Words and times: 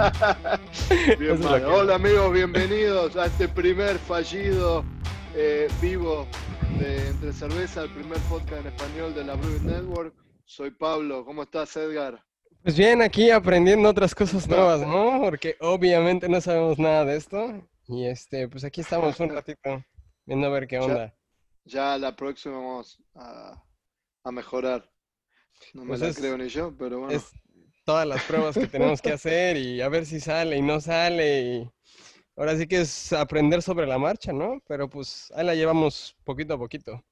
Hola 1.66 1.96
amigos, 1.96 2.32
bienvenidos 2.32 3.16
a 3.16 3.26
este 3.26 3.46
primer 3.48 3.98
fallido 3.98 4.82
eh, 5.34 5.68
vivo 5.82 6.26
de 6.78 7.08
Entre 7.08 7.32
Cerveza, 7.34 7.82
el 7.82 7.90
primer 7.90 8.18
podcast 8.20 8.64
en 8.64 8.68
español 8.68 9.14
de 9.14 9.24
la 9.24 9.34
Brewing 9.34 9.66
Network. 9.66 10.14
Soy 10.46 10.70
Pablo, 10.70 11.22
¿cómo 11.26 11.42
estás 11.42 11.76
Edgar? 11.76 12.24
Pues 12.62 12.78
bien, 12.78 13.02
aquí 13.02 13.30
aprendiendo 13.30 13.90
otras 13.90 14.14
cosas 14.14 14.48
nuevas, 14.48 14.80
¿no? 14.80 15.20
Porque 15.20 15.56
obviamente 15.60 16.30
no 16.30 16.40
sabemos 16.40 16.78
nada 16.78 17.04
de 17.04 17.16
esto. 17.16 17.68
Y 17.86 18.06
este, 18.06 18.48
pues 18.48 18.64
aquí 18.64 18.80
estamos 18.80 19.20
un 19.20 19.28
ratito 19.28 19.84
viendo 20.24 20.46
a 20.46 20.50
ver 20.50 20.66
qué 20.66 20.78
onda. 20.78 21.14
Ya, 21.64 21.98
la 21.98 22.16
próxima 22.16 22.54
vamos 22.54 23.02
a, 23.14 23.62
mejorar. 24.32 24.90
No 25.74 25.82
me 25.82 25.88
pues 25.88 26.00
la 26.00 26.14
creo 26.14 26.38
ni 26.38 26.48
yo, 26.48 26.74
pero 26.78 27.00
bueno 27.00 27.20
todas 27.90 28.06
las 28.06 28.22
pruebas 28.22 28.56
que 28.56 28.68
tenemos 28.68 29.02
que 29.02 29.10
hacer 29.10 29.56
y 29.56 29.80
a 29.80 29.88
ver 29.88 30.06
si 30.06 30.20
sale 30.20 30.56
y 30.56 30.62
no 30.62 30.80
sale. 30.80 31.40
Y 31.42 31.70
ahora 32.36 32.56
sí 32.56 32.68
que 32.68 32.82
es 32.82 33.12
aprender 33.12 33.62
sobre 33.62 33.84
la 33.84 33.98
marcha, 33.98 34.32
¿no? 34.32 34.62
Pero 34.68 34.88
pues 34.88 35.32
ahí 35.34 35.44
la 35.44 35.56
llevamos 35.56 36.16
poquito 36.22 36.54
a 36.54 36.58
poquito. 36.58 37.04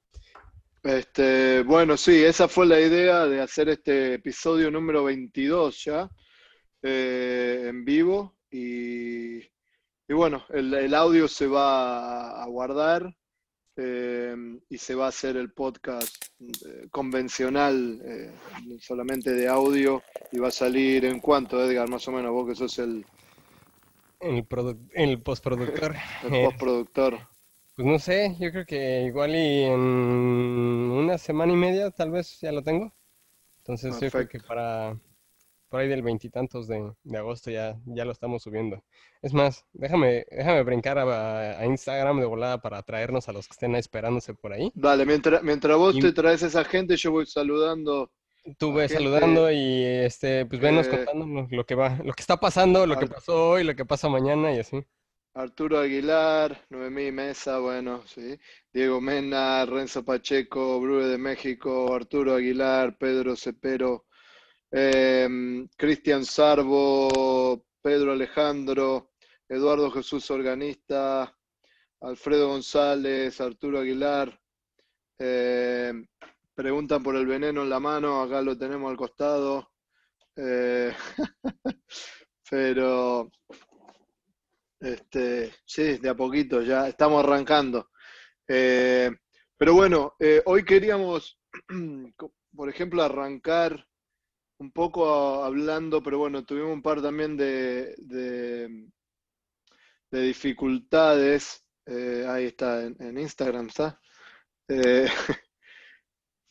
Este, 0.81 1.63
bueno, 1.63 1.97
sí, 1.97 2.23
esa 2.23 2.47
fue 2.47 2.65
la 2.65 2.79
idea 2.79 3.25
de 3.25 3.41
hacer 3.41 3.67
este 3.67 4.13
episodio 4.13 4.71
número 4.71 5.03
22 5.03 5.83
ya, 5.83 6.09
eh, 6.81 7.65
en 7.67 7.83
vivo. 7.83 8.37
Y, 8.49 9.39
y 9.39 10.13
bueno, 10.13 10.45
el, 10.47 10.73
el, 10.73 10.93
audio 10.93 11.27
se 11.27 11.47
va 11.47 12.41
a 12.41 12.45
guardar 12.45 13.13
Em, 13.81 14.59
y 14.69 14.77
se 14.77 14.93
va 14.93 15.05
a 15.05 15.09
hacer 15.09 15.37
el 15.37 15.51
podcast 15.51 16.25
eh, 16.41 16.87
convencional, 16.91 18.01
eh, 18.03 18.33
solamente 18.81 19.31
de 19.31 19.47
audio, 19.47 20.03
y 20.33 20.37
va 20.37 20.49
a 20.49 20.51
salir 20.51 21.05
en 21.05 21.21
cuánto, 21.21 21.63
Edgar, 21.63 21.87
más 21.87 22.05
o 22.09 22.11
menos, 22.11 22.31
vos 22.31 22.45
que 22.45 22.55
sos 22.55 22.77
el... 22.79 23.05
El, 24.19 24.45
el 24.95 25.21
postproductor. 25.21 25.95
el 26.29 26.43
postproductor. 26.43 27.19
Pues 27.73 27.87
no 27.87 27.99
sé, 27.99 28.35
yo 28.37 28.51
creo 28.51 28.65
que 28.65 29.03
igual 29.03 29.33
y 29.33 29.63
en 29.63 29.79
una 29.79 31.17
semana 31.17 31.53
y 31.53 31.55
media 31.55 31.89
tal 31.89 32.11
vez 32.11 32.37
ya 32.41 32.51
lo 32.51 32.61
tengo. 32.61 32.91
Entonces 33.59 33.97
yo 34.01 34.11
creo 34.11 34.27
que 34.27 34.41
para 34.41 34.99
por 35.69 35.79
ahí 35.79 35.87
del 35.87 36.01
veintitantos 36.01 36.67
de, 36.67 36.93
agosto 37.17 37.51
ya, 37.51 37.77
ya 37.85 38.05
lo 38.05 38.11
estamos 38.11 38.43
subiendo. 38.43 38.83
Es 39.21 39.33
más, 39.33 39.65
déjame, 39.73 40.25
déjame 40.31 40.63
brincar 40.63 40.97
a, 40.97 41.65
Instagram 41.65 42.19
de 42.19 42.25
volada 42.25 42.61
para 42.61 42.81
traernos 42.81 43.29
a 43.29 43.33
los 43.33 43.47
que 43.47 43.53
estén 43.53 43.75
esperándose 43.75 44.33
por 44.33 44.53
ahí. 44.53 44.71
Dale, 44.75 45.05
mientras, 45.05 45.43
mientras 45.43 45.77
vos 45.77 45.97
te 45.97 46.11
traes 46.11 46.43
a 46.43 46.47
esa 46.47 46.65
gente, 46.65 46.97
yo 46.97 47.11
voy 47.11 47.25
saludando. 47.25 48.11
Tú 48.57 48.73
ves 48.73 48.91
saludando 48.91 49.51
y 49.51 49.83
este, 49.83 50.45
pues 50.45 50.59
venos 50.59 50.87
eh, 50.87 50.89
contando 50.89 51.47
lo 51.51 51.65
que 51.65 51.75
va, 51.75 51.99
lo 52.03 52.13
que 52.13 52.21
está 52.21 52.37
pasando, 52.37 52.87
lo 52.87 52.97
que 52.97 53.07
pasó 53.07 53.51
hoy, 53.51 53.63
lo 53.63 53.75
que 53.75 53.85
pasa 53.85 54.09
mañana 54.09 54.53
y 54.53 54.59
así. 54.59 54.83
Arturo 55.35 55.79
Aguilar, 55.79 56.65
Noemí 56.69 57.11
Mesa, 57.11 57.59
bueno, 57.59 58.03
sí. 58.07 58.39
Diego 58.73 58.99
Mena, 58.99 59.65
Renzo 59.65 60.03
Pacheco, 60.03 60.79
Brue 60.81 61.05
de 61.05 61.17
México, 61.17 61.93
Arturo 61.93 62.35
Aguilar, 62.35 62.97
Pedro 62.97 63.35
Cepero, 63.35 64.05
Em, 64.71 65.67
Cristian 65.75 66.23
Sarbo, 66.23 67.65
Pedro 67.81 68.11
Alejandro, 68.11 69.11
Eduardo 69.47 69.89
Jesús 69.91 70.29
Organista, 70.29 71.35
Alfredo 72.01 72.49
González, 72.49 73.41
Arturo 73.41 73.79
Aguilar. 73.79 74.39
Em, 75.17 76.05
preguntan 76.53 77.01
por 77.01 77.15
el 77.15 77.25
veneno 77.25 77.63
en 77.63 77.69
la 77.69 77.79
mano, 77.79 78.21
acá 78.21 78.41
lo 78.41 78.57
tenemos 78.57 78.89
al 78.91 78.97
costado. 78.97 79.71
Eh, 80.35 80.93
pero, 82.49 83.29
este, 84.79 85.53
sí, 85.65 85.97
de 85.97 86.09
a 86.09 86.15
poquito, 86.15 86.61
ya 86.61 86.87
estamos 86.87 87.23
arrancando. 87.23 87.89
Eh, 88.47 89.11
pero 89.57 89.73
bueno, 89.73 90.15
eh, 90.19 90.41
hoy 90.45 90.63
queríamos, 90.63 91.39
por 92.55 92.69
ejemplo, 92.69 93.03
arrancar 93.03 93.85
un 94.59 94.71
poco 94.71 95.43
hablando, 95.43 96.03
pero 96.03 96.19
bueno, 96.19 96.45
tuvimos 96.45 96.73
un 96.73 96.81
par 96.81 97.01
también 97.01 97.37
de, 97.37 97.95
de, 97.97 98.89
dificultades. 100.11 101.65
Eh, 101.85 102.25
ahí 102.27 102.45
está, 102.45 102.83
en, 102.83 103.17
Instagram 103.17 103.67
está. 103.67 103.99
Eh, 104.67 105.07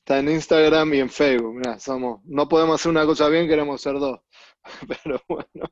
está 0.01 0.19
en 0.19 0.31
Instagram 0.31 0.95
y 0.95 1.01
en 1.01 1.11
Facebook. 1.11 1.63
Somos, 1.79 2.21
no 2.25 2.49
podemos 2.49 2.81
hacer 2.81 2.91
una 2.91 3.05
cosa 3.05 3.29
bien, 3.29 3.47
queremos 3.47 3.81
hacer 3.81 4.01
dos. 4.01 4.21
Pero 5.05 5.23
bueno. 5.29 5.71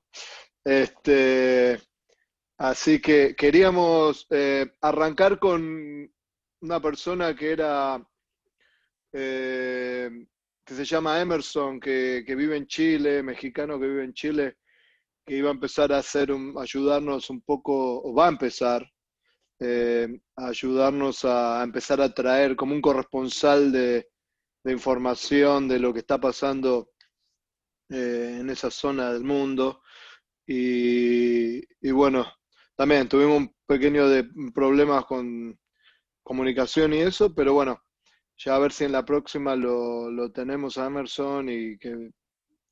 Este, 0.64 1.80
así 2.58 3.00
que 3.00 3.34
queríamos 3.34 4.26
eh, 4.30 4.72
arrancar 4.82 5.38
con 5.38 6.12
una 6.60 6.80
persona 6.80 7.34
que 7.34 7.52
era 7.52 8.06
que 10.66 10.74
se 10.74 10.84
llama 10.84 11.20
Emerson, 11.20 11.78
que, 11.78 12.24
vive 12.26 12.56
en 12.56 12.66
Chile, 12.66 13.22
mexicano 13.22 13.78
que 13.78 13.86
vive 13.86 14.04
en 14.04 14.12
Chile, 14.12 14.56
que 15.24 15.36
iba 15.36 15.48
a 15.48 15.52
empezar 15.52 15.92
a 15.92 15.98
hacer 15.98 16.30
ayudarnos 16.58 17.30
un 17.30 17.40
poco, 17.42 18.02
o 18.02 18.12
va 18.12 18.26
a 18.26 18.30
empezar 18.30 18.84
eh, 19.60 20.08
a 20.34 20.48
ayudarnos 20.48 21.24
a, 21.24 21.62
empezar 21.62 22.00
a 22.00 22.12
traer 22.12 22.56
como 22.56 22.74
un 22.74 22.80
corresponsal 22.82 23.70
de, 23.70 24.08
información 24.64 25.68
de 25.68 25.78
lo 25.78 25.92
que 25.94 26.00
está 26.00 26.18
pasando 26.20 26.90
eh, 27.88 28.38
en 28.40 28.50
esa 28.50 28.68
zona 28.68 29.12
del 29.12 29.22
mundo. 29.22 29.82
Y, 30.48 31.58
y, 31.80 31.90
bueno, 31.92 32.26
también 32.74 33.08
tuvimos 33.08 33.38
un 33.38 33.54
pequeño 33.66 34.08
de 34.08 34.28
problemas 34.52 35.04
con 35.04 35.56
comunicación 36.24 36.92
y 36.92 36.98
eso, 36.98 37.32
pero 37.32 37.54
bueno, 37.54 37.85
ya 38.38 38.56
a 38.56 38.58
ver 38.58 38.72
si 38.72 38.84
en 38.84 38.92
la 38.92 39.04
próxima 39.04 39.56
lo, 39.56 40.30
tenemos 40.32 40.78
a 40.78 40.86
Emerson 40.86 41.48
y 41.48 41.78
que 41.78 42.10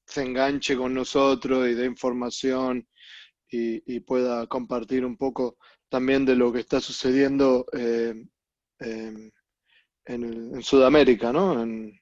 se 0.07 0.23
enganche 0.23 0.77
con 0.77 0.93
nosotros 0.95 1.69
y 1.69 1.75
dé 1.75 1.87
información 1.87 2.87
y, 3.49 4.01
pueda 4.01 4.47
compartir 4.49 5.05
un 5.05 5.17
poco 5.17 5.59
también 5.89 6.25
de 6.27 6.35
lo 6.35 6.53
que 6.53 6.61
está 6.61 6.81
sucediendo 6.81 7.67
eh, 7.73 8.13
em, 8.81 9.31
en, 10.07 10.63
Sudamérica, 10.63 11.33
¿no? 11.33 11.63
En, 11.63 12.01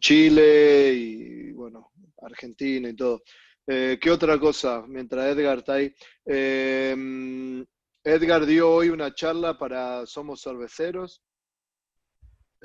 Chile 0.00 0.92
y, 0.94 1.52
bueno, 1.52 1.92
Argentina 2.20 2.88
y 2.88 2.94
todo. 2.96 3.22
Eh, 3.66 3.98
¿Qué 4.00 4.10
otra 4.10 4.38
cosa? 4.38 4.84
Mientras 4.86 5.26
Edgar 5.26 5.58
está 5.58 5.74
ahí. 5.74 5.94
Em, 6.24 7.64
Edgar 8.04 8.44
dio 8.44 8.70
hoy 8.70 8.90
una 8.90 9.14
charla 9.14 9.56
para 9.56 10.04
Somos 10.06 10.42
Cerveceros 10.42 11.22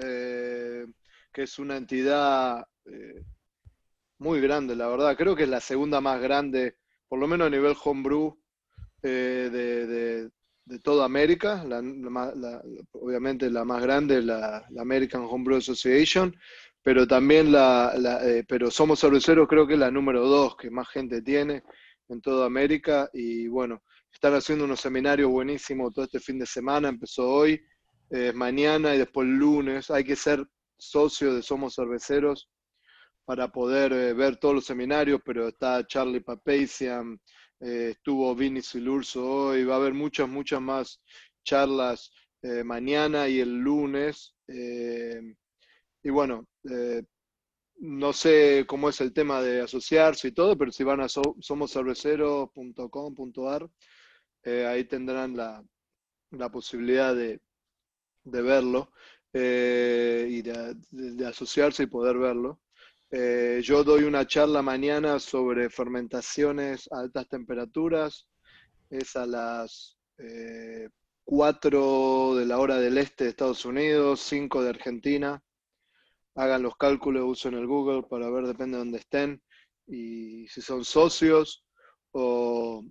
eh, 0.03 0.85
que 1.31 1.43
es 1.43 1.59
una 1.59 1.77
entidad 1.77 2.65
eh, 2.85 3.23
muy 4.17 4.41
grande, 4.41 4.75
la 4.75 4.87
verdad. 4.87 5.15
Creo 5.15 5.35
que 5.35 5.43
es 5.43 5.49
la 5.49 5.61
segunda 5.61 6.01
más 6.01 6.21
grande, 6.21 6.77
por 7.07 7.19
lo 7.19 7.27
menos 7.27 7.47
a 7.47 7.49
nivel 7.49 7.75
homebrew, 7.83 8.37
eh, 9.03 9.49
de, 9.51 10.29
toda 10.83 11.05
América. 11.05 11.65
obviamente 12.91 13.49
la 13.49 13.65
más 13.65 13.81
grande 13.81 14.19
es 14.19 14.25
la, 14.25 14.65
American 14.79 15.23
Homebrew 15.29 15.57
Association, 15.57 16.33
pero 16.81 17.05
también 17.05 17.51
la, 17.51 17.93
pero 18.47 18.71
Somos 18.71 19.01
Cerveceros 19.01 19.49
creo 19.49 19.67
que 19.67 19.73
es 19.73 19.79
la 19.79 19.91
número 19.91 20.25
dos 20.27 20.55
que 20.55 20.71
más 20.71 20.87
gente 20.87 21.21
tiene 21.21 21.63
en 22.07 22.21
toda 22.21 22.45
América. 22.45 23.09
Y 23.13 23.47
bueno, 23.47 23.83
están 24.13 24.33
haciendo 24.35 24.65
unos 24.65 24.79
seminarios 24.79 25.29
buenísimos 25.29 25.93
todo 25.93 26.05
este 26.05 26.19
fin 26.19 26.39
de 26.39 26.45
semana, 26.45 26.89
empezó 26.89 27.27
hoy 27.27 27.61
eh, 28.11 28.33
mañana 28.33 28.93
y 28.93 28.97
después 28.97 29.25
lunes. 29.27 29.89
Hay 29.89 30.03
que 30.03 30.17
ser 30.17 30.45
socio 30.77 31.33
de 31.33 31.41
Somos 31.41 31.75
Cerveceros 31.75 32.49
para 33.23 33.47
poder 33.49 33.93
eh, 33.93 34.11
ver 34.13 34.35
todos 34.35 34.55
los 34.55 34.65
seminarios, 34.65 35.21
pero 35.23 35.47
está 35.47 35.87
Charlie 35.87 36.19
Papacian, 36.19 37.21
eh, 37.61 37.91
estuvo 37.91 38.35
Vinny 38.35 38.61
Silurso 38.61 39.25
hoy, 39.25 39.63
va 39.63 39.75
a 39.75 39.77
haber 39.77 39.93
muchas, 39.93 40.27
muchas 40.27 40.59
más 40.61 41.01
charlas 41.43 42.11
mañana 42.65 43.27
y 43.27 43.39
el 43.39 43.59
lunes. 43.59 44.33
y 44.47 46.09
bueno, 46.09 46.47
no 47.77 48.13
sé 48.13 48.65
cómo 48.67 48.89
es 48.89 48.99
el 49.01 49.13
tema 49.13 49.41
de 49.43 49.61
asociarse 49.61 50.29
y 50.29 50.31
todo, 50.31 50.57
pero 50.57 50.71
si 50.71 50.83
van 50.83 51.01
a 51.01 51.09
somoscerveceros.com.ar, 51.09 53.69
ahí 54.67 54.85
tendrán 54.85 55.37
la, 55.37 55.63
la 56.31 56.49
posibilidad 56.49 57.15
de, 57.15 57.39
de 58.23 58.41
verlo 58.41 58.91
eh, 59.33 60.27
y 60.29 60.41
de, 60.41 61.25
asociarse 61.25 61.83
y 61.83 61.87
poder 61.87 62.17
verlo. 62.17 62.61
Eh, 63.09 63.59
yo 63.63 63.83
doy 63.83 64.03
una 64.03 64.25
charla 64.25 64.61
mañana 64.61 65.19
sobre 65.19 65.69
fermentaciones 65.69 66.89
a 66.91 66.99
altas 66.99 67.27
temperaturas. 67.27 68.27
Es 68.89 69.15
a 69.15 69.25
las 69.25 69.97
4 71.23 72.35
eh, 72.35 72.39
de 72.39 72.45
la 72.45 72.59
hora 72.59 72.77
del 72.77 72.97
este 72.97 73.25
de 73.25 73.29
Estados 73.31 73.65
Unidos, 73.65 74.21
5 74.21 74.63
de 74.63 74.69
Argentina. 74.69 75.43
Hagan 76.35 76.63
los 76.63 76.75
cálculos, 76.77 77.23
usen 77.25 77.53
el 77.55 77.67
Google 77.67 78.03
para 78.03 78.29
ver, 78.29 78.47
depende 78.47 78.77
de 78.77 78.83
dónde 78.83 78.99
estén. 78.99 79.41
Y 79.87 80.47
si 80.47 80.61
son 80.61 80.85
socios 80.85 81.65
o, 82.11 82.83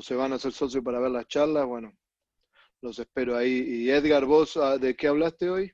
se 0.00 0.14
van 0.14 0.32
a 0.32 0.36
hacer 0.36 0.52
socios 0.52 0.84
para 0.84 1.00
ver 1.00 1.10
las 1.10 1.26
charlas, 1.26 1.66
bueno, 1.66 1.92
los 2.80 2.98
espero 2.98 3.36
ahí. 3.36 3.64
Y 3.66 3.90
Edgar, 3.90 4.24
vos, 4.24 4.56
ah, 4.56 4.78
¿de 4.78 4.94
qué 4.94 5.08
hablaste 5.08 5.50
hoy? 5.50 5.72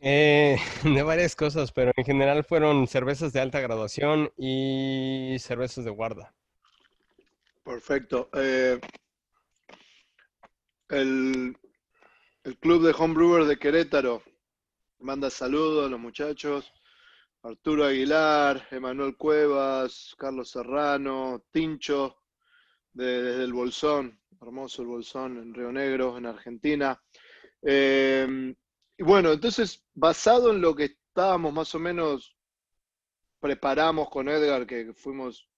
Eh, 0.00 0.56
de 0.84 1.02
varias 1.02 1.36
cosas, 1.36 1.72
pero 1.72 1.92
en 1.96 2.04
general 2.04 2.44
fueron 2.44 2.86
cervezas 2.86 3.32
de 3.32 3.40
alta 3.40 3.60
graduación 3.60 4.32
y 4.36 5.36
cervezas 5.38 5.84
de 5.84 5.90
guarda. 5.90 6.34
Perfecto. 7.64 8.28
Eh, 8.34 8.80
el, 10.88 11.56
el, 12.42 12.58
Club 12.58 12.84
de 12.84 12.94
Homebrewers 12.98 13.46
de 13.46 13.58
Querétaro 13.58 14.22
manda 14.98 15.30
saludos 15.30 15.86
a 15.86 15.90
los 15.90 16.00
muchachos. 16.00 16.72
Arturo 17.44 17.84
Aguilar, 17.84 18.68
Emanuel 18.70 19.16
Cuevas, 19.16 20.14
Carlos 20.16 20.50
Serrano, 20.50 21.44
Tincho, 21.50 22.21
desde 22.92 23.44
el 23.44 23.52
Bolsón, 23.52 24.20
hermoso 24.40 24.82
el 24.82 24.88
Bolsón 24.88 25.38
en 25.38 25.54
Río 25.54 25.72
Negro, 25.72 26.16
en 26.18 26.26
Argentina. 26.26 27.00
Eh, 27.62 28.54
y 28.98 29.02
bueno, 29.02 29.32
entonces, 29.32 29.84
basado 29.94 30.52
en 30.52 30.60
lo 30.60 30.74
que 30.74 30.84
estábamos 30.84 31.52
más 31.52 31.74
o 31.74 31.78
menos, 31.78 32.36
preparamos 33.40 34.08
con 34.10 34.28
Edgar, 34.28 34.66
que 34.66 34.92
fuimos 34.94 35.48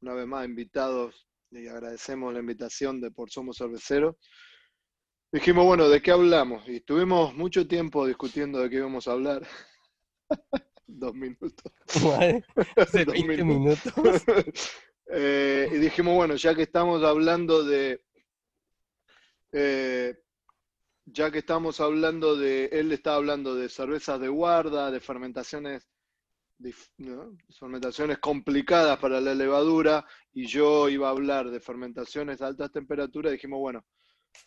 una 0.00 0.14
vez 0.14 0.26
más 0.26 0.44
invitados 0.44 1.28
y 1.50 1.68
agradecemos 1.68 2.32
la 2.32 2.40
invitación 2.40 3.00
de 3.00 3.10
Por 3.10 3.30
Somos 3.30 3.58
Cerveceros, 3.58 4.16
dijimos, 5.32 5.64
bueno, 5.64 5.88
¿de 5.88 6.02
qué 6.02 6.10
hablamos? 6.10 6.68
Y 6.68 6.76
estuvimos 6.76 7.34
mucho 7.34 7.66
tiempo 7.66 8.06
discutiendo 8.06 8.58
de 8.58 8.70
qué 8.70 8.76
íbamos 8.76 9.08
a 9.08 9.12
hablar. 9.12 9.46
Dos 10.86 11.14
minutos. 11.14 11.72
Dos 12.76 12.92
20 12.92 13.44
minutos. 13.44 13.92
Eh, 15.06 15.68
y 15.72 15.76
dijimos, 15.76 16.14
bueno, 16.14 16.34
ya 16.36 16.54
que 16.54 16.62
estamos 16.62 17.02
hablando 17.02 17.62
de 17.62 18.02
eh, 19.52 20.16
ya 21.06 21.30
que 21.30 21.38
estamos 21.38 21.80
hablando 21.80 22.36
de, 22.36 22.66
él 22.72 22.90
está 22.92 23.14
hablando 23.14 23.54
de 23.54 23.68
cervezas 23.68 24.18
de 24.20 24.28
guarda, 24.28 24.90
de 24.90 25.00
fermentaciones, 25.00 25.88
fermentaciones 27.58 28.18
complicadas 28.18 28.98
para 28.98 29.20
la 29.20 29.34
levadura, 29.34 30.06
y 30.32 30.46
yo 30.46 30.88
iba 30.88 31.08
a 31.08 31.10
hablar 31.10 31.50
de 31.50 31.60
fermentaciones 31.60 32.40
a 32.40 32.46
altas 32.46 32.72
temperaturas, 32.72 33.32
dijimos, 33.32 33.60
bueno, 33.60 33.84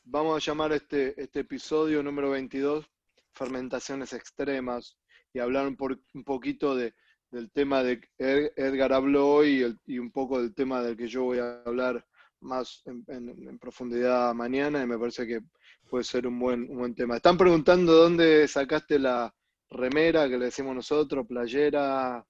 vamos 0.03 0.35
a 0.35 0.45
llamar 0.45 0.73
este, 0.73 1.19
este 1.21 1.41
episodio 1.41 2.01
número 2.01 2.31
22, 2.31 2.85
fermentaciones 3.33 4.13
extremas, 4.13 4.97
y 5.33 5.39
hablar 5.39 5.67
un, 5.67 5.77
un 6.15 6.23
poquito 6.23 6.75
de, 6.75 6.95
del 7.31 7.51
tema 7.51 7.83
de 7.83 8.01
Edgar 8.17 8.93
habló 8.93 9.27
hoy 9.27 9.63
y, 9.85 9.93
y 9.95 9.99
un 9.99 10.11
poco 10.11 10.41
del 10.41 10.53
tema 10.53 10.81
del 10.81 10.95
que 10.95 11.07
yo 11.07 11.23
voy 11.23 11.39
a 11.39 11.61
hablar 11.65 12.05
más 12.41 12.83
en, 12.85 13.57
profundidad 13.59 14.33
mañana 14.33 14.81
y 14.83 14.87
me 14.87 14.97
parece 14.97 15.25
que 15.25 15.41
puede 15.89 16.03
ser 16.03 16.27
un 16.27 16.39
buen, 16.39 16.69
un 16.69 16.77
buen 16.77 16.95
tema. 16.95 17.15
Están 17.15 17.37
preguntando 17.37 17.93
dónde 17.93 18.47
sacaste 18.47 18.99
la 18.99 19.33
remera 19.69 20.29
que 20.29 20.37
le 20.37 20.45
decimos 20.45 20.75
nosotros, 20.75 21.25
playera, 21.27 22.25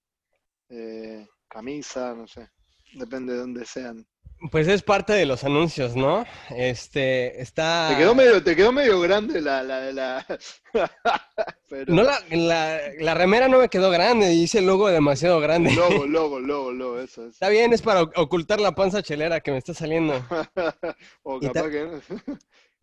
eh, 0.69 1.27
camisa, 1.47 2.13
no 2.15 2.27
sé, 2.27 2.49
depende 2.93 3.33
de 3.33 3.39
dónde 3.39 3.65
sean. 3.65 4.05
Pues 4.51 4.67
es 4.67 4.83
parte 4.83 5.13
de 5.13 5.25
los 5.25 5.43
anuncios, 5.43 5.95
¿no? 5.95 6.23
Este, 6.55 7.41
está... 7.41 7.89
Te 7.89 7.97
quedó 7.97 8.13
medio, 8.13 8.43
te 8.43 8.55
quedó 8.55 8.71
medio 8.71 8.99
grande 8.99 9.41
la... 9.41 9.63
la, 9.63 9.91
la... 9.91 10.25
No, 11.87 12.03
la, 12.03 12.79
la, 12.99 13.13
remera 13.13 13.47
no 13.47 13.59
me 13.59 13.67
quedó 13.67 13.89
grande, 13.89 14.29
dice 14.29 14.59
el 14.59 14.67
logo 14.67 14.87
demasiado 14.87 15.39
grande. 15.39 15.73
Logo, 15.73 16.05
logo, 16.07 16.39
logo, 16.39 16.71
logo, 16.71 16.99
eso 16.99 17.25
es. 17.25 17.33
Está 17.33 17.49
bien, 17.49 17.73
es 17.73 17.81
para 17.81 18.03
ocultar 18.03 18.61
la 18.61 18.73
panza 18.73 19.03
chelera 19.03 19.41
que 19.41 19.51
me 19.51 19.57
está 19.57 19.73
saliendo. 19.73 20.13
o 21.23 21.39
capaz 21.39 21.69
que... 21.69 21.99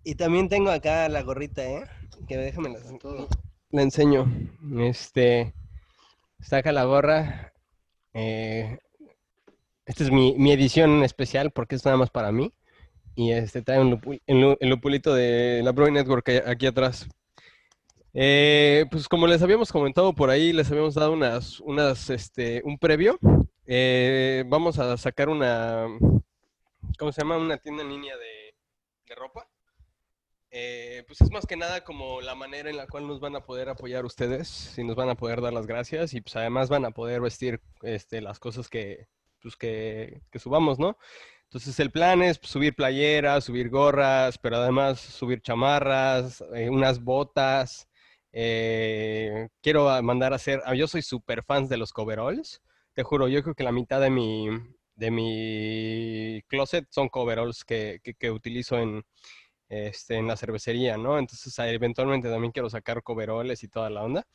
y 0.02 0.16
también 0.16 0.48
tengo 0.48 0.70
acá 0.70 1.08
la 1.08 1.22
gorrita, 1.22 1.64
¿eh? 1.64 1.84
Que 2.28 2.36
déjame 2.36 2.70
la, 2.70 2.80
la 3.70 3.82
enseño. 3.82 4.26
Este, 4.80 5.54
saca 6.40 6.72
la 6.72 6.84
gorra. 6.84 7.52
Eh, 8.12 8.78
esta 9.86 10.04
es 10.04 10.10
mi, 10.10 10.34
mi, 10.38 10.52
edición 10.52 11.02
especial 11.04 11.50
porque 11.50 11.74
es 11.74 11.84
nada 11.84 11.96
más 11.96 12.10
para 12.10 12.32
mí. 12.32 12.52
Y 13.16 13.32
este 13.32 13.62
trae 13.62 13.80
un 13.80 14.00
el, 14.26 14.68
lupulito 14.68 15.14
de 15.14 15.62
la 15.62 15.72
Brewing 15.72 15.94
Network 15.94 16.28
aquí 16.46 16.66
atrás. 16.66 17.08
Eh, 18.12 18.86
pues 18.90 19.08
como 19.08 19.26
les 19.26 19.42
habíamos 19.42 19.72
comentado 19.72 20.14
por 20.14 20.30
ahí, 20.30 20.52
les 20.52 20.70
habíamos 20.70 20.94
dado 20.94 21.12
unas, 21.12 21.60
unas, 21.60 22.10
este, 22.10 22.62
un 22.64 22.78
previo. 22.78 23.18
Eh, 23.66 24.44
vamos 24.46 24.78
a 24.78 24.96
sacar 24.96 25.28
una, 25.28 25.86
¿cómo 26.98 27.12
se 27.12 27.20
llama? 27.20 27.36
Una 27.38 27.58
tienda 27.58 27.82
en 27.82 27.90
línea 27.90 28.16
de, 28.16 28.54
de 29.06 29.14
ropa. 29.14 29.48
Eh, 30.50 31.02
pues 31.08 31.20
es 31.20 31.30
más 31.32 31.46
que 31.46 31.56
nada 31.56 31.82
como 31.82 32.20
la 32.20 32.36
manera 32.36 32.70
en 32.70 32.76
la 32.76 32.86
cual 32.86 33.08
nos 33.08 33.18
van 33.18 33.34
a 33.34 33.44
poder 33.44 33.68
apoyar 33.68 34.04
ustedes, 34.04 34.78
y 34.78 34.84
nos 34.84 34.94
van 34.94 35.08
a 35.08 35.16
poder 35.16 35.40
dar 35.40 35.52
las 35.52 35.66
gracias 35.66 36.14
y 36.14 36.20
pues 36.20 36.36
además 36.36 36.68
van 36.68 36.84
a 36.84 36.92
poder 36.92 37.20
vestir 37.20 37.60
este, 37.82 38.20
las 38.20 38.38
cosas 38.38 38.68
que, 38.68 39.08
pues, 39.44 39.56
que, 39.56 40.22
subamos, 40.38 40.78
¿no? 40.78 40.96
Entonces 41.44 41.78
el 41.80 41.90
plan 41.92 42.22
es 42.22 42.40
subir 42.42 42.74
playeras, 42.74 43.44
subir 43.44 43.68
gorras, 43.68 44.38
pero 44.38 44.56
además 44.56 45.00
subir 45.00 45.42
chamarras, 45.42 46.42
eh, 46.54 46.70
unas 46.70 47.04
botas. 47.04 47.88
Eh, 48.32 49.48
quiero 49.62 50.02
mandar 50.02 50.32
a 50.32 50.36
hacer, 50.36 50.62
ah, 50.64 50.74
yo 50.74 50.88
soy 50.88 51.02
súper 51.02 51.44
fan 51.44 51.68
de 51.68 51.76
los 51.76 51.92
coveralls, 51.92 52.62
te 52.94 53.02
juro, 53.02 53.28
yo 53.28 53.42
creo 53.42 53.54
que 53.54 53.64
la 53.64 53.72
mitad 53.72 54.00
de 54.00 54.10
mi, 54.10 54.48
de 54.96 55.10
mi 55.10 56.42
closet 56.48 56.86
son 56.90 57.08
coveralls 57.10 57.64
que, 57.64 58.00
que, 58.18 58.30
utilizo 58.30 58.78
en, 58.78 59.04
este, 59.68 60.16
en 60.16 60.26
la 60.28 60.36
cervecería, 60.36 60.96
¿no? 60.96 61.18
Entonces 61.18 61.56
eventualmente 61.58 62.28
también 62.30 62.52
quiero 62.52 62.70
sacar 62.70 63.02
coveralls 63.02 63.62
y 63.62 63.68
toda 63.68 63.90
la 63.90 64.02
onda. 64.04 64.26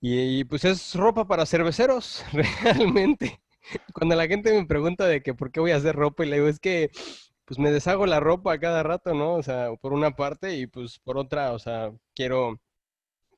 Y, 0.00 0.40
y, 0.40 0.44
pues 0.44 0.64
es 0.64 0.94
ropa 0.94 1.26
para 1.26 1.46
cerveceros, 1.46 2.24
realmente. 2.62 3.40
Cuando 3.94 4.14
la 4.14 4.26
gente 4.28 4.52
me 4.52 4.66
pregunta 4.66 5.06
de 5.06 5.22
que 5.22 5.34
por 5.34 5.50
qué 5.52 5.60
voy 5.60 5.70
a 5.72 5.76
hacer 5.76 5.96
ropa 5.96 6.24
y 6.24 6.28
le 6.28 6.36
digo, 6.36 6.48
es 6.48 6.58
que 6.60 6.90
pues 7.44 7.58
me 7.58 7.70
deshago 7.70 8.06
la 8.06 8.20
ropa 8.20 8.52
a 8.54 8.58
cada 8.60 8.82
rato, 8.82 9.14
¿no? 9.14 9.34
O 9.34 9.42
sea, 9.42 9.70
por 9.80 9.92
una 9.92 10.12
parte 10.16 10.56
y 10.56 10.66
pues 10.66 10.98
por 10.98 11.16
otra, 11.18 11.52
o 11.52 11.58
sea, 11.58 11.92
quiero, 12.14 12.60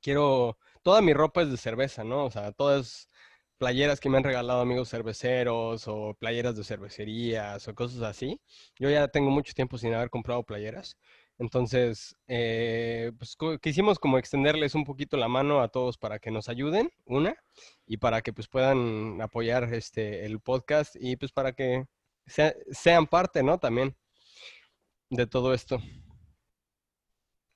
quiero, 0.01 0.57
toda 0.83 1.01
mi 1.01 1.13
ropa 1.13 1.43
es 1.43 1.51
de 1.51 1.57
cerveza, 1.57 2.03
¿no? 2.03 2.25
O 2.25 2.31
sea, 2.31 2.51
todas 2.53 3.09
playeras 3.57 3.99
que 3.99 4.09
me 4.09 4.17
han 4.17 4.23
regalado 4.25 4.61
amigos 4.61 4.89
cerveceros 4.89 5.87
o 5.87 6.15
playeras 6.19 6.55
de 6.57 6.63
cervecerías 6.65 7.67
o 7.67 7.75
cosas 7.75 8.01
así. 8.03 8.41
Yo 8.79 8.89
ya 8.89 9.07
tengo 9.09 9.31
mucho 9.31 9.53
tiempo 9.53 9.77
sin 9.77 9.93
haber 9.93 10.09
comprado 10.09 10.43
playeras. 10.43 10.97
Entonces, 11.39 12.17
eh, 12.27 13.13
pues 13.17 13.37
quisimos 13.61 13.97
como 13.97 14.17
extenderles 14.17 14.75
un 14.75 14.83
poquito 14.83 15.15
la 15.15 15.29
mano 15.29 15.61
a 15.61 15.69
todos 15.69 15.97
para 15.97 16.19
que 16.19 16.31
nos 16.31 16.49
ayuden, 16.49 16.91
una, 17.05 17.33
y 17.87 17.95
para 17.95 18.21
que 18.21 18.33
pues 18.33 18.49
puedan 18.49 19.21
apoyar 19.21 19.73
este 19.73 20.25
el 20.25 20.41
podcast 20.41 20.97
y 20.99 21.15
pues 21.15 21.31
para 21.31 21.53
que 21.53 21.85
sean 22.71 23.07
parte, 23.07 23.41
¿no? 23.41 23.57
También 23.57 23.95
de 25.09 25.25
todo 25.27 25.53
esto. 25.53 25.81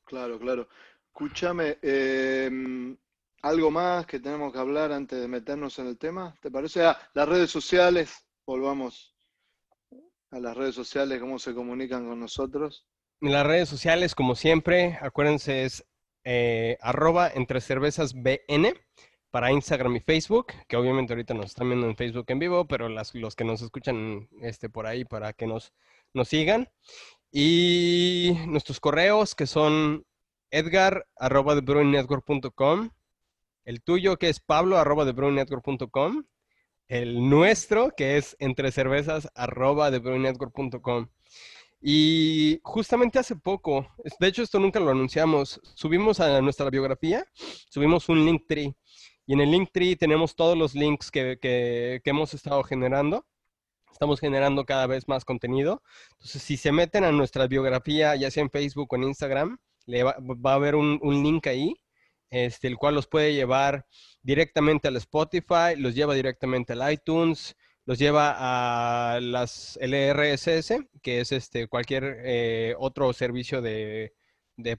Claro, 0.06 0.40
claro. 0.40 0.70
Escúchame, 1.08 1.78
em, 1.82 2.98
algo 3.42 3.70
más 3.70 4.06
que 4.06 4.22
tenemos 4.22 4.54
que 4.54 4.60
hablar 4.60 4.94
antes 4.94 5.20
de 5.20 5.28
meternos 5.28 5.78
en 5.80 5.88
el 5.88 5.98
tema, 5.98 6.34
¿te 6.42 6.50
parece? 6.50 6.86
Ah, 6.86 6.98
las 7.14 7.28
redes 7.28 7.52
sociales, 7.52 8.26
volvamos 8.46 9.14
a 10.32 10.40
las 10.40 10.56
redes 10.56 10.74
sociales, 10.74 11.20
cómo 11.20 11.38
se 11.38 11.54
comunican 11.54 12.08
con 12.08 12.20
nosotros. 12.22 12.88
En 13.24 13.32
las 13.32 13.48
redes 13.48 13.70
sociales, 13.70 14.16
como 14.16 14.36
siempre, 14.36 14.98
acuérdense, 15.00 15.64
es 15.64 15.86
eh, 16.26 16.78
arroba 16.82 17.32
entre 17.34 17.62
cervezas 17.62 18.16
BN 18.16 18.74
para 19.32 19.50
Instagram 19.50 19.96
y 19.96 20.02
Facebook, 20.02 20.48
que 20.68 20.76
obviamente 20.76 21.14
ahorita 21.14 21.34
nos 21.34 21.46
están 21.46 21.70
viendo 21.70 21.88
en 21.88 21.96
Facebook 21.96 22.26
en 22.28 22.40
vivo, 22.40 22.68
pero 22.68 22.90
las, 22.90 23.16
los 23.16 23.38
que 23.38 23.46
nos 23.46 23.62
escuchan 23.62 24.28
este, 24.42 24.68
por 24.68 24.88
ahí 24.88 25.06
para 25.06 25.32
que 25.32 25.48
nos, 25.48 25.72
nos 26.14 26.28
sigan. 26.28 26.70
Y 27.32 28.34
nuestros 28.46 28.82
correos 28.82 29.36
que 29.36 29.48
son 29.48 30.06
edgar 30.52 31.08
arroba 31.16 31.54
el 33.64 33.82
tuyo 33.84 34.18
que 34.18 34.28
es 34.28 34.42
pablo 34.42 34.78
arroba 34.78 35.06
el 36.90 37.30
nuestro 37.30 37.92
que 37.96 38.18
es 38.18 38.36
entre 38.40 38.74
cervezas 38.74 39.30
arroba 39.34 39.92
y 41.86 42.62
justamente 42.64 43.20
hace 43.20 43.36
poco, 43.36 43.86
de 44.18 44.28
hecho 44.28 44.42
esto 44.42 44.58
nunca 44.58 44.80
lo 44.80 44.92
anunciamos, 44.92 45.60
subimos 45.76 46.22
a 46.22 46.40
nuestra 46.40 46.70
biografía, 46.70 47.26
subimos 47.70 48.08
un 48.08 48.24
link 48.26 48.44
tree. 48.48 48.74
Y 49.26 49.34
en 49.34 49.42
el 49.42 49.52
link 49.52 49.70
tree 49.74 49.98
tenemos 49.98 50.34
todos 50.34 50.58
los 50.58 50.76
links 50.76 51.12
que, 51.12 51.38
que, 51.42 52.02
hemos 52.06 52.34
estado 52.34 52.64
generando. 52.64 53.28
Estamos 53.92 54.22
generando 54.22 54.66
cada 54.66 54.88
vez 54.88 55.10
más 55.10 55.26
contenido. 55.26 55.84
Entonces, 56.14 56.42
si 56.42 56.56
se 56.56 56.72
meten 56.72 57.04
a 57.04 57.12
nuestra 57.12 57.48
biografía, 57.48 58.16
ya 58.16 58.32
sea 58.32 58.44
en 58.44 58.50
Facebook 58.50 58.88
o 58.90 58.96
en 58.96 59.04
Instagram, 59.04 59.58
le 59.86 60.04
va, 60.04 60.16
a 60.16 60.54
haber 60.54 60.76
un, 60.76 61.00
un, 61.02 61.22
link 61.22 61.48
ahí, 61.48 61.76
este, 62.30 62.70
el 62.70 62.78
cual 62.78 62.96
los 62.96 63.08
puede 63.08 63.34
llevar 63.34 63.86
directamente 64.22 64.88
al 64.88 64.96
Spotify, 64.96 65.76
los 65.78 65.96
lleva 65.96 66.16
directamente 66.16 66.72
al 66.74 66.94
iTunes, 66.94 67.58
los 67.86 68.00
lleva 68.00 68.36
a 69.16 69.20
las 69.20 69.78
LRSS, 69.82 70.86
que 71.02 71.20
es 71.20 71.32
este 71.32 71.68
cualquier 71.68 72.22
eh, 72.24 72.76
otro 72.78 73.12
servicio 73.14 73.62
de, 73.62 74.14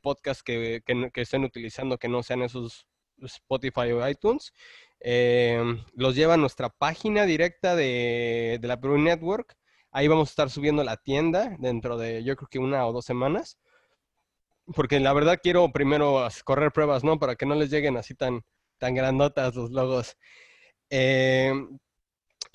podcast 0.01 0.41
que, 0.43 0.83
estén 1.15 1.45
utilizando 1.45 1.99
que 1.99 2.09
no 2.09 2.23
sean 2.23 2.43
esos 2.43 2.87
Spotify 3.23 3.93
o 3.93 4.07
iTunes. 4.09 4.53
Eh, 5.01 5.63
los 5.95 6.15
lleva 6.15 6.35
a 6.35 6.39
nuestra 6.39 6.71
página 6.71 7.27
directa 7.27 7.77
de, 7.77 8.59
de 8.61 8.69
la 8.69 8.77
Brew 8.77 8.99
Network. 8.99 9.55
Ahí 9.91 10.09
vamos 10.09 10.31
a 10.31 10.33
estar 10.33 10.51
subiendo 10.51 10.83
la 10.83 10.97
tienda 10.97 11.57
dentro 11.59 11.97
de 11.99 12.25
yo 12.25 12.37
creo 12.37 12.49
que 12.49 12.59
una 12.59 12.87
o 12.87 12.93
dos 12.93 13.05
semanas. 13.05 13.59
Porque 14.75 14.99
la 14.99 15.13
verdad 15.13 15.41
quiero 15.43 15.71
primero 15.73 16.27
correr 16.45 16.73
pruebas, 16.73 17.05
¿no? 17.05 17.19
Para 17.19 17.37
que 17.37 17.45
no 17.45 17.55
les 17.55 17.71
lleguen 17.71 17.99
así 17.99 18.15
tan, 18.15 18.45
tan 18.79 18.95
grandotas 18.95 19.55
los 19.55 19.71
logos. 19.71 20.17
Eh, 20.89 21.53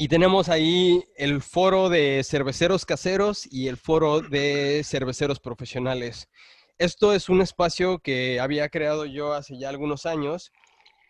y 0.02 0.08
tenemos 0.08 0.48
ahí 0.48 1.04
el 1.18 1.42
foro 1.42 1.90
de 1.90 2.24
cerveceros 2.24 2.86
caseros 2.86 3.46
y 3.52 3.68
el 3.68 3.76
foro 3.76 4.22
de 4.22 4.82
cerveceros 4.86 5.42
profesionales. 5.42 6.30
Esto 6.78 7.14
es 7.14 7.28
un 7.28 7.42
espacio 7.42 8.00
que 8.00 8.40
había 8.40 8.70
creado 8.70 9.04
yo 9.04 9.34
hace 9.34 9.60
ya 9.60 9.68
algunos 9.68 10.06
años, 10.06 10.54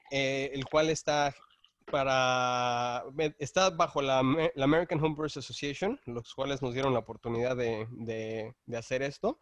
eh, 0.10 0.50
el 0.56 0.66
cual 0.66 0.90
está 0.90 1.36
para 1.92 3.04
está 3.38 3.70
bajo 3.70 4.02
la, 4.02 4.22
American 4.58 5.04
Homebrewers 5.04 5.38
Association, 5.38 6.00
los 6.08 6.34
cuales 6.34 6.64
nos 6.64 6.74
dieron 6.74 6.92
la 6.94 7.00
oportunidad 7.00 7.56
de, 7.56 7.86
de, 7.92 8.76
hacer 8.76 9.04
esto. 9.04 9.40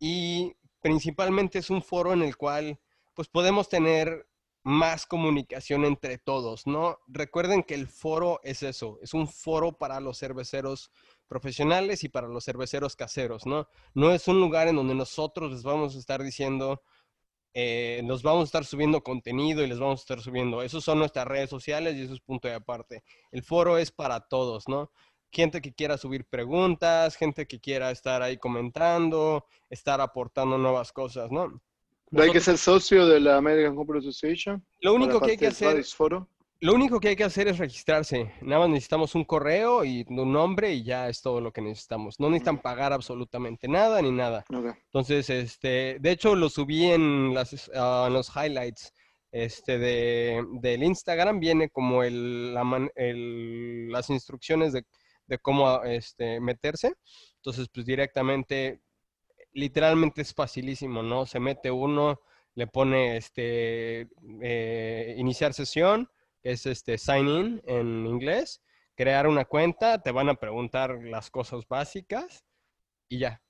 Y 0.00 0.52
principalmente 0.80 1.60
es 1.60 1.70
un 1.70 1.80
foro 1.80 2.12
en 2.12 2.22
el 2.22 2.36
cual 2.36 2.80
pues 3.14 3.28
podemos 3.28 3.68
tener 3.68 4.26
más 4.64 5.04
comunicación 5.04 5.84
entre 5.84 6.16
todos, 6.18 6.66
¿no? 6.66 6.98
Recuerden 7.06 7.62
que 7.62 7.74
el 7.74 7.86
foro 7.86 8.40
es 8.42 8.62
eso, 8.62 8.98
es 9.02 9.12
un 9.12 9.28
foro 9.28 9.76
para 9.76 10.00
los 10.00 10.18
cerveceros 10.18 10.90
profesionales 11.28 12.02
y 12.02 12.08
para 12.08 12.28
los 12.28 12.46
cerveceros 12.46 12.96
caseros, 12.96 13.46
¿no? 13.46 13.68
No 13.92 14.10
es 14.12 14.26
un 14.26 14.40
lugar 14.40 14.68
en 14.68 14.76
donde 14.76 14.94
nosotros 14.94 15.52
les 15.52 15.62
vamos 15.62 15.94
a 15.94 15.98
estar 15.98 16.22
diciendo, 16.22 16.82
eh, 17.52 18.00
nos 18.04 18.22
vamos 18.22 18.42
a 18.42 18.44
estar 18.44 18.64
subiendo 18.64 19.02
contenido 19.02 19.62
y 19.62 19.66
les 19.66 19.78
vamos 19.78 20.00
a 20.00 20.02
estar 20.02 20.20
subiendo. 20.22 20.62
Esos 20.62 20.82
son 20.82 20.98
nuestras 20.98 21.26
redes 21.26 21.50
sociales 21.50 21.94
y 21.96 22.02
eso 22.02 22.14
es 22.14 22.20
punto 22.20 22.48
de 22.48 22.54
aparte. 22.54 23.04
El 23.32 23.42
foro 23.42 23.76
es 23.76 23.92
para 23.92 24.20
todos, 24.20 24.66
¿no? 24.68 24.90
Gente 25.30 25.60
que 25.60 25.74
quiera 25.74 25.98
subir 25.98 26.24
preguntas, 26.26 27.16
gente 27.16 27.46
que 27.46 27.60
quiera 27.60 27.90
estar 27.90 28.22
ahí 28.22 28.38
comentando, 28.38 29.46
estar 29.68 30.00
aportando 30.00 30.56
nuevas 30.58 30.92
cosas, 30.92 31.30
¿no? 31.30 31.60
Hay 32.22 32.30
que 32.30 32.40
ser 32.40 32.58
socio 32.58 33.06
de 33.06 33.20
la 33.20 33.36
American 33.36 33.74
Computer 33.74 34.00
Association? 34.00 34.64
Lo 34.80 34.94
único 34.94 35.20
que 35.20 35.32
hay 35.32 35.36
que 35.36 35.48
hacer... 35.48 35.84
Lo 36.60 36.72
único 36.72 36.98
que 36.98 37.08
hay 37.08 37.16
que 37.16 37.24
hacer 37.24 37.46
es 37.48 37.58
registrarse. 37.58 38.32
Nada 38.40 38.60
más 38.60 38.70
necesitamos 38.70 39.14
un 39.14 39.24
correo 39.24 39.84
y 39.84 40.02
un 40.08 40.32
nombre 40.32 40.72
y 40.72 40.82
ya 40.82 41.10
es 41.10 41.20
todo 41.20 41.38
lo 41.38 41.52
que 41.52 41.60
necesitamos. 41.60 42.18
No 42.18 42.30
necesitan 42.30 42.62
pagar 42.62 42.94
absolutamente 42.94 43.68
nada 43.68 44.00
ni 44.00 44.10
nada. 44.10 44.46
Entonces, 44.48 45.28
este, 45.28 45.98
de 46.00 46.10
hecho, 46.10 46.34
lo 46.34 46.48
subí 46.48 46.84
en, 46.86 47.34
las, 47.34 47.70
ah, 47.74 48.08
los 48.10 48.30
highlights 48.34 48.94
este, 49.30 49.78
de, 49.78 50.42
del 50.62 50.84
Instagram. 50.84 51.38
Viene 51.38 51.68
como 51.68 52.02
el, 52.02 52.54
las 52.54 54.08
instrucciones 54.08 54.72
de, 54.72 54.86
de 55.26 55.38
cómo 55.38 55.82
este, 55.84 56.40
meterse. 56.40 56.94
Entonces, 57.36 57.68
pues 57.70 57.84
directamente 57.84 58.80
literalmente 59.54 60.22
es 60.22 60.34
facilísimo, 60.34 61.02
¿no? 61.02 61.26
Se 61.26 61.40
mete 61.40 61.70
uno, 61.70 62.20
le 62.54 62.66
pone 62.66 63.16
este 63.16 64.08
eh, 64.42 65.14
iniciar 65.18 65.54
sesión, 65.54 66.10
es 66.42 66.66
este 66.66 66.98
sign 66.98 67.28
in 67.28 67.62
en 67.66 68.06
inglés, 68.06 68.62
crear 68.94 69.26
una 69.26 69.44
cuenta, 69.44 70.02
te 70.02 70.12
van 70.12 70.28
a 70.28 70.34
preguntar 70.34 70.98
las 71.04 71.30
cosas 71.30 71.66
básicas 71.68 72.44
y 73.08 73.18
ya. 73.18 73.42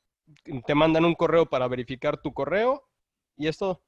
Te 0.66 0.74
mandan 0.74 1.04
un 1.04 1.14
correo 1.14 1.46
para 1.46 1.68
verificar 1.68 2.20
tu 2.22 2.32
correo 2.32 2.88
y 3.36 3.48
esto. 3.48 3.82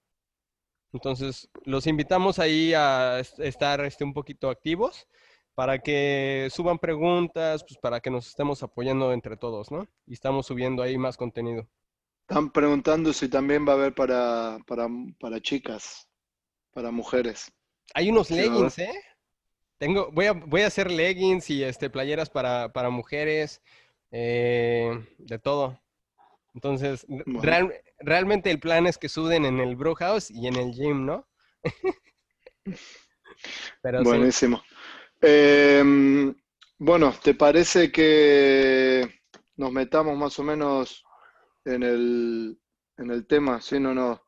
Entonces, 0.92 1.50
los 1.64 1.86
invitamos 1.86 2.38
ahí 2.38 2.72
a 2.74 3.20
estar 3.20 3.84
este, 3.84 4.04
un 4.04 4.14
poquito 4.14 4.50
activos 4.50 5.06
para 5.54 5.78
que 5.78 6.48
suban 6.52 6.78
preguntas, 6.78 7.64
pues 7.64 7.78
para 7.78 8.00
que 8.00 8.10
nos 8.10 8.28
estemos 8.28 8.62
apoyando 8.62 9.12
entre 9.12 9.36
todos, 9.36 9.70
¿no? 9.70 9.88
Y 10.06 10.14
estamos 10.14 10.46
subiendo 10.46 10.82
ahí 10.82 10.98
más 10.98 11.16
contenido. 11.16 11.68
Están 12.28 12.50
preguntando 12.50 13.12
si 13.12 13.28
también 13.28 13.64
va 13.64 13.74
a 13.74 13.76
haber 13.76 13.94
para, 13.94 14.58
para, 14.66 15.40
chicas, 15.40 16.08
para 16.72 16.90
mujeres. 16.90 17.52
Hay 17.94 18.10
unos 18.10 18.32
leggings, 18.32 18.80
¿eh? 18.80 19.00
Tengo, 19.78 20.10
voy 20.10 20.26
a, 20.26 20.32
voy 20.32 20.62
a 20.62 20.66
hacer 20.66 20.90
leggings 20.90 21.48
y 21.50 21.62
este, 21.62 21.88
playeras 21.88 22.28
para, 22.28 22.90
mujeres, 22.90 23.62
eh, 24.10 25.06
de 25.18 25.38
todo. 25.38 25.80
Entonces, 26.52 27.06
realmente 28.00 28.50
el 28.50 28.58
plan 28.58 28.88
es 28.88 28.98
que 28.98 29.08
suden 29.08 29.44
en 29.44 29.60
el 29.60 29.76
brew 29.76 29.94
house 29.94 30.28
y 30.28 30.48
en 30.48 30.56
el 30.56 30.72
gym, 30.72 31.06
¿no? 31.06 31.28
Buenísimo. 34.02 34.64
Em, 35.20 36.34
bueno, 36.76 37.14
¿te 37.22 37.34
parece 37.34 37.92
que 37.92 39.20
nos 39.54 39.70
metamos 39.70 40.18
más 40.18 40.36
o 40.40 40.42
menos 40.42 41.05
en 41.66 41.82
el, 41.82 42.60
en 42.96 43.10
el 43.10 43.26
tema, 43.26 43.60
si 43.60 43.78
no, 43.80 43.92
no 43.92 44.22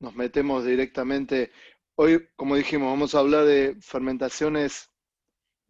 nos 0.00 0.14
metemos 0.14 0.64
directamente. 0.64 1.52
Hoy, 1.94 2.28
como 2.36 2.56
dijimos, 2.56 2.90
vamos 2.90 3.14
a 3.14 3.20
hablar 3.20 3.44
de 3.44 3.76
fermentaciones 3.80 4.90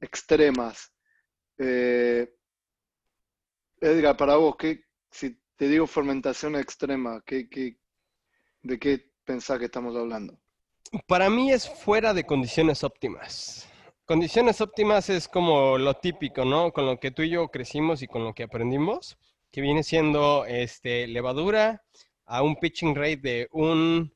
extremas. 0.00 0.92
Eh, 1.58 2.34
Edgar, 3.80 4.16
para 4.16 4.36
vos, 4.36 4.56
¿qué, 4.56 4.84
si 5.10 5.38
te 5.56 5.68
digo 5.68 5.86
fermentación 5.86 6.56
extrema, 6.56 7.22
¿qué, 7.26 7.48
qué, 7.48 7.78
de 8.62 8.78
qué 8.78 9.12
pensás 9.24 9.58
que 9.58 9.66
estamos 9.66 9.94
hablando? 9.94 10.40
Para 11.06 11.28
mí 11.28 11.52
es 11.52 11.68
fuera 11.68 12.14
de 12.14 12.24
condiciones 12.24 12.82
óptimas. 12.84 13.68
Condiciones 14.06 14.60
óptimas 14.60 15.10
es 15.10 15.28
como 15.28 15.76
lo 15.76 15.94
típico, 15.94 16.44
¿no? 16.44 16.72
Con 16.72 16.86
lo 16.86 16.98
que 16.98 17.10
tú 17.10 17.22
y 17.22 17.30
yo 17.30 17.48
crecimos 17.48 18.02
y 18.02 18.06
con 18.06 18.24
lo 18.24 18.34
que 18.34 18.44
aprendimos 18.44 19.18
que 19.54 19.60
viene 19.60 19.84
siendo 19.84 20.44
este, 20.46 21.06
levadura 21.06 21.80
a 22.26 22.42
un 22.42 22.56
pitching 22.56 22.92
rate 22.96 23.18
de 23.18 23.48
un, 23.52 24.12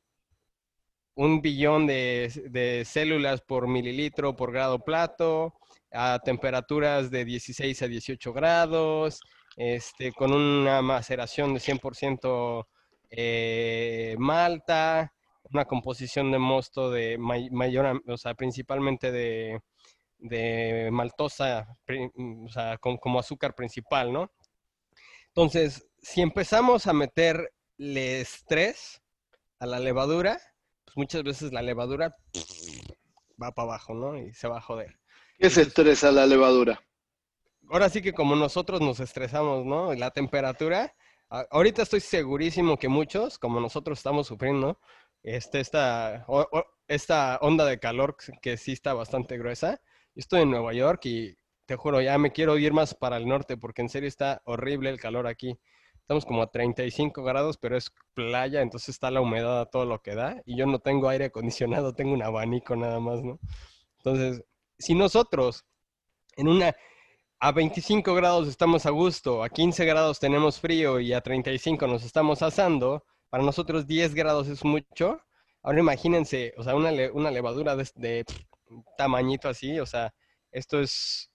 un 1.15 1.41
billón 1.41 1.87
de, 1.87 2.83
células 2.85 3.39
por 3.39 3.65
mililitro 3.65 4.35
por 4.35 4.51
grado 4.51 4.83
plato, 4.83 5.53
a 5.93 6.19
temperaturas 6.25 7.09
de 7.09 7.23
16 7.23 7.81
a 7.81 7.87
18 7.87 8.33
grados, 8.33 9.21
este, 9.55 10.11
con 10.11 10.33
una 10.33 10.81
maceración 10.81 11.53
de 11.53 11.61
100% 11.61 12.67
eh, 13.09 14.15
malta, 14.19 15.13
una 15.43 15.63
composición 15.63 16.33
de 16.33 16.39
mosto 16.39 16.91
de 16.91 17.17
mayor, 17.17 18.03
o 18.09 18.17
sea, 18.17 18.33
principalmente 18.33 19.09
de, 19.13 19.61
de 20.17 20.89
maltosa, 20.91 21.77
o 22.45 22.49
sea, 22.49 22.77
como 22.77 23.19
azúcar 23.19 23.55
principal, 23.55 24.11
¿no? 24.11 24.29
Entonces, 25.39 25.87
si 26.01 26.19
empezamos 26.19 26.85
a 26.85 26.91
meterle 26.91 28.19
estrés 28.19 29.01
a 29.59 29.65
la 29.67 29.79
levadura, 29.79 30.37
pues 30.83 30.97
muchas 30.97 31.23
veces 31.23 31.53
la 31.53 31.61
levadura 31.61 32.13
va 33.41 33.53
para 33.53 33.69
abajo, 33.69 33.93
¿no? 33.93 34.17
Y 34.17 34.33
se 34.33 34.49
va 34.49 34.57
a 34.57 34.61
joder. 34.61 34.99
¿Qué 35.37 35.47
es 35.47 35.57
estrés 35.57 36.03
a 36.03 36.11
la 36.11 36.25
levadura? 36.25 36.81
Ahora 37.69 37.87
sí 37.87 38.01
que 38.01 38.11
como 38.11 38.35
nosotros 38.35 38.81
nos 38.81 38.99
estresamos, 38.99 39.65
¿no? 39.65 39.93
La 39.93 40.11
temperatura, 40.11 40.93
ahorita 41.29 41.83
estoy 41.83 42.01
segurísimo 42.01 42.77
que 42.77 42.89
muchos, 42.89 43.39
como 43.39 43.61
nosotros 43.61 43.97
estamos 43.97 44.27
sufriendo, 44.27 44.81
este, 45.23 45.61
esta, 45.61 46.25
esta 46.89 47.37
onda 47.37 47.63
de 47.63 47.79
calor 47.79 48.17
que 48.41 48.57
sí 48.57 48.73
está 48.73 48.93
bastante 48.93 49.37
gruesa. 49.37 49.79
Yo 50.15 50.19
estoy 50.19 50.41
en 50.41 50.51
Nueva 50.51 50.73
York 50.73 51.05
y 51.05 51.37
te 51.69 51.75
juro, 51.75 52.01
ya 52.01 52.17
me 52.17 52.31
quiero 52.31 52.57
ir 52.57 52.73
más 52.73 52.95
para 52.95 53.17
el 53.17 53.27
norte 53.27 53.55
porque 53.55 53.83
en 53.83 53.89
serio 53.89 54.09
está 54.09 54.41
horrible 54.45 54.89
el 54.89 54.99
calor 54.99 55.27
aquí. 55.27 55.59
Estamos 55.99 56.25
como 56.25 56.41
a 56.41 56.47
35 56.49 57.21
grados, 57.23 57.59
pero 57.59 57.77
es 57.77 57.91
playa, 58.15 58.63
entonces 58.63 58.89
está 58.89 59.11
la 59.11 59.21
humedad 59.21 59.61
a 59.61 59.67
todo 59.67 59.85
lo 59.85 60.01
que 60.01 60.15
da 60.15 60.41
y 60.47 60.57
yo 60.57 60.65
no 60.65 60.79
tengo 60.79 61.09
aire 61.09 61.25
acondicionado, 61.25 61.93
tengo 61.95 62.13
un 62.13 62.23
abanico 62.23 62.75
nada 62.75 62.99
más, 62.99 63.21
¿no? 63.21 63.39
Entonces, 63.97 64.43
si 64.79 64.95
nosotros 64.95 65.63
en 66.37 66.47
una 66.47 66.75
a 67.39 67.51
25 67.51 68.15
grados 68.15 68.47
estamos 68.47 68.87
a 68.87 68.89
gusto, 68.89 69.43
a 69.43 69.49
15 69.49 69.85
grados 69.85 70.19
tenemos 70.19 70.59
frío 70.59 70.99
y 70.99 71.13
a 71.13 71.21
35 71.21 71.85
nos 71.85 72.03
estamos 72.03 72.41
asando, 72.41 73.05
para 73.29 73.43
nosotros 73.43 73.85
10 73.85 74.15
grados 74.15 74.47
es 74.47 74.65
mucho. 74.65 75.21
Ahora 75.61 75.81
imagínense, 75.81 76.51
o 76.57 76.63
sea, 76.63 76.73
una, 76.75 76.89
levadura 77.29 77.75
de, 77.75 77.87
de 77.93 78.25
tamañito 78.97 79.47
así, 79.47 79.79
o 79.79 79.85
sea, 79.85 80.15
esto 80.51 80.79
es 80.81 81.29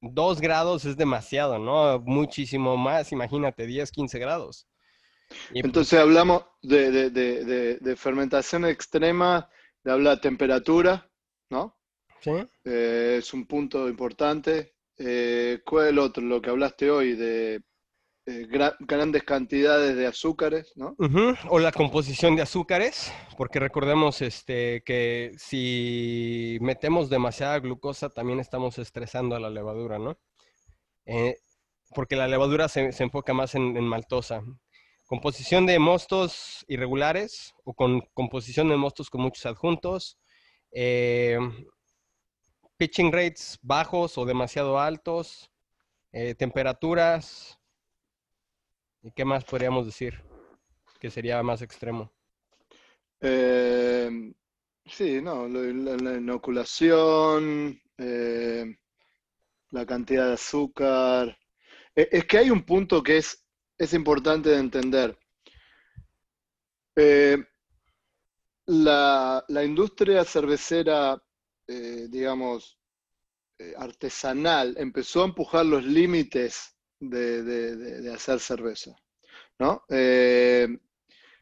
Dos 0.00 0.40
grados 0.40 0.84
es 0.84 0.96
demasiado, 0.96 1.58
¿no? 1.58 2.00
Muchísimo 2.00 2.76
más, 2.76 3.12
imagínate, 3.12 3.66
10, 3.66 3.90
15 3.90 4.18
grados. 4.18 4.66
Pues 5.28 5.64
Entonces 5.64 5.98
hablamos 5.98 6.44
de, 6.62 7.94
fermentación 7.96 8.64
extrema, 8.64 9.48
de 9.84 9.92
habla 9.92 10.16
de 10.16 10.22
temperatura, 10.22 11.08
¿no? 11.50 11.78
Eh, 12.64 13.16
es 13.18 13.32
un 13.32 13.46
punto 13.46 13.88
importante. 13.88 14.74
Eh, 14.96 15.60
¿Cuál 15.64 15.86
es 15.86 15.90
el 15.92 15.98
otro? 15.98 16.22
Lo 16.22 16.42
que 16.42 16.50
hablaste 16.50 16.90
hoy 16.90 17.14
de 17.14 17.62
eh, 18.30 18.46
grandes 18.80 19.22
cantidades 19.24 19.96
de 19.96 20.06
azúcares, 20.06 20.72
¿no? 20.76 20.96
O 21.48 21.58
la 21.58 21.72
composición 21.72 22.36
de 22.36 22.42
azúcares, 22.42 23.12
porque 23.36 23.60
recordemos 23.60 24.22
este, 24.22 24.82
que 24.84 25.32
si 25.36 26.58
metemos 26.60 27.10
demasiada 27.10 27.58
glucosa 27.58 28.08
también 28.08 28.40
estamos 28.40 28.78
estresando 28.78 29.36
a 29.36 29.40
la 29.40 29.50
levadura, 29.50 29.98
¿no? 29.98 30.18
porque 31.94 32.16
la 32.16 32.28
levadura 32.28 32.68
se, 32.68 32.90
enfoca 32.98 33.34
más 33.34 33.54
en, 33.54 33.80
maltosa. 33.84 34.42
Composición 35.06 35.66
de 35.66 35.78
mostos 35.78 36.64
irregulares 36.68 37.54
o 37.64 37.74
con 37.74 38.00
composición 38.14 38.68
de 38.68 38.76
mostos 38.76 39.10
con 39.10 39.22
muchos 39.22 39.44
adjuntos. 39.46 40.18
Eh, 40.70 41.38
pitching 42.76 43.10
rates 43.10 43.58
bajos 43.60 44.16
o 44.18 44.24
demasiado 44.24 44.78
altos. 44.78 45.50
Eh, 46.12 46.34
temperaturas. 46.34 47.59
¿Y 49.02 49.12
qué 49.12 49.24
más 49.24 49.44
podríamos 49.44 49.86
decir? 49.86 50.22
Que 50.98 51.10
sería 51.10 51.42
más 51.42 51.62
extremo. 51.62 52.12
Eh, 53.20 54.32
sí, 54.86 55.20
no, 55.22 55.48
la, 55.48 56.16
inoculación, 56.16 57.80
la 59.70 59.86
cantidad 59.86 60.26
de 60.28 60.34
azúcar. 60.34 61.38
Es 61.94 62.24
que 62.26 62.38
hay 62.38 62.50
un 62.50 62.62
punto 62.62 63.02
que 63.02 63.18
es 63.18 63.44
es 63.80 63.94
importante 63.94 64.50
de 64.50 64.58
entender. 64.58 65.18
Eh, 66.94 67.38
la, 68.66 69.42
industria 69.64 70.22
cervecera, 70.22 71.20
eh, 71.66 72.06
digamos, 72.10 72.78
eh, 73.58 73.72
artesanal, 73.78 74.74
empezó 74.76 75.22
a 75.22 75.28
empujar 75.28 75.64
los 75.64 75.82
límites 75.82 76.76
de, 77.00 78.12
hacer 78.14 78.40
cerveza, 78.40 78.94
¿no? 79.58 79.84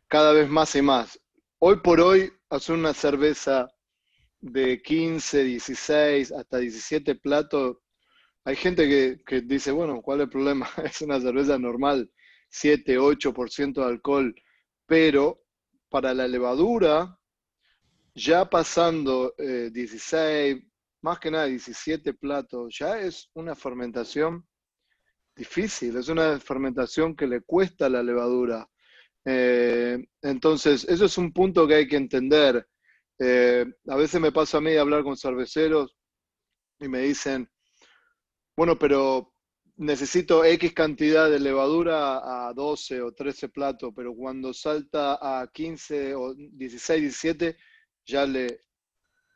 cada 0.07 0.33
vez 0.33 0.49
más 0.49 0.75
y 0.75 0.83
más. 0.83 1.21
Hoy 1.59 1.81
por 1.81 2.01
hoy, 2.01 2.33
hacer 2.49 2.77
una 2.77 2.95
cerveza 2.95 3.69
de 4.41 4.81
15, 4.81 5.45
16, 5.45 6.33
hasta 6.33 6.59
17 6.59 7.17
platos, 7.17 7.77
hay 8.45 8.57
gente 8.57 8.89
que, 8.89 9.23
que 9.27 9.43
dice, 9.43 9.73
bueno, 9.73 10.01
¿cuál 10.01 10.21
es 10.21 10.25
el 10.25 10.31
problema? 10.31 10.69
es 10.85 11.03
una 11.03 11.21
cerveza 11.21 11.59
normal 11.59 12.11
7, 12.51 12.99
8% 12.99 13.75
de 13.75 13.85
alcohol, 13.85 14.35
pero 14.87 15.43
para 15.91 16.15
la 16.15 16.27
levadura, 16.27 17.19
ya 18.15 18.49
pasando 18.49 19.35
16, 19.39 20.57
eh, 20.57 20.67
más 21.03 21.19
que 21.19 21.31
nada 21.31 21.47
17 21.47 22.15
platos, 22.15 22.77
ya 22.79 22.99
es 22.99 23.31
una 23.35 23.55
fermentación 23.55 24.47
difícil, 25.39 25.97
es 25.97 26.09
una 26.09 26.39
fermentación 26.41 27.17
que 27.17 27.27
le 27.27 27.41
cuesta 27.41 27.89
la 27.89 28.03
levadura. 28.03 28.69
Eh, 29.25 29.99
entonces, 30.23 30.85
eso 30.85 31.05
es 31.07 31.17
un 31.19 31.33
punto 31.33 31.67
que 31.67 31.77
hay 31.77 31.89
que 31.89 31.97
entender. 31.97 32.69
Eh, 33.19 33.65
a 33.89 33.97
veces 33.97 34.21
me 34.21 34.33
pasa 34.33 34.59
a 34.59 34.61
mí 34.61 34.77
hablar 34.77 35.03
con 35.03 35.17
cerveceros 35.17 35.97
y 36.81 36.89
me 36.89 37.01
dicen, 37.01 37.49
bueno, 38.57 38.79
pero 38.79 39.33
necesito 39.77 40.45
X 40.45 40.73
cantidad 40.75 41.31
de 41.31 41.39
levadura 41.39 42.49
a 42.49 42.53
12 42.53 43.03
o 43.03 43.13
13 43.13 43.49
platos, 43.49 43.93
pero 43.95 44.15
cuando 44.15 44.53
salta 44.53 45.19
a 45.21 45.47
15 45.47 46.15
o 46.15 46.35
16, 46.35 47.01
17, 47.01 47.57
ya 48.05 48.27
le 48.27 48.65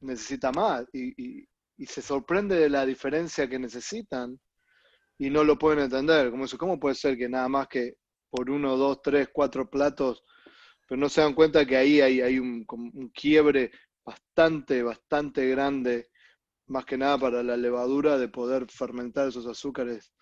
necesita 0.00 0.50
más 0.52 0.86
y, 0.92 1.48
se 1.86 2.00
sorprende 2.00 2.56
de 2.56 2.70
la 2.70 2.86
diferencia 2.86 3.48
que 3.48 3.58
necesitan 3.58 4.38
y 5.22 5.30
no 5.30 5.44
lo 5.44 5.56
pueden 5.56 5.84
entender. 5.84 6.32
Como 6.32 6.46
eso, 6.46 6.58
¿Cómo 6.58 6.80
puede 6.80 6.96
ser 6.96 7.16
que 7.16 7.28
nada 7.28 7.48
más 7.48 7.68
que 7.68 7.94
por 8.28 8.50
uno, 8.50 8.76
dos, 8.76 9.00
tres, 9.02 9.28
cuatro 9.32 9.70
platos, 9.70 10.24
pero 10.88 11.00
no 11.00 11.08
se 11.08 11.20
dan 11.20 11.34
cuenta 11.34 11.64
que 11.64 11.76
ahí 11.76 12.00
hay, 12.00 12.20
hay 12.20 12.38
un, 12.40 12.66
quiebre 13.14 13.70
bastante, 14.04 14.82
bastante 14.82 15.48
grande, 15.48 16.08
más 16.66 16.84
que 16.84 16.98
nada 16.98 17.18
para 17.18 17.42
la 17.44 17.56
levadura, 17.56 18.18
de 18.18 18.28
poder 18.28 18.66
fermentar 18.68 19.28
esos 19.28 19.46
azúcares 19.46 20.12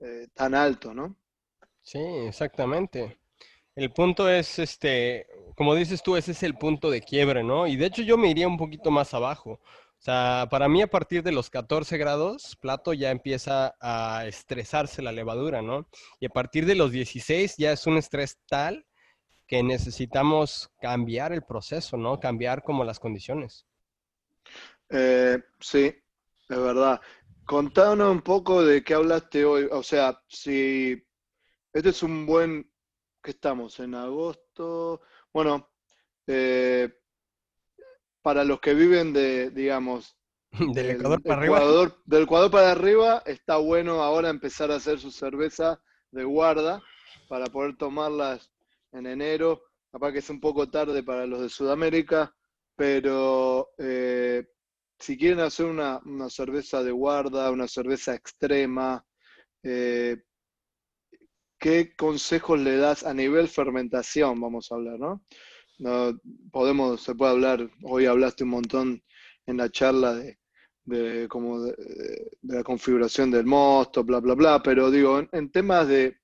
eh, 0.00 0.26
tan 0.34 0.56
alto, 0.56 0.92
¿no? 0.92 1.16
Sí, 1.80 2.00
exactamente. 2.26 3.20
El 3.76 3.92
punto 3.92 4.28
es, 4.28 4.58
este, 4.58 5.28
como 5.56 5.76
dices 5.76 6.02
tú, 6.02 6.16
ese 6.16 6.32
es 6.32 6.42
el 6.42 6.56
punto 6.56 6.90
de 6.90 7.00
quiebre, 7.00 7.44
¿no? 7.44 7.68
Y 7.68 7.76
de 7.76 7.86
hecho 7.86 8.02
yo 8.02 8.18
me 8.18 8.28
iría 8.28 8.48
un 8.48 8.58
poquito 8.58 8.90
más 8.90 9.14
abajo. 9.14 9.60
O 9.98 10.00
sea, 10.00 10.46
para 10.48 10.68
mí 10.68 10.80
a 10.80 10.86
partir 10.86 11.24
de 11.24 11.32
los 11.32 11.50
14 11.50 11.98
grados, 11.98 12.56
plato 12.60 12.92
ya 12.92 13.10
empieza 13.10 13.74
a 13.80 14.26
estresarse 14.26 15.02
la 15.02 15.10
levadura, 15.10 15.60
¿no? 15.60 15.88
Y 16.20 16.26
a 16.26 16.30
partir 16.30 16.66
de 16.66 16.76
los 16.76 16.92
16 16.92 17.56
ya 17.58 17.72
es 17.72 17.86
un 17.86 17.96
estrés 17.96 18.38
tal 18.48 18.86
que 19.48 19.62
necesitamos 19.62 20.70
cambiar 20.80 21.32
el 21.32 21.42
proceso, 21.42 21.96
¿no? 21.96 22.20
Cambiar 22.20 22.62
como 22.62 22.84
las 22.84 23.00
condiciones. 23.00 23.66
Eh, 24.90 25.42
sí, 25.58 25.86
es 26.48 26.58
verdad. 26.58 27.00
Contanos 27.44 28.10
un 28.10 28.22
poco 28.22 28.62
de 28.62 28.84
qué 28.84 28.94
hablaste 28.94 29.44
hoy. 29.44 29.66
O 29.72 29.82
sea, 29.82 30.22
si 30.28 31.02
este 31.72 31.88
es 31.88 32.02
un 32.02 32.24
buen, 32.24 32.70
¿qué 33.22 33.32
estamos? 33.32 33.80
En 33.80 33.94
agosto. 33.94 35.00
Bueno, 35.32 35.70
eh, 36.26 36.97
para 38.28 38.44
los 38.44 38.60
que 38.60 38.74
viven 38.74 39.14
de, 39.14 39.48
digamos, 39.48 40.14
del 40.74 40.90
Ecuador 40.90 41.22
para 41.22 41.40
arriba. 41.40 41.94
Del 42.04 42.22
Ecuador 42.24 42.50
para 42.50 42.72
arriba, 42.72 43.22
está 43.24 43.56
bueno 43.56 44.02
ahora 44.02 44.28
empezar 44.28 44.70
a 44.70 44.74
hacer 44.74 45.00
su 45.00 45.10
cerveza 45.10 45.80
de 46.10 46.24
guarda 46.24 46.82
para 47.26 47.46
poder 47.46 47.78
tomarlas 47.78 48.50
en 48.92 49.06
enero. 49.06 49.62
Capaz 49.90 50.12
que 50.12 50.18
es 50.18 50.28
un 50.28 50.40
poco 50.40 50.68
tarde 50.68 51.02
para 51.02 51.26
los 51.26 51.40
de 51.40 51.48
Sudamérica, 51.48 52.36
pero 52.76 53.70
eh, 53.78 54.44
si 54.98 55.16
quieren 55.16 55.40
hacer 55.40 55.64
una, 55.64 56.02
cerveza 56.28 56.82
de 56.82 56.90
guarda, 56.90 57.50
una 57.50 57.66
cerveza 57.66 58.14
extrema, 58.14 59.02
eh, 59.62 60.18
¿qué 61.58 61.96
consejos 61.96 62.60
le 62.60 62.76
das 62.76 63.04
a 63.04 63.14
nivel 63.14 63.48
fermentación? 63.48 64.38
Vamos 64.38 64.70
a 64.70 64.74
hablar, 64.74 64.98
¿no? 64.98 65.24
No 65.78 66.18
podemos, 66.50 67.00
se 67.02 67.14
puede 67.14 67.32
hablar, 67.32 67.70
hoy 67.84 68.06
hablaste 68.06 68.44
un 68.44 68.50
montón 68.50 69.02
en 69.46 69.56
la 69.56 69.70
charla 69.70 70.14
de, 70.14 71.28
como 71.28 71.62
de, 71.62 72.30
la 72.42 72.62
configuración 72.62 73.30
del 73.30 73.46
mosto, 73.46 74.04
bla, 74.04 74.20
bla, 74.20 74.34
bla, 74.34 74.62
pero 74.62 74.90
digo, 74.90 75.22
en, 75.32 75.50
temas 75.50 75.88
de, 75.88 76.16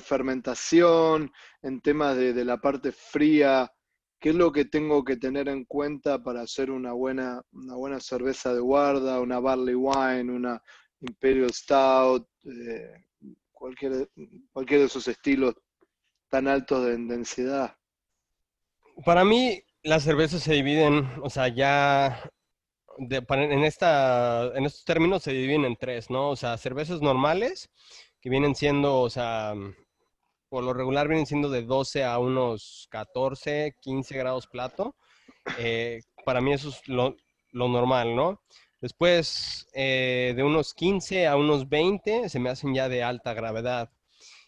fermentación, 0.00 1.30
en 1.62 1.80
temas 1.80 2.16
de, 2.16 2.44
la 2.44 2.60
parte 2.60 2.92
fría, 2.92 3.70
¿Qué 4.18 4.30
es 4.30 4.34
lo 4.34 4.50
que 4.50 4.64
tengo 4.64 5.04
que 5.04 5.18
tener 5.18 5.46
en 5.46 5.66
cuenta 5.66 6.22
para 6.22 6.40
hacer 6.40 6.70
una 6.70 6.92
buena, 6.92 7.42
una 7.52 7.74
buena 7.76 8.00
cerveza 8.00 8.54
de 8.54 8.60
guarda, 8.60 9.20
una 9.20 9.40
barley 9.40 9.74
wine, 9.74 10.32
una 10.32 10.60
imperial 11.00 11.52
stout, 11.52 12.26
eh, 12.44 13.04
cualquier, 13.52 14.08
cualquier 14.52 14.80
de 14.80 14.86
esos 14.86 15.06
estilos 15.06 15.54
tan 16.30 16.48
altos 16.48 16.86
de 16.86 16.96
densidad? 16.96 17.76
Para 19.04 19.24
mí, 19.24 19.62
las 19.82 20.02
cervezas 20.02 20.42
se 20.42 20.54
dividen, 20.54 21.08
o 21.22 21.30
sea, 21.30 21.48
ya 21.48 22.30
en, 22.98 23.64
esta, 23.64 24.52
en 24.54 24.64
estos 24.64 24.84
términos 24.84 25.22
se 25.22 25.32
dividen 25.32 25.64
en 25.64 25.76
tres, 25.76 26.10
¿no? 26.10 26.30
O 26.30 26.36
sea, 26.36 26.56
cervezas 26.56 27.00
normales, 27.00 27.68
que 28.20 28.30
vienen 28.30 28.54
siendo, 28.54 29.00
o 29.00 29.10
sea, 29.10 29.54
por 30.48 30.64
lo 30.64 30.72
regular 30.72 31.08
vienen 31.08 31.26
siendo 31.26 31.50
de 31.50 31.62
12 31.62 32.04
a 32.04 32.18
unos 32.18 32.88
14, 32.90 33.76
15 33.80 34.16
grados 34.16 34.46
plato. 34.46 34.96
Eh, 35.58 36.00
para 36.24 36.40
mí 36.40 36.52
eso 36.52 36.70
es 36.70 36.88
lo, 36.88 37.14
normal, 37.52 38.16
¿no? 38.16 38.40
Después, 38.80 39.66
eh, 39.74 40.32
de 40.36 40.42
unos 40.42 40.74
15 40.74 41.26
a 41.26 41.36
unos 41.36 41.68
20 41.68 42.28
se 42.28 42.38
me 42.38 42.50
hacen 42.50 42.74
ya 42.74 42.88
de 42.88 43.02
alta 43.02 43.34
gravedad. 43.34 43.90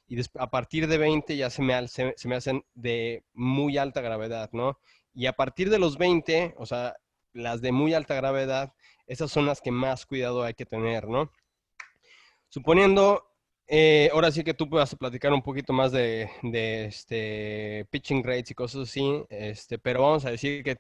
Y 0.09 0.21
a 0.39 0.51
partir 0.51 0.89
de 0.89 0.99
20 0.99 1.37
ya 1.37 1.51
se 1.51 1.63
me, 1.63 1.87
se, 1.87 2.15
me 2.25 2.35
hacen 2.35 2.65
de 2.75 3.25
muy 3.35 3.77
alta 3.77 4.01
gravedad, 4.01 4.49
¿no? 4.53 4.79
Y 5.15 5.27
a 5.27 5.35
partir 5.35 5.69
de 5.69 5.79
los 5.79 5.99
20, 5.99 6.55
o 6.57 6.65
sea, 6.65 6.97
las 7.33 7.61
de 7.61 7.73
muy 7.73 7.93
alta 7.93 8.15
gravedad, 8.15 8.73
esas 9.07 9.31
son 9.31 9.47
las 9.47 9.61
que 9.61 9.71
más 9.71 10.07
cuidado 10.07 10.43
hay 10.43 10.55
que 10.55 10.65
tener, 10.65 11.09
¿no? 11.09 11.31
Suponiendo 12.49 13.29
eh, 13.67 14.09
ahora 14.15 14.33
sí 14.33 14.43
que 14.45 14.55
tú 14.55 14.67
vas 14.67 14.95
a 14.95 14.97
platicar 14.97 15.31
un 15.35 15.43
poquito 15.43 15.75
más 15.75 15.93
de, 15.93 16.31
este, 16.43 17.87
pitching 17.91 18.25
rates 18.25 18.51
y 18.51 18.55
cosas 18.55 18.89
así, 18.89 19.23
este, 19.29 19.79
pero 19.79 20.03
vamos 20.03 20.25
a 20.25 20.31
decir 20.31 20.65
que 20.65 20.79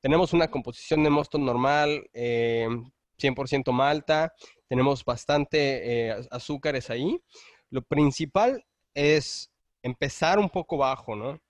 tenemos 0.00 0.32
una 0.32 0.50
composición 0.50 1.04
de 1.04 1.10
mosto 1.10 1.36
normal, 1.36 2.08
100% 2.14 3.68
eh, 3.68 3.72
malta, 3.72 4.32
tenemos 4.68 5.04
bastante 5.04 6.08
eh, 6.08 6.16
azúcares 6.30 6.88
ahí. 6.88 7.20
Lo 7.74 7.82
principal 7.82 8.64
es 8.94 9.50
empezar 9.82 10.38
un 10.38 10.48
poco 10.50 10.76
bajo, 10.78 11.16
¿no? 11.16 11.40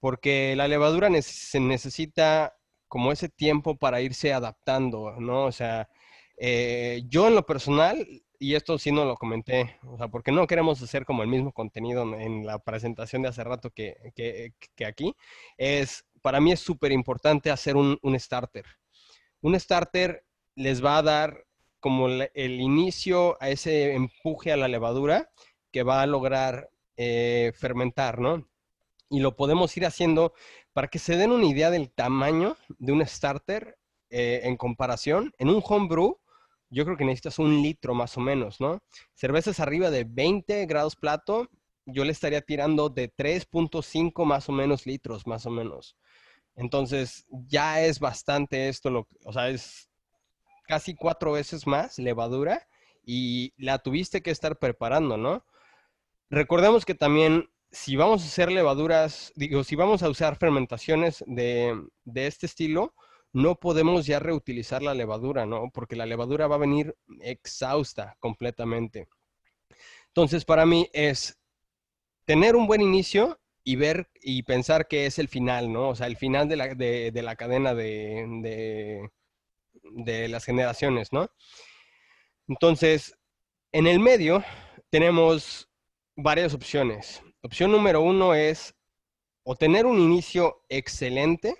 Porque 0.00 0.54
la 0.56 0.68
levadura 0.68 1.08
se 1.22 1.60
necesita 1.60 2.54
como 2.88 3.12
ese 3.12 3.28
tiempo 3.28 3.76
para 3.76 4.00
irse 4.00 4.32
adaptando, 4.32 5.12
¿no? 5.20 5.44
O 5.46 5.52
sea, 5.52 5.88
Eh, 6.38 7.02
yo 7.08 7.28
en 7.28 7.34
lo 7.34 7.44
personal, 7.46 7.96
y 8.38 8.54
esto 8.54 8.78
sí 8.78 8.92
no 8.92 9.04
lo 9.04 9.16
comenté, 9.16 9.78
o 9.86 9.96
sea, 9.96 10.08
porque 10.08 10.32
no 10.32 10.46
queremos 10.46 10.82
hacer 10.82 11.04
como 11.06 11.22
el 11.22 11.28
mismo 11.28 11.52
contenido 11.52 12.02
en 12.14 12.44
la 12.46 12.58
presentación 12.58 13.22
de 13.22 13.28
hace 13.28 13.42
rato 13.44 13.70
que, 13.70 13.96
que, 14.76 14.84
aquí, 14.86 15.14
es, 15.56 16.04
para 16.22 16.40
mí 16.40 16.52
es 16.52 16.60
súper 16.60 16.92
importante 16.92 17.50
hacer 17.50 17.76
un, 17.76 17.98
un, 18.02 18.18
starter. 18.20 18.66
Un 19.40 19.58
starter 19.58 20.24
les 20.54 20.84
va 20.84 20.98
a 20.98 21.02
dar 21.02 21.44
como 21.80 22.08
el 22.08 22.60
inicio 22.60 23.36
a 23.40 23.48
ese 23.50 23.94
empuje 23.94 24.52
a 24.52 24.56
la 24.56 24.68
levadura 24.68 25.30
que 25.76 25.82
va 25.82 26.00
a 26.00 26.06
lograr 26.06 26.70
eh, 26.96 27.52
fermentar, 27.54 28.18
¿no? 28.18 28.48
Y 29.10 29.20
lo 29.20 29.36
podemos 29.36 29.76
ir 29.76 29.84
haciendo 29.84 30.32
para 30.72 30.88
que 30.88 30.98
se 30.98 31.18
den 31.18 31.32
una 31.32 31.44
idea 31.44 31.68
del 31.68 31.90
tamaño 31.90 32.56
de 32.78 32.92
un 32.92 33.06
starter 33.06 33.76
eh, 34.08 34.40
en 34.44 34.56
comparación. 34.56 35.34
En 35.36 35.50
un 35.50 35.62
homebrew, 35.62 36.18
yo 36.70 36.86
creo 36.86 36.96
que 36.96 37.04
necesitas 37.04 37.38
un 37.38 37.60
litro 37.60 37.92
más 37.92 38.16
o 38.16 38.22
menos, 38.22 38.58
¿no? 38.58 38.80
Cervezas 39.12 39.60
arriba 39.60 39.90
de 39.90 40.04
20 40.04 40.64
grados 40.64 40.96
plato, 40.96 41.50
yo 41.84 42.06
le 42.06 42.12
estaría 42.12 42.40
tirando 42.40 42.88
de 42.88 43.14
3.5 43.14 44.24
más 44.24 44.48
o 44.48 44.52
menos 44.52 44.86
litros, 44.86 45.26
más 45.26 45.44
o 45.44 45.50
menos. 45.50 45.94
Entonces, 46.54 47.26
ya 47.28 47.82
es 47.82 48.00
bastante 48.00 48.70
esto, 48.70 48.88
lo, 48.88 49.06
o 49.26 49.32
sea, 49.34 49.50
es 49.50 49.90
casi 50.66 50.94
cuatro 50.94 51.32
veces 51.32 51.66
más 51.66 51.98
levadura 51.98 52.66
y 53.04 53.52
la 53.58 53.78
tuviste 53.80 54.22
que 54.22 54.30
estar 54.30 54.58
preparando, 54.58 55.18
¿no? 55.18 55.44
Recordemos 56.30 56.84
que 56.84 56.94
también 56.94 57.48
si 57.70 57.96
vamos 57.96 58.22
a 58.22 58.26
hacer 58.26 58.50
levaduras, 58.50 59.32
digo, 59.36 59.62
si 59.64 59.76
vamos 59.76 60.02
a 60.02 60.08
usar 60.08 60.36
fermentaciones 60.36 61.22
de, 61.26 61.78
este 62.14 62.46
estilo, 62.46 62.94
no 63.32 63.56
podemos 63.56 64.06
ya 64.06 64.18
reutilizar 64.18 64.82
la 64.82 64.94
levadura, 64.94 65.46
¿no? 65.46 65.70
Porque 65.72 65.96
la 65.96 66.06
levadura 66.06 66.46
va 66.46 66.56
a 66.56 66.60
venir 66.60 66.96
exhausta 67.20 68.16
completamente. 68.18 69.08
Entonces, 70.08 70.44
para 70.44 70.64
mí 70.64 70.88
es 70.92 71.38
tener 72.24 72.56
un 72.56 72.66
buen 72.66 72.80
inicio 72.80 73.38
y 73.62 73.76
ver 73.76 74.08
y 74.22 74.42
pensar 74.44 74.88
que 74.88 75.06
es 75.06 75.18
el 75.18 75.28
final, 75.28 75.72
¿no? 75.72 75.90
O 75.90 75.94
sea, 75.94 76.06
el 76.06 76.16
final 76.16 76.48
de 76.48 76.56
la, 76.56 76.74
de, 76.74 77.22
la 77.22 77.36
cadena 77.36 77.74
de, 77.74 79.10
de 79.82 80.28
las 80.28 80.44
generaciones, 80.44 81.12
¿no? 81.12 81.28
Entonces, 82.48 83.18
en 83.72 83.86
el 83.86 84.00
medio 84.00 84.42
tenemos 84.88 85.68
varias 86.16 86.54
opciones. 86.54 87.22
Opción 87.42 87.70
número 87.70 88.00
uno 88.00 88.34
es 88.34 88.74
o 89.44 89.54
tener 89.54 89.86
un 89.86 90.00
inicio 90.00 90.64
excelente, 90.68 91.54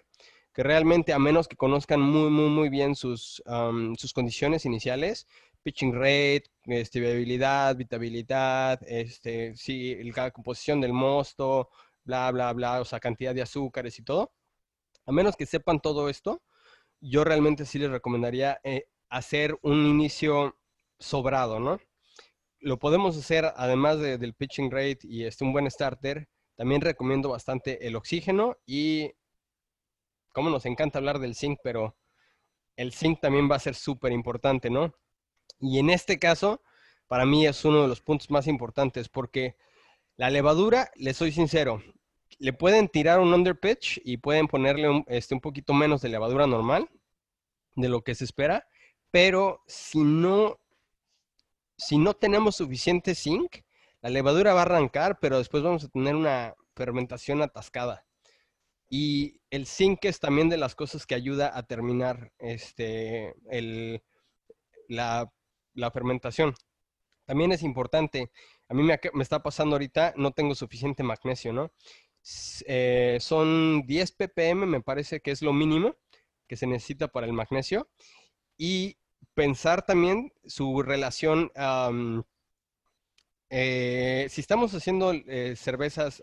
que 0.53 0.63
realmente 0.63 1.13
a 1.13 1.19
menos 1.19 1.47
que 1.47 1.57
conozcan 1.57 2.01
muy, 2.01 2.31
muy, 2.31 2.49
muy 2.49 2.69
bien 2.69 2.97
sus, 2.97 3.43
sus 3.97 4.13
condiciones 4.13 4.65
iniciales, 4.65 5.27
pitching 5.63 5.95
rate, 5.95 6.45
este, 6.65 7.01
vitabilidad, 7.77 8.81
este, 8.87 9.55
sí, 9.57 9.95
la 10.13 10.31
composición 10.31 10.81
del 10.81 10.93
mosto, 10.93 11.69
bla, 12.05 12.31
bla, 12.33 12.53
bla, 12.53 12.81
o 12.81 12.85
sea, 12.85 12.99
cantidad 12.99 13.35
de 13.35 13.43
azúcares 13.43 13.99
y 13.99 14.03
todo. 14.03 14.33
A 15.05 15.13
menos 15.13 15.37
que 15.37 15.47
sepan 15.47 15.81
todo 15.81 16.09
esto, 16.09 16.43
yo 17.01 17.23
realmente 17.25 17.67
sí 17.67 17.79
les 17.79 17.91
recomendaría 17.91 18.61
eh, 18.65 18.87
hacer 19.11 19.59
un 19.63 19.87
inicio 19.87 20.57
sobrado, 20.99 21.61
¿no? 21.61 21.79
Lo 22.61 22.79
podemos 22.79 23.17
hacer 23.17 23.53
además 23.57 24.01
del 24.01 24.35
pitching 24.35 24.71
rate 24.71 25.01
y 25.03 25.25
este, 25.25 25.45
un 25.45 25.53
buen 25.53 25.71
starter. 25.71 26.29
También 26.57 26.81
recomiendo 26.81 27.29
bastante 27.29 27.87
el 27.87 27.97
oxígeno 27.97 28.57
y 28.67 29.13
como 30.33 30.51
nos 30.51 30.67
encanta 30.67 30.99
hablar 30.99 31.19
del 31.19 31.35
zinc, 31.35 31.59
pero 31.63 31.97
el 32.77 32.93
zinc 32.93 33.21
también 33.21 33.51
va 33.51 33.57
a 33.57 33.61
ser 33.61 33.75
súper 33.75 34.13
importante, 34.13 34.71
¿no? 34.71 34.95
Y 35.61 35.79
en 35.79 35.91
este 35.91 36.19
caso, 36.19 36.63
para 37.07 37.25
mí 37.25 37.47
es 37.47 37.65
uno 37.65 37.83
de 37.83 37.89
los 37.89 38.01
puntos 38.01 38.31
más 38.31 38.47
importantes 38.47 39.09
porque 39.09 39.57
la 40.17 40.31
levadura, 40.31 40.91
le 40.97 41.15
soy 41.15 41.33
sincero, 41.33 41.83
le 42.39 42.53
pueden 42.53 42.89
tirar 42.89 43.21
un 43.21 43.33
underpitch 43.33 44.01
y 44.05 44.19
pueden 44.19 44.49
ponerle 44.49 44.89
un, 44.89 45.05
este, 45.09 45.35
un 45.35 45.41
poquito 45.41 45.73
menos 45.73 46.03
de 46.03 46.09
levadura 46.09 46.47
normal 46.47 46.89
de 47.75 47.89
lo 47.89 48.03
que 48.03 48.15
se 48.15 48.25
espera, 48.25 48.67
pero 49.11 49.63
si 49.67 50.01
no 50.01 50.59
si 51.77 51.99
no 51.99 52.15
tenemos 52.15 52.57
suficiente 52.57 53.15
zinc, 53.15 53.57
la 54.01 54.11
levadura 54.11 54.55
va 54.55 54.61
a 54.61 54.65
arrancar, 54.65 55.19
pero 55.21 55.39
después 55.39 55.63
vamos 55.63 55.85
a 55.85 55.89
tener 55.89 56.15
una 56.15 56.55
fermentación 56.75 57.43
atascada. 57.43 58.07
Y 58.89 59.41
el 59.51 59.67
zinc 59.67 60.05
es 60.05 60.21
también 60.21 60.49
de 60.49 60.57
las 60.57 60.75
cosas 60.75 61.07
que 61.07 61.15
ayuda 61.15 61.57
a 61.57 61.65
terminar 61.65 62.33
este, 62.39 63.35
la, 64.89 65.31
fermentación. 65.93 66.55
También 67.25 67.51
es 67.51 67.63
importante, 67.63 68.31
a 68.69 68.75
mí 68.75 68.85
me, 68.85 68.99
está 69.21 69.43
pasando 69.43 69.75
ahorita, 69.75 70.15
no 70.17 70.31
tengo 70.31 70.55
suficiente 70.55 71.03
magnesio, 71.03 71.53
¿no? 71.53 71.73
Eh, 72.67 73.19
son 73.21 73.85
10 73.87 74.13
ppm, 74.13 74.67
me 74.67 74.81
parece 74.81 75.21
que 75.21 75.33
es 75.33 75.43
lo 75.43 75.53
mínimo 75.53 75.97
que 76.47 76.57
se 76.57 76.67
necesita 76.67 77.09
para 77.09 77.27
el 77.27 77.33
magnesio. 77.33 77.89
Y 78.57 78.99
pensar 79.37 79.85
también 79.85 80.33
su 80.47 80.83
relación, 80.83 81.53
eh, 83.51 84.27
si 84.31 84.41
estamos 84.41 84.75
haciendo 84.75 85.13
eh, 85.13 85.55
cervezas 85.57 86.23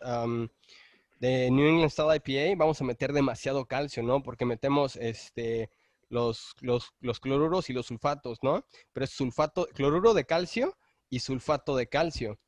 de 1.19 1.51
New 1.51 1.67
England 1.67 1.91
Style 1.91 2.21
IPA, 2.25 2.57
vamos 2.57 2.81
a 2.81 2.83
meter 2.83 3.13
demasiado 3.13 3.65
calcio, 3.65 4.01
¿no? 4.01 4.23
Porque 4.23 4.45
metemos 4.45 4.95
este, 4.95 5.69
los, 6.09 6.55
los, 6.59 6.91
los 7.01 7.19
cloruros 7.19 7.69
y 7.69 7.73
los 7.73 7.85
sulfatos, 7.85 8.39
¿no? 8.41 8.65
Pero 8.91 9.03
es 9.03 9.11
sulfato, 9.11 9.67
cloruro 9.67 10.15
de 10.15 10.25
calcio 10.25 10.75
y 11.09 11.19
sulfato 11.19 11.77
de 11.77 11.87
calcio. 11.87 12.39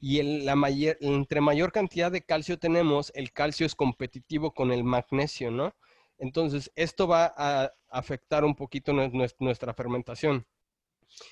Y 0.00 0.20
el, 0.20 0.46
la 0.46 0.56
mayor, 0.56 0.96
entre 1.02 1.42
mayor 1.42 1.70
cantidad 1.70 2.10
de 2.10 2.24
calcio 2.24 2.58
tenemos, 2.58 3.12
el 3.14 3.30
calcio 3.32 3.66
es 3.66 3.74
competitivo 3.74 4.54
con 4.54 4.72
el 4.72 4.84
magnesio, 4.84 5.50
¿no? 5.50 5.74
Entonces, 6.18 6.70
esto 6.76 7.06
va 7.06 7.32
a 7.36 7.72
afectar 7.88 8.44
un 8.44 8.54
poquito 8.54 8.92
nuestra 8.92 9.74
fermentación. 9.74 10.46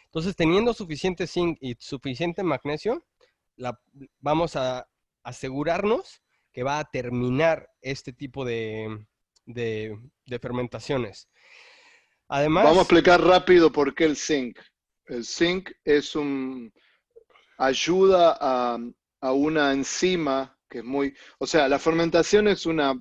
Entonces, 0.06 0.36
teniendo 0.36 0.74
suficiente 0.74 1.26
zinc 1.26 1.58
y 1.60 1.76
suficiente 1.78 2.42
magnesio, 2.42 3.04
vamos 4.20 4.56
a 4.56 4.88
asegurarnos 5.22 6.22
que 6.52 6.62
va 6.62 6.78
a 6.78 6.84
terminar 6.84 7.70
este 7.80 8.12
tipo 8.12 8.44
de, 8.44 9.06
fermentaciones. 10.40 11.28
Además, 12.28 12.64
vamos 12.64 12.78
a 12.78 12.82
explicar 12.82 13.20
rápido 13.20 13.70
por 13.72 13.94
qué 13.94 14.04
el 14.04 14.16
zinc. 14.16 14.58
El 15.06 15.24
zinc 15.24 15.70
es 15.84 16.14
un 16.14 16.72
ayuda 17.58 18.36
a, 18.40 18.78
a 19.20 19.32
una 19.32 19.72
enzima 19.72 20.56
que 20.68 20.78
es 20.78 20.84
muy, 20.84 21.14
o 21.38 21.46
sea, 21.46 21.68
la 21.68 21.78
fermentación 21.78 22.48
es 22.48 22.64
una 22.64 22.98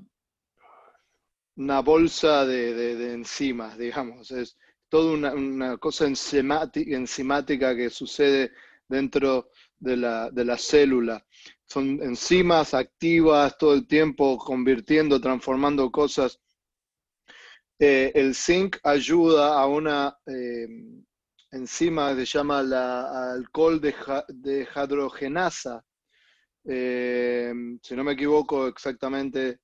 una 1.55 1.81
bolsa 1.81 2.45
de, 2.45 3.13
enzimas, 3.13 3.77
digamos. 3.77 4.31
Es 4.31 4.57
toda 4.89 5.13
una, 5.13 5.77
cosa 5.77 6.05
enzimática, 6.05 7.75
que 7.75 7.89
sucede 7.89 8.51
dentro 8.87 9.49
de 9.79 9.97
la, 9.97 10.57
célula. 10.57 11.25
Son 11.65 12.01
enzimas 12.01 12.73
activas 12.73 13.57
todo 13.57 13.73
el 13.73 13.87
tiempo, 13.87 14.37
convirtiendo, 14.37 15.19
transformando 15.19 15.91
cosas. 15.91 16.39
Eh, 17.79 18.11
el 18.13 18.35
zinc 18.35 18.77
ayuda 18.83 19.59
a 19.59 19.65
una 19.65 20.15
eh, 20.27 20.67
enzima 21.51 22.15
que 22.15 22.25
se 22.25 22.37
llama 22.37 22.61
la 22.61 23.31
alcohol 23.33 23.81
de, 23.81 23.95
de. 24.27 24.67
Eh, 26.63 27.53
si 27.81 27.95
no 27.95 28.03
me 28.03 28.11
equivoco 28.11 28.67
exactamente 28.67 29.61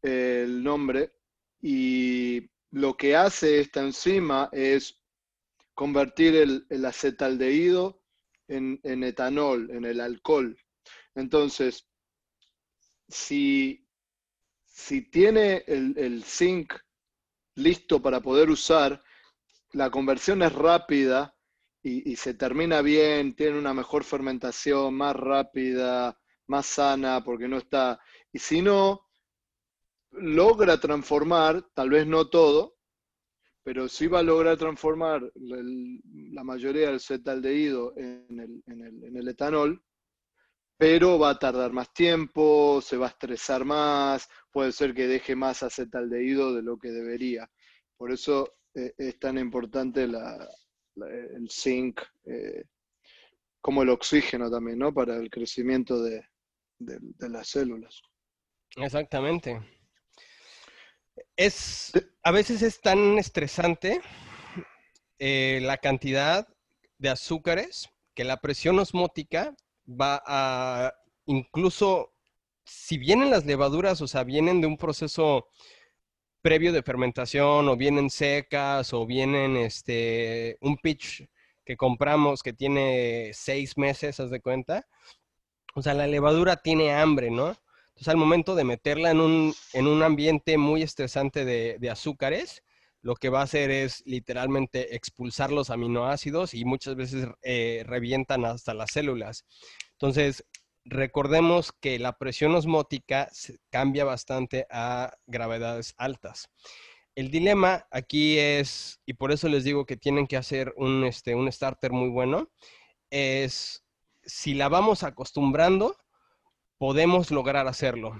el 0.00 0.62
nombre, 0.62 1.17
y 1.60 2.50
lo 2.70 2.96
que 2.96 3.16
hace 3.16 3.60
esta 3.60 3.82
enzima 3.82 4.48
es 4.52 5.00
convertir 5.74 6.34
el, 6.36 6.84
acetaldehído 6.84 8.02
en, 8.46 8.80
etanol, 9.04 9.70
en 9.70 9.84
el 9.84 10.00
alcohol. 10.00 10.56
Entonces, 11.14 11.86
si, 13.08 13.86
tiene 15.10 15.64
el, 15.66 16.22
zinc 16.24 16.74
listo 17.54 18.00
para 18.00 18.20
poder 18.20 18.50
usar, 18.50 19.02
la 19.72 19.90
conversión 19.90 20.42
es 20.42 20.52
rápida 20.52 21.34
y, 21.82 22.10
y, 22.10 22.16
se 22.16 22.34
termina 22.34 22.82
bien, 22.82 23.34
tiene 23.34 23.58
una 23.58 23.74
mejor 23.74 24.04
fermentación, 24.04 24.94
más 24.94 25.14
rápida, 25.14 26.18
más 26.46 26.66
sana, 26.66 27.22
porque 27.22 27.48
no 27.48 27.58
está... 27.58 28.00
Y 28.32 28.38
si 28.38 28.62
no, 28.62 29.07
logra 30.20 30.78
transformar, 30.78 31.62
tal 31.74 31.90
vez 31.90 32.06
no 32.06 32.28
todo, 32.28 32.78
pero 33.62 33.88
sí 33.88 34.06
va 34.06 34.20
a 34.20 34.22
lograr 34.22 34.56
transformar 34.56 35.30
la 35.34 36.42
mayoría 36.42 36.88
del 36.88 37.00
cetaldehído 37.00 37.92
en 37.96 38.40
el, 38.40 38.62
en, 38.66 39.16
el, 39.16 39.28
etanol, 39.28 39.84
pero 40.78 41.18
va 41.18 41.30
a 41.30 41.38
tardar 41.38 41.72
más 41.72 41.92
tiempo, 41.92 42.80
se 42.80 42.96
va 42.96 43.06
a 43.06 43.10
estresar 43.10 43.66
más, 43.66 44.28
puede 44.50 44.72
ser 44.72 44.94
que 44.94 45.06
deje 45.06 45.36
más 45.36 45.62
acetaldehído 45.62 46.54
de 46.54 46.62
lo 46.62 46.78
que 46.78 46.90
debería. 46.90 47.50
Por 47.96 48.10
eso 48.10 48.54
eh, 48.74 48.94
es 48.96 49.18
tan 49.18 49.36
importante 49.36 50.04
el 50.04 51.50
zinc, 51.50 52.00
eh, 52.24 52.64
como 53.60 53.82
el 53.82 53.90
oxígeno 53.90 54.50
también, 54.50 54.78
¿no? 54.78 54.94
Para 54.94 55.16
el 55.16 55.28
crecimiento 55.28 56.02
de, 56.02 56.24
las 57.18 57.48
células. 57.48 58.00
Exactamente. 58.76 59.60
Es, 61.36 61.92
a 62.22 62.30
veces 62.30 62.62
es 62.62 62.80
tan 62.80 63.18
estresante 63.18 64.00
eh, 65.18 65.60
la 65.62 65.78
cantidad 65.78 66.48
de 66.98 67.08
azúcares 67.08 67.88
que 68.14 68.24
la 68.24 68.40
presión 68.40 68.78
osmótica 68.78 69.54
va 69.88 70.22
a 70.26 70.92
incluso, 71.26 72.12
si 72.64 72.98
vienen 72.98 73.30
las 73.30 73.46
levaduras, 73.46 74.00
o 74.00 74.08
sea, 74.08 74.24
vienen 74.24 74.60
de 74.60 74.66
un 74.66 74.76
proceso 74.76 75.48
previo 76.42 76.72
de 76.72 76.82
fermentación 76.82 77.68
o 77.68 77.76
vienen 77.76 78.10
secas 78.10 78.92
o 78.92 79.06
vienen 79.06 79.56
este, 79.56 80.56
un 80.60 80.76
pitch 80.78 81.28
que 81.64 81.76
compramos 81.76 82.42
que 82.42 82.52
tiene 82.52 83.30
seis 83.34 83.76
meses, 83.76 84.18
haz 84.20 84.30
de 84.30 84.40
cuenta. 84.40 84.86
O 85.74 85.82
sea, 85.82 85.94
la 85.94 86.06
levadura 86.06 86.56
tiene 86.56 86.92
hambre, 86.92 87.30
¿no? 87.30 87.54
Entonces, 87.98 88.12
al 88.12 88.16
momento 88.16 88.54
de 88.54 88.62
meterla 88.62 89.10
en 89.10 89.18
un, 89.18 89.54
en 89.72 89.88
un 89.88 90.04
ambiente 90.04 90.56
muy 90.56 90.84
estresante 90.84 91.44
de, 91.44 91.90
azúcares, 91.90 92.62
lo 93.02 93.16
que 93.16 93.28
va 93.28 93.40
a 93.40 93.42
hacer 93.42 93.72
es 93.72 94.04
literalmente 94.06 94.94
expulsar 94.94 95.50
los 95.50 95.68
aminoácidos 95.68 96.54
y 96.54 96.64
muchas 96.64 96.94
veces 96.94 97.26
eh, 97.42 97.82
revientan 97.84 98.44
hasta 98.44 98.72
las 98.72 98.92
células. 98.92 99.46
Entonces, 99.94 100.44
recordemos 100.84 101.72
que 101.72 101.98
la 101.98 102.16
presión 102.18 102.54
osmótica 102.54 103.32
cambia 103.68 104.04
bastante 104.04 104.68
a 104.70 105.12
gravedades 105.26 105.94
altas. 105.96 106.50
El 107.16 107.32
dilema 107.32 107.88
aquí 107.90 108.38
es, 108.38 109.00
y 109.06 109.14
por 109.14 109.32
eso 109.32 109.48
les 109.48 109.64
digo 109.64 109.86
que 109.86 109.96
tienen 109.96 110.28
que 110.28 110.36
hacer 110.36 110.72
un, 110.76 111.02
este, 111.02 111.34
un 111.34 111.50
starter 111.50 111.90
muy 111.90 112.10
bueno, 112.10 112.48
es 113.10 113.84
si 114.22 114.54
la 114.54 114.68
vamos 114.68 115.02
acostumbrando, 115.02 115.96
podemos 116.78 117.30
lograr 117.30 117.66
hacerlo. 117.66 118.18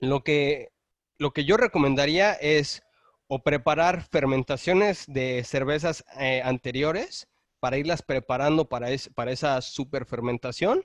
Lo 0.00 0.24
que, 0.24 0.70
lo 1.18 1.32
que 1.32 1.44
yo 1.44 1.56
recomendaría 1.56 2.32
es 2.32 2.82
o 3.28 3.42
preparar 3.42 4.02
fermentaciones 4.10 5.04
de 5.06 5.44
cervezas 5.44 6.04
eh, 6.18 6.42
anteriores 6.44 7.28
para 7.60 7.76
irlas 7.76 8.02
preparando 8.02 8.68
para, 8.68 8.88
para 9.14 9.30
esa 9.30 9.60
superfermentación 9.60 10.84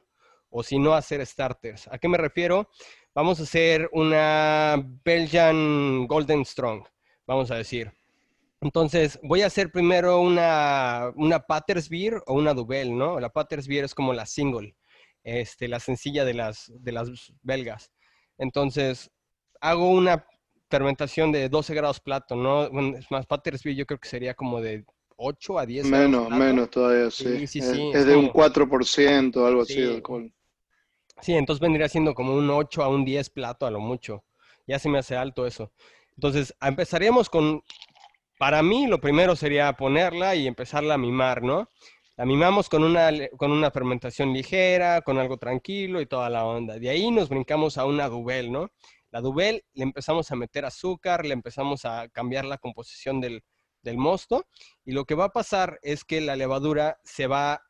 o 0.50 0.62
si 0.62 0.78
no 0.78 0.94
hacer 0.94 1.26
starters. 1.26 1.88
¿A 1.88 1.98
qué 1.98 2.08
me 2.08 2.18
refiero? 2.18 2.70
Vamos 3.14 3.40
a 3.40 3.44
hacer 3.44 3.90
una 3.94 4.76
Belgian 5.04 6.06
Golden 6.08 6.46
Strong, 6.46 6.86
vamos 7.26 7.50
a 7.50 7.56
decir. 7.56 7.92
Entonces, 8.62 9.20
voy 9.24 9.42
a 9.42 9.48
hacer 9.48 9.72
primero 9.72 10.20
una, 10.20 11.12
una 11.16 11.40
Patters 11.40 11.90
Beer 11.90 12.22
o 12.26 12.34
una 12.34 12.54
Duvel, 12.54 12.98
¿no? 12.98 13.20
La 13.20 13.30
Patters 13.30 13.68
Beer 13.68 13.86
es 13.86 13.96
como 13.96 14.14
la 14.14 14.26
single, 14.26 14.76
este, 15.26 15.68
la 15.68 15.80
sencilla 15.80 16.24
de 16.24 16.36
las, 16.36 16.72
de 16.74 16.92
las 16.92 17.10
belgas. 17.42 17.92
Entonces, 18.38 19.12
hago 19.60 19.90
una 19.90 20.26
fermentación 20.70 21.32
de 21.32 21.50
12 21.50 21.74
grados 21.74 22.00
plato, 22.00 22.36
¿no? 22.36 22.66
es 22.96 23.10
más, 23.10 23.26
Patters 23.26 23.64
Beer 23.64 23.76
yo 23.76 23.86
creo 23.86 24.00
que 24.00 24.08
sería 24.08 24.36
como 24.36 24.62
de 24.62 24.86
8 25.18 25.60
a 25.60 25.66
10 25.66 25.86
Menos, 25.88 26.30
menos 26.30 26.70
todavía, 26.70 27.10
sí. 27.10 27.48
sí, 27.48 27.62
sí, 27.62 27.92
es, 27.94 28.06
de 28.06 28.16
un 28.16 28.30
4%, 28.32 29.48
algo 29.48 29.62
así 29.64 29.82
de 29.82 29.96
alcohol. 29.96 30.32
Sí, 31.22 31.34
entonces 31.34 31.62
vendría 31.62 31.90
siendo 31.90 32.14
como 32.14 32.36
un 32.36 32.50
8 32.50 32.84
a 32.84 32.90
un 32.90 33.04
10 33.04 33.30
plato 33.32 33.66
a 33.66 33.72
lo 33.72 33.80
mucho. 33.80 34.24
Ya 34.68 34.78
se 34.80 34.90
me 34.90 35.00
hace 35.00 35.16
alto 35.16 35.48
eso. 35.48 35.72
Entonces, 36.18 36.54
empezaríamos 36.62 37.30
con, 37.30 37.64
para 38.38 38.62
mí 38.62 38.86
lo 38.88 39.00
primero 39.00 39.36
sería 39.36 39.74
ponerla 39.74 40.36
y 40.36 40.46
empezarla 40.46 40.96
a 40.96 41.00
mimar, 41.00 41.42
¿no? 41.42 41.70
La 42.18 42.26
mimamos 42.26 42.70
con 42.70 42.84
una, 42.84 43.10
con 43.38 43.52
una 43.52 43.72
fermentación 43.72 44.32
ligera, 44.32 45.02
con 45.02 45.18
algo 45.18 45.38
tranquilo 45.38 46.00
y 46.00 46.06
toda 46.06 46.30
la 46.30 46.46
onda. 46.46 46.80
De 46.80 46.90
ahí 46.90 47.12
nos 47.12 47.28
brincamos 47.30 47.78
a 47.78 47.86
una 47.86 48.08
duvel, 48.08 48.52
¿no? 48.52 48.70
La 49.12 49.22
duvel 49.22 49.64
le 49.74 49.84
empezamos 49.84 50.32
a 50.32 50.36
meter 50.36 50.66
azúcar, 50.66 51.26
le 51.26 51.34
empezamos 51.34 51.86
a 51.86 52.08
cambiar 52.10 52.46
la 52.46 52.58
composición 52.58 53.20
del, 53.20 53.44
del 53.82 53.98
mosto 53.98 54.46
y 54.84 54.92
lo 54.92 55.06
que 55.06 55.16
va 55.16 55.26
a 55.26 55.34
pasar 55.34 55.80
es 55.82 56.04
que 56.04 56.20
la 56.20 56.36
levadura 56.36 57.00
se 57.04 57.28
va 57.28 57.62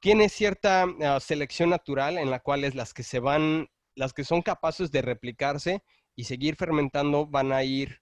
tiene 0.00 0.28
cierta 0.28 0.86
ah, 1.02 1.20
selección 1.20 1.70
natural 1.70 2.18
en 2.18 2.30
la 2.30 2.40
cual 2.40 2.64
es 2.64 2.74
las 2.74 2.92
que 2.92 3.02
se 3.02 3.20
van, 3.20 3.68
las 3.94 4.12
que 4.12 4.24
son 4.24 4.42
capaces 4.42 4.90
de 4.90 5.02
replicarse 5.02 5.82
y 6.14 6.24
seguir 6.24 6.56
fermentando 6.56 7.26
van 7.26 7.52
a 7.52 7.62
ir 7.64 8.00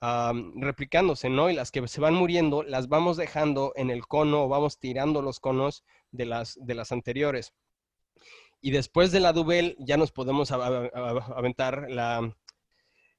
replicándose, 0.00 1.28
¿no? 1.28 1.50
Y 1.50 1.54
las 1.54 1.70
que 1.70 1.86
se 1.88 2.00
van 2.00 2.14
muriendo 2.14 2.62
las 2.62 2.88
vamos 2.88 3.16
dejando 3.16 3.72
en 3.76 3.90
el 3.90 4.06
cono 4.06 4.44
o 4.44 4.48
vamos 4.48 4.78
tirando 4.78 5.22
los 5.22 5.40
conos 5.40 5.84
de 6.12 6.26
las, 6.26 6.58
de 6.60 6.74
las 6.74 6.92
anteriores. 6.92 7.52
Y 8.60 8.70
después 8.70 9.12
de 9.12 9.20
la 9.20 9.32
Duvel 9.32 9.76
ya 9.78 9.96
nos 9.96 10.12
podemos 10.12 10.50
aventar 10.50 11.86
la, 11.90 12.36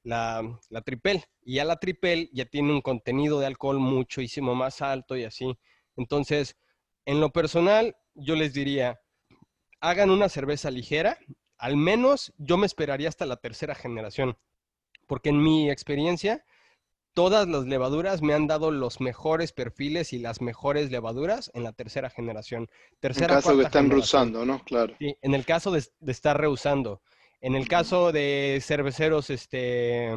la, 0.03 0.59
la 0.69 0.81
tripel. 0.81 1.23
Y 1.41 1.55
ya 1.55 1.65
la 1.65 1.79
tripel 1.79 2.29
ya 2.33 2.45
tiene 2.45 2.71
un 2.73 2.81
contenido 2.81 3.39
de 3.39 3.47
alcohol 3.47 3.79
muchísimo 3.79 4.55
más 4.55 4.81
alto 4.81 5.15
y 5.15 5.23
así. 5.23 5.57
Entonces, 5.95 6.57
en 7.05 7.19
lo 7.19 7.31
personal, 7.31 7.95
yo 8.15 8.35
les 8.35 8.53
diría, 8.53 9.01
hagan 9.81 10.09
una 10.09 10.29
cerveza 10.29 10.71
ligera, 10.71 11.17
al 11.57 11.75
menos 11.75 12.33
yo 12.37 12.57
me 12.57 12.65
esperaría 12.65 13.09
hasta 13.09 13.25
la 13.25 13.37
tercera 13.37 13.75
generación, 13.75 14.37
porque 15.07 15.29
en 15.29 15.41
mi 15.41 15.69
experiencia, 15.69 16.45
todas 17.19 17.49
las 17.49 17.65
levaduras 17.65 18.21
me 18.21 18.33
han 18.33 18.47
dado 18.47 18.71
los 18.71 19.01
mejores 19.01 19.51
perfiles 19.51 20.13
y 20.13 20.19
las 20.19 20.39
mejores 20.39 20.89
levaduras 20.89 21.51
en 21.53 21.65
la 21.65 21.73
tercera 21.73 22.09
generación. 22.09 22.69
Tercera, 23.01 23.25
en 23.25 23.31
el 23.31 23.43
caso 23.43 23.57
que 23.57 23.63
están 23.63 23.89
reusando, 23.89 24.45
¿no? 24.45 24.63
Claro. 24.63 24.95
Sí, 24.97 25.17
en 25.21 25.33
el 25.33 25.45
caso 25.45 25.69
de, 25.69 25.83
estar 26.07 26.39
reusando. 26.39 27.01
En 27.41 27.55
el 27.55 27.67
caso 27.67 28.13
de 28.13 28.61
cerveceros 28.63 29.29
este, 29.31 30.13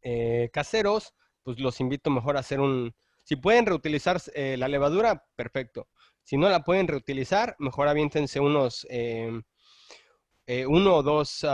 eh, 0.00 0.48
caseros, 0.50 1.12
pues 1.42 1.60
los 1.60 1.78
invito 1.78 2.08
mejor 2.08 2.38
a 2.38 2.40
hacer 2.40 2.60
un, 2.60 2.94
si 3.22 3.36
pueden 3.36 3.66
reutilizar 3.66 4.18
eh, 4.34 4.56
la 4.56 4.68
levadura, 4.68 5.26
perfecto. 5.36 5.88
Si 6.22 6.38
no 6.38 6.48
la 6.48 6.64
pueden 6.64 6.88
reutilizar, 6.88 7.54
mejor 7.58 7.86
aviéntense 7.86 8.40
unos, 8.40 8.86
eh, 8.88 9.42
uno 10.66 10.94
o 10.94 11.02
dos 11.02 11.44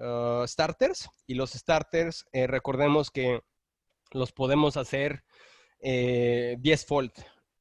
uh, 0.00 0.46
starters. 0.46 1.08
Y 1.26 1.34
los 1.34 1.52
starters, 1.52 2.26
eh, 2.32 2.46
recordemos 2.46 3.10
que 3.10 3.40
los 4.12 4.32
podemos 4.32 4.76
hacer 4.76 5.22
10 5.82 6.84
fold, 6.84 7.12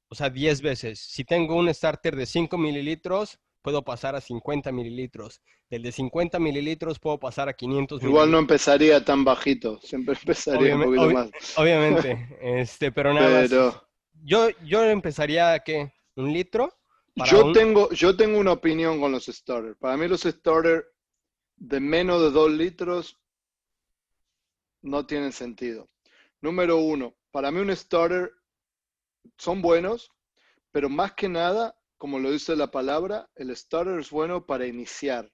o 0.09 0.15
sea, 0.15 0.29
10 0.29 0.61
veces. 0.61 0.99
Si 0.99 1.23
tengo 1.23 1.55
un 1.55 1.73
starter 1.73 2.15
de 2.15 2.25
5 2.25 2.57
mililitros, 2.57 3.39
puedo 3.61 3.83
pasar 3.83 4.15
a 4.15 4.21
50 4.21 4.71
mililitros. 4.71 5.41
Del 5.69 5.83
de 5.83 5.91
50 5.91 6.39
mililitros 6.39 6.99
puedo 6.99 7.19
pasar 7.19 7.47
a 7.49 7.53
500 7.53 8.01
Igual 8.01 8.31
no 8.31 8.39
empezaría 8.39 9.05
tan 9.05 9.23
bajito, 9.23 9.79
siempre 9.81 10.15
empezaría 10.15 10.75
un 10.75 10.83
poquito 10.83 11.09
más. 11.11 11.29
Obviamente, 11.57 12.37
este, 12.41 12.91
pero 12.91 13.13
nada 13.13 13.41
más. 13.41 13.51
Yo, 14.23 14.49
yo 14.65 14.83
empezaría 14.83 15.53
a 15.53 15.59
qué? 15.59 15.93
¿Un 16.15 16.33
litro? 16.33 16.73
Yo, 17.25 17.51
tengo, 17.51 17.89
yo 17.91 18.15
tengo 18.15 18.39
una 18.39 18.53
opinión 18.53 18.99
con 18.99 19.11
los 19.11 19.25
starters. 19.25 19.77
Para 19.77 19.97
mí 19.97 20.07
los 20.07 20.21
starters 20.21 20.85
de 21.59 21.79
menos 21.79 22.21
de 22.21 22.31
2 22.31 22.51
litros 22.51 23.19
no 24.81 25.05
tienen 25.05 25.31
sentido. 25.31 25.87
Número 26.41 26.77
uno, 26.77 27.15
para 27.31 27.51
mí 27.51 27.59
un 27.59 27.75
starter 27.75 28.31
son 29.37 29.61
buenos, 29.61 30.11
pero 30.71 30.89
más 30.89 31.13
que 31.13 31.29
nada 31.29 31.79
como 31.99 32.17
lo 32.17 32.31
dice 32.31 32.55
la 32.55 32.71
palabra, 32.71 33.29
el 33.35 33.55
starter 33.55 33.99
es 33.99 34.09
bueno 34.09 34.45
para 34.45 34.65
iniciar, 34.65 35.29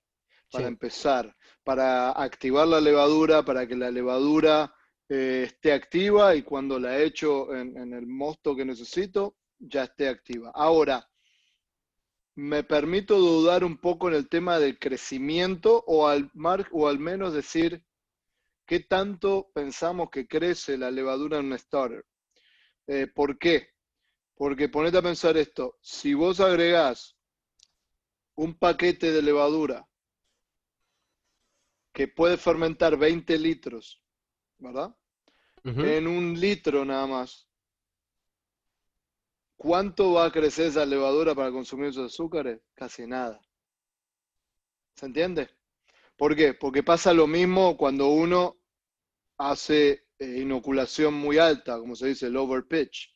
para 0.51 0.67
empezar, 0.67 1.38
para 1.63 2.09
activar 2.11 2.67
la 2.67 2.81
levadura, 2.81 3.45
para 3.45 3.67
que 3.67 3.75
la 3.75 3.91
levadura 3.91 4.73
eh, 5.07 5.43
esté 5.45 5.73
activa 5.73 6.35
y 6.35 6.41
cuando 6.41 6.79
la 6.79 6.97
he 6.97 7.05
hecho 7.05 7.55
en, 7.55 7.93
el 7.93 8.07
mosto 8.07 8.55
que 8.55 8.65
necesito, 8.65 9.35
ya 9.59 9.83
esté 9.83 10.09
activa. 10.09 10.51
Ahora, 10.55 11.07
me 12.36 12.63
permito 12.63 13.17
dudar 13.17 13.63
un 13.63 13.78
poco 13.78 14.10
en 14.10 14.15
el 14.15 14.28
tema 14.28 14.60
del 14.60 14.78
crecimiento 14.78 15.84
o 15.88 16.08
al, 16.08 16.32
o 16.71 16.88
al 16.88 17.00
menos 17.00 17.34
decir 17.34 17.84
qué 18.65 18.82
tanto 18.82 19.52
pensamos 19.54 20.10
que 20.10 20.28
crece 20.28 20.78
la 20.78 20.91
levadura 20.91 21.39
en 21.39 21.45
un 21.45 21.58
starter. 21.58 22.06
Eh, 22.88 23.08
¿Por 23.08 23.38
qué? 23.38 23.69
Porque 24.36 24.67
ponete 24.67 24.98
a 24.98 25.02
pensar 25.02 25.38
esto, 25.38 25.78
si 25.82 26.13
vos 26.13 26.41
agregás 26.41 27.15
un 28.36 28.58
paquete 28.58 29.13
de 29.13 29.21
levadura 29.21 29.88
que 31.93 32.10
puede 32.10 32.36
fermentar 32.36 32.98
20 32.98 33.38
litros, 33.39 34.04
¿verdad? 34.58 34.93
En 35.63 36.06
un 36.06 36.39
litro 36.39 36.86
nada 36.86 37.08
más. 37.08 37.44
¿Cuánto 39.65 40.13
va 40.13 40.25
a 40.25 40.32
crecer 40.32 40.67
esa 40.67 40.86
levadura 40.86 41.34
para 41.34 41.51
consumir 41.51 41.88
esos 41.88 42.13
azúcares? 42.13 42.62
Casi 42.75 43.08
nada. 43.08 43.41
¿Se 44.93 45.08
entiende? 45.08 45.49
¿Por 46.15 46.36
qué? 46.36 46.54
Porque 46.54 46.84
pasa 46.84 47.15
lo 47.15 47.25
mismo 47.25 47.75
cuando 47.75 48.10
uno 48.10 48.58
hace 49.39 50.06
eh, 50.19 50.41
inoculación 50.41 51.15
muy 51.15 51.39
alta, 51.39 51.80
como 51.80 51.95
se 51.95 52.10
dice, 52.10 52.28
el 52.28 52.38
overpitch 52.38 53.12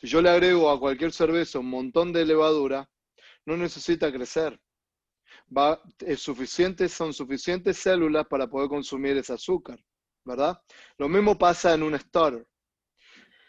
Si 0.00 0.06
yo 0.06 0.22
le 0.22 0.30
agrego 0.30 0.70
a 0.70 0.80
cualquier 0.80 1.12
cerveza 1.12 1.58
un 1.58 1.68
montón 1.68 2.14
de 2.14 2.24
levadura, 2.24 2.90
no 3.44 3.54
necesita 3.58 4.10
crecer. 4.10 4.58
Es 5.98 6.20
suficiente, 6.20 6.88
son 6.88 7.12
suficientes 7.12 7.76
células 7.76 8.26
para 8.26 8.46
poder 8.46 8.70
consumir 8.70 9.18
ese 9.18 9.34
azúcar, 9.34 9.78
¿verdad? 10.24 10.58
Lo 10.96 11.10
mismo 11.10 11.36
pasa 11.36 11.74
en 11.74 11.82
un 11.82 11.98
starter. 12.00 12.46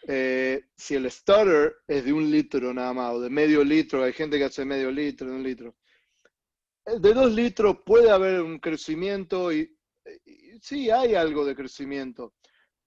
Eh, 0.08 0.70
si 0.78 0.96
el 0.96 1.10
starter 1.10 1.78
es 1.88 2.06
de 2.06 2.14
un 2.14 2.30
litro 2.30 2.74
nada 2.74 2.94
más, 2.94 3.14
o 3.14 3.22
de 3.22 3.30
medio 3.30 3.64
litro, 3.64 4.04
hay 4.04 4.14
gente 4.14 4.38
que 4.38 4.44
hace 4.46 4.64
medio 4.64 4.92
litro, 4.92 5.28
de 5.28 5.36
un 5.36 5.44
litro. 5.44 5.76
De 6.86 7.14
dos 7.14 7.32
litros 7.32 7.78
puede 7.84 8.12
haber 8.12 8.42
un 8.42 8.60
crecimiento 8.60 9.52
y, 9.52 9.76
sí 10.62 10.92
hay 10.92 11.16
algo 11.16 11.44
de 11.44 11.56
crecimiento, 11.56 12.36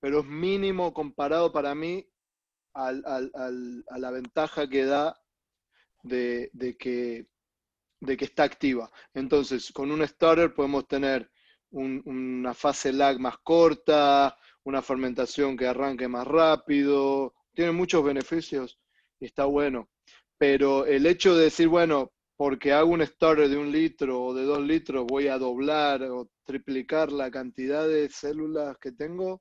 pero 0.01 0.21
es 0.21 0.27
mínimo 0.27 0.95
comparado 0.95 1.53
para 1.53 1.75
mí 1.75 2.09
a 2.75 2.93
la 2.93 4.11
ventaja 4.13 4.69
que 4.69 4.85
da 4.85 5.21
de 6.05 6.77
que 6.79 7.27
está 8.07 8.45
activa. 8.45 8.91
Entonces, 9.13 9.73
con 9.73 9.91
un 9.91 10.07
starter 10.07 10.55
podemos 10.55 10.87
tener 10.87 11.29
una 11.71 12.55
fase 12.55 12.93
lag 12.93 13.19
más 13.19 13.39
corta, 13.39 14.37
una 14.69 14.83
fermentación 14.83 15.57
que 15.57 15.67
arranque 15.67 16.09
más 16.09 16.27
rápido, 16.27 17.35
tiene 17.55 17.73
muchos 17.73 18.05
beneficios 18.05 18.79
y 19.19 19.25
está 19.25 19.47
bueno. 19.47 19.89
Pero 20.37 20.85
el 20.85 21.07
hecho 21.07 21.35
de 21.35 21.45
decir, 21.45 21.69
bueno, 21.69 22.13
porque 22.37 22.75
hago 22.75 22.91
un 22.91 23.05
starter 23.05 23.49
de 23.49 23.57
un 23.57 23.73
litro 23.73 24.23
o 24.23 24.35
de 24.35 24.45
dos 24.45 24.61
litros, 24.61 25.07
voy 25.07 25.29
a 25.29 25.39
doblar 25.39 26.03
o 26.03 26.29
triplicar 26.45 27.11
la 27.11 27.31
cantidad 27.31 27.89
de 27.89 28.11
células 28.11 28.77
que 28.79 28.93
tengo, 28.93 29.41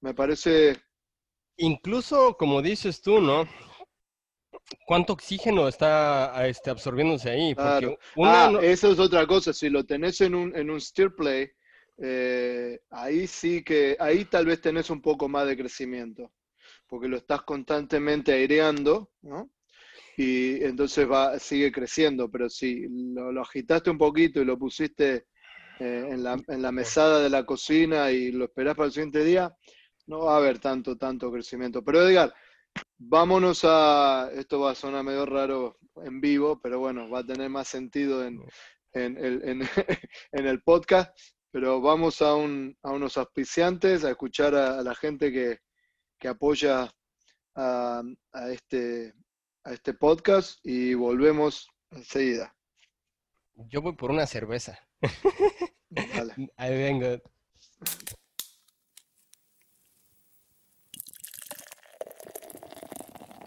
me 0.00 0.14
parece... 0.14 0.82
Incluso, 1.58 2.36
como 2.36 2.60
dices 2.60 3.00
tú, 3.02 3.20
¿no? 3.20 3.46
¿Cuánto 4.84 5.12
oxígeno 5.12 5.68
está 5.68 6.44
este, 6.48 6.70
absorbiéndose 6.70 7.30
ahí? 7.30 7.54
Porque 7.54 7.96
ah, 8.24 8.52
eso 8.62 8.90
es 8.90 8.98
otra 8.98 9.26
cosa. 9.28 9.52
Si 9.52 9.70
lo 9.70 9.84
tenés 9.84 10.20
en 10.22 10.34
un, 10.34 10.56
en 10.56 10.70
un 10.70 10.80
steer 10.80 11.14
play, 11.14 11.52
eh, 12.04 12.80
ahí 12.90 13.28
sí 13.28 13.62
que, 13.62 13.96
ahí 14.00 14.24
tal 14.24 14.44
vez 14.44 14.60
tenés 14.60 14.90
un 14.90 15.00
poco 15.00 15.28
más 15.28 15.46
de 15.46 15.56
crecimiento, 15.56 16.32
porque 16.88 17.06
lo 17.06 17.16
estás 17.16 17.42
constantemente 17.42 18.32
aireando, 18.32 19.12
¿no? 19.22 19.52
Y 20.16 20.64
entonces 20.64 21.08
va, 21.08 21.38
sigue 21.38 21.70
creciendo, 21.70 22.28
pero 22.28 22.50
si 22.50 22.88
lo, 22.88 23.40
agitaste 23.40 23.88
un 23.88 23.98
poquito 23.98 24.40
y 24.40 24.44
lo 24.44 24.58
pusiste 24.58 25.26
eh, 25.78 26.08
en, 26.10 26.24
la, 26.24 26.36
en, 26.48 26.60
la, 26.60 26.72
mesada 26.72 27.20
de 27.22 27.30
la 27.30 27.46
cocina 27.46 28.10
y 28.10 28.32
lo 28.32 28.46
esperás 28.46 28.74
para 28.74 28.86
el 28.86 28.92
siguiente 28.92 29.22
día, 29.22 29.54
no 30.06 30.24
va 30.24 30.34
a 30.34 30.38
haber 30.38 30.58
tanto, 30.58 30.96
tanto 30.96 31.30
crecimiento. 31.30 31.84
Pero 31.84 32.02
Edgar, 32.02 32.34
vámonos 32.98 33.60
a, 33.62 34.28
esto 34.34 34.58
va 34.58 34.72
a 34.72 34.74
sonar 34.74 35.04
medio 35.04 35.24
raro 35.24 35.78
en 36.04 36.20
vivo, 36.20 36.60
pero 36.60 36.80
bueno, 36.80 37.08
va 37.08 37.20
a 37.20 37.26
tener 37.26 37.48
más 37.48 37.68
sentido 37.68 38.24
en, 38.26 38.42
en, 38.92 39.16
en, 39.18 39.62
en 40.32 40.46
el 40.48 40.62
podcast 40.62 41.16
pero 41.52 41.82
vamos 41.82 42.22
a, 42.22 42.34
un, 42.34 42.76
a 42.82 42.90
unos 42.90 43.18
auspiciantes, 43.18 44.04
a 44.04 44.10
escuchar 44.10 44.54
a, 44.54 44.82
la 44.82 44.94
gente 44.94 45.30
que, 45.30 45.58
que 46.18 46.28
apoya 46.28 46.90
a, 47.54 48.02
a, 48.32 48.50
este, 48.50 49.12
a 49.62 49.72
este 49.72 49.92
podcast 49.92 50.58
y 50.64 50.94
volvemos 50.94 51.68
enseguida. 51.90 52.56
Yo 53.68 53.82
voy 53.82 53.94
por 53.94 54.10
una 54.10 54.26
cerveza. 54.26 54.78
Ahí 56.56 56.76
vengo. 56.76 57.22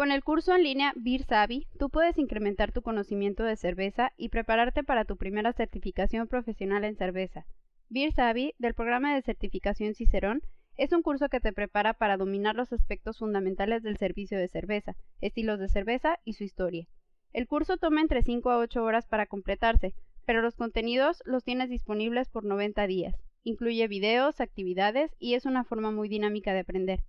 Con 0.00 0.12
el 0.12 0.24
curso 0.24 0.56
en 0.56 0.62
línea 0.62 0.94
Beer 0.96 1.24
Savvy, 1.24 1.66
tú 1.78 1.90
puedes 1.90 2.16
incrementar 2.16 2.72
tu 2.72 2.80
conocimiento 2.80 3.44
de 3.44 3.54
cerveza 3.56 4.14
y 4.16 4.30
prepararte 4.30 4.82
para 4.82 5.04
tu 5.04 5.18
primera 5.18 5.52
certificación 5.52 6.26
profesional 6.26 6.84
en 6.84 6.96
cerveza. 6.96 7.44
Beer 7.90 8.10
Savvy, 8.10 8.54
del 8.56 8.72
programa 8.72 9.14
de 9.14 9.20
certificación 9.20 9.92
Cicerón, 9.92 10.40
es 10.78 10.92
un 10.92 11.02
curso 11.02 11.28
que 11.28 11.40
te 11.40 11.52
prepara 11.52 11.92
para 11.92 12.16
dominar 12.16 12.56
los 12.56 12.72
aspectos 12.72 13.18
fundamentales 13.18 13.82
del 13.82 13.98
servicio 13.98 14.38
de 14.38 14.48
cerveza, 14.48 14.96
estilos 15.20 15.60
de 15.60 15.68
cerveza 15.68 16.16
y 16.24 16.32
su 16.32 16.44
historia. 16.44 16.86
El 17.34 17.46
curso 17.46 17.76
toma 17.76 18.00
entre 18.00 18.22
5 18.22 18.50
a 18.50 18.56
8 18.56 18.82
horas 18.82 19.06
para 19.06 19.26
completarse, 19.26 19.92
pero 20.24 20.40
los 20.40 20.56
contenidos 20.56 21.22
los 21.26 21.44
tienes 21.44 21.68
disponibles 21.68 22.30
por 22.30 22.46
90 22.46 22.86
días. 22.86 23.16
Incluye 23.44 23.86
videos, 23.86 24.40
actividades 24.40 25.14
y 25.18 25.34
es 25.34 25.44
una 25.44 25.62
forma 25.62 25.90
muy 25.90 26.08
dinámica 26.08 26.54
de 26.54 26.60
aprender. 26.60 27.00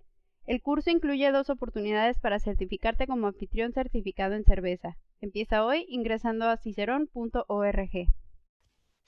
El 0.46 0.60
curso 0.60 0.90
incluye 0.90 1.30
dos 1.30 1.50
oportunidades 1.50 2.18
para 2.18 2.40
certificarte 2.40 3.06
como 3.06 3.28
anfitrión 3.28 3.72
certificado 3.72 4.34
en 4.34 4.44
cerveza. 4.44 4.96
Empieza 5.20 5.64
hoy 5.64 5.86
ingresando 5.88 6.48
a 6.48 6.56
cicerón.org. 6.56 8.08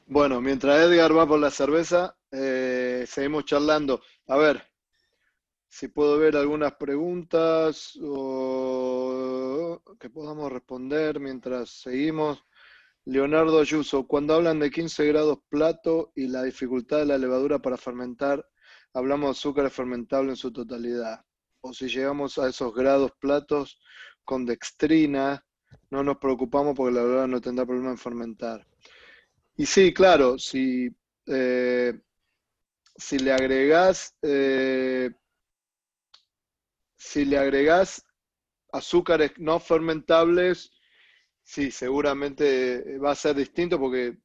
Bueno, 0.07 0.41
mientras 0.41 0.81
Edgar 0.81 1.17
va 1.17 1.27
por 1.27 1.41
la 1.41 1.51
cerveza, 1.51 2.17
eh, 2.31 3.05
seguimos 3.09 3.47
charlando. 3.47 4.01
A 4.29 4.37
ver, 4.37 4.63
si 5.69 5.89
puedo 5.89 6.19
ver 6.19 6.37
algunas 6.37 6.75
preguntas 6.75 7.99
o 8.01 9.83
que 9.99 10.11
podamos 10.11 10.53
responder 10.53 11.19
mientras 11.19 11.71
seguimos. 11.71 12.45
Leonardo 13.07 13.61
Ayuso, 13.61 14.07
cuando 14.07 14.35
hablan 14.35 14.61
de 14.61 14.71
15 14.71 15.05
grados 15.07 15.39
plato 15.49 16.13
y 16.15 16.29
la 16.29 16.43
dificultad 16.43 16.99
de 16.99 17.07
la 17.07 17.19
levadura 17.19 17.59
para 17.59 17.77
fermentar, 17.77 18.47
hablamos 18.95 19.29
de 19.29 19.33
azúcar 19.33 19.71
fermentable 19.71 20.31
en 20.31 20.37
su 20.37 20.53
totalidad. 20.53 21.25
O 21.61 21.73
si 21.75 21.89
llegamos 21.89 22.39
a 22.39 22.49
esos 22.49 22.75
grados 22.75 23.13
platos 23.19 23.81
con 24.25 24.47
dextrina, 24.47 25.45
no 25.91 26.03
nos 26.03 26.19
preocupamos 26.19 26.75
porque 26.75 26.95
la 26.95 27.03
verdad 27.03 27.27
no 27.27 27.41
tendrá 27.41 27.67
problema 27.67 27.91
en 27.91 27.99
fermentar. 27.99 28.67
Y 29.57 29.67
sí, 29.67 29.93
claro, 29.93 30.39
si, 30.39 30.89
eh, 31.27 31.93
si 32.97 33.19
le 33.19 33.33
agregás 33.33 34.17
eh, 34.23 35.11
si 37.05 37.25
le 37.25 37.39
agregás 37.39 38.05
azúcares 38.73 39.33
no 39.37 39.61
fermentables, 39.61 40.73
sí, 41.43 41.71
seguramente 41.71 42.99
va 42.99 43.13
a 43.13 43.15
ser 43.15 43.37
distinto 43.37 43.79
porque 43.79 44.17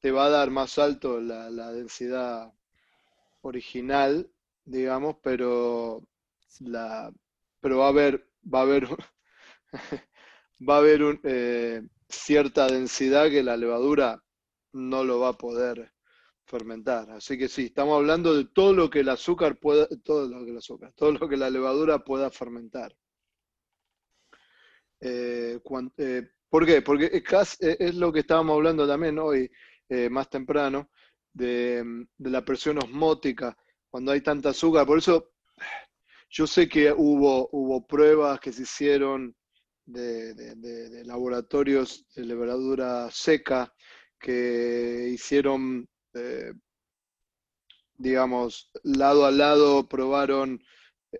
te 0.00 0.10
va 0.10 0.26
a 0.26 0.30
dar 0.30 0.50
más 0.50 0.78
alto 0.78 1.20
la, 1.20 1.48
la 1.50 1.72
densidad 1.72 2.52
original, 3.44 4.30
digamos, 4.64 5.16
pero 5.22 6.02
la 6.60 7.12
pero 7.60 7.78
va 7.78 7.86
a 7.86 7.88
haber 7.90 8.28
va 8.52 8.60
a 8.60 8.62
haber 8.62 8.88
va 10.68 10.76
a 10.76 10.78
haber 10.78 11.20
eh, 11.24 11.82
cierta 12.08 12.66
densidad 12.66 13.30
que 13.30 13.42
la 13.42 13.56
levadura 13.56 14.22
no 14.72 15.04
lo 15.04 15.20
va 15.20 15.30
a 15.30 15.38
poder 15.38 15.92
fermentar. 16.46 17.10
Así 17.10 17.38
que 17.38 17.48
sí, 17.48 17.66
estamos 17.66 17.96
hablando 17.96 18.34
de 18.34 18.46
todo 18.46 18.72
lo 18.74 18.90
que 18.90 19.00
el 19.00 19.08
azúcar 19.08 19.58
pueda, 19.58 19.88
todo 20.04 20.28
lo 20.28 20.44
que 20.44 20.50
el 20.50 20.58
azúcar, 20.58 20.92
todo 20.94 21.12
lo 21.12 21.28
que 21.28 21.36
la 21.36 21.50
levadura 21.50 21.98
pueda 22.00 22.30
fermentar. 22.30 22.94
Eh, 25.00 25.60
eh, 25.98 26.28
¿Por 26.48 26.66
qué? 26.66 26.82
Porque 26.82 27.22
es, 27.60 27.94
lo 27.94 28.12
que 28.12 28.20
estábamos 28.20 28.54
hablando 28.54 28.86
también 28.86 29.18
hoy, 29.18 29.50
más 30.10 30.28
temprano, 30.30 30.90
de, 31.34 32.06
la 32.18 32.44
presión 32.44 32.78
osmótica, 32.78 33.56
cuando 33.90 34.12
hay 34.12 34.22
tanta 34.22 34.50
azúcar. 34.50 34.86
Por 34.86 34.98
eso 34.98 35.32
yo 36.30 36.46
sé 36.46 36.68
que 36.68 36.92
hubo, 36.92 37.48
hubo 37.52 37.86
pruebas 37.86 38.40
que 38.40 38.52
se 38.52 38.62
hicieron 38.62 39.36
de, 39.84 41.02
laboratorios 41.04 42.06
de 42.14 42.24
levadura 42.24 43.10
seca 43.10 43.72
que 44.18 45.10
hicieron, 45.12 45.86
eh, 46.14 46.52
digamos, 47.96 48.70
lado 48.82 49.26
a 49.26 49.30
lado, 49.30 49.86
probaron 49.86 50.60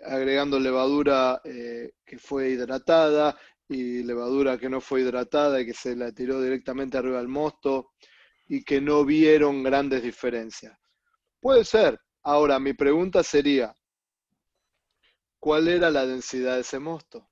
agregando 0.06 0.58
levadura 0.58 1.40
eh, 1.44 1.92
que 2.04 2.18
fue 2.18 2.50
hidratada 2.50 3.38
y 3.68 4.02
levadura 4.02 4.58
que 4.58 4.68
no 4.68 4.80
fue 4.80 5.02
hidratada 5.02 5.60
y 5.60 5.66
que 5.66 5.74
se 5.74 5.94
la 5.94 6.12
tiró 6.12 6.40
directamente 6.40 6.98
arriba 6.98 7.18
del 7.18 7.28
mosto 7.28 7.92
y 8.46 8.64
que 8.64 8.80
no 8.80 9.04
vieron 9.04 9.62
grandes 9.62 10.02
diferencias. 10.02 10.78
Puede 11.40 11.64
ser. 11.64 12.00
Ahora, 12.22 12.58
mi 12.58 12.72
pregunta 12.72 13.22
sería, 13.22 13.76
¿cuál 15.38 15.68
era 15.68 15.90
la 15.90 16.06
densidad 16.06 16.54
de 16.54 16.62
ese 16.62 16.78
mosto? 16.78 17.28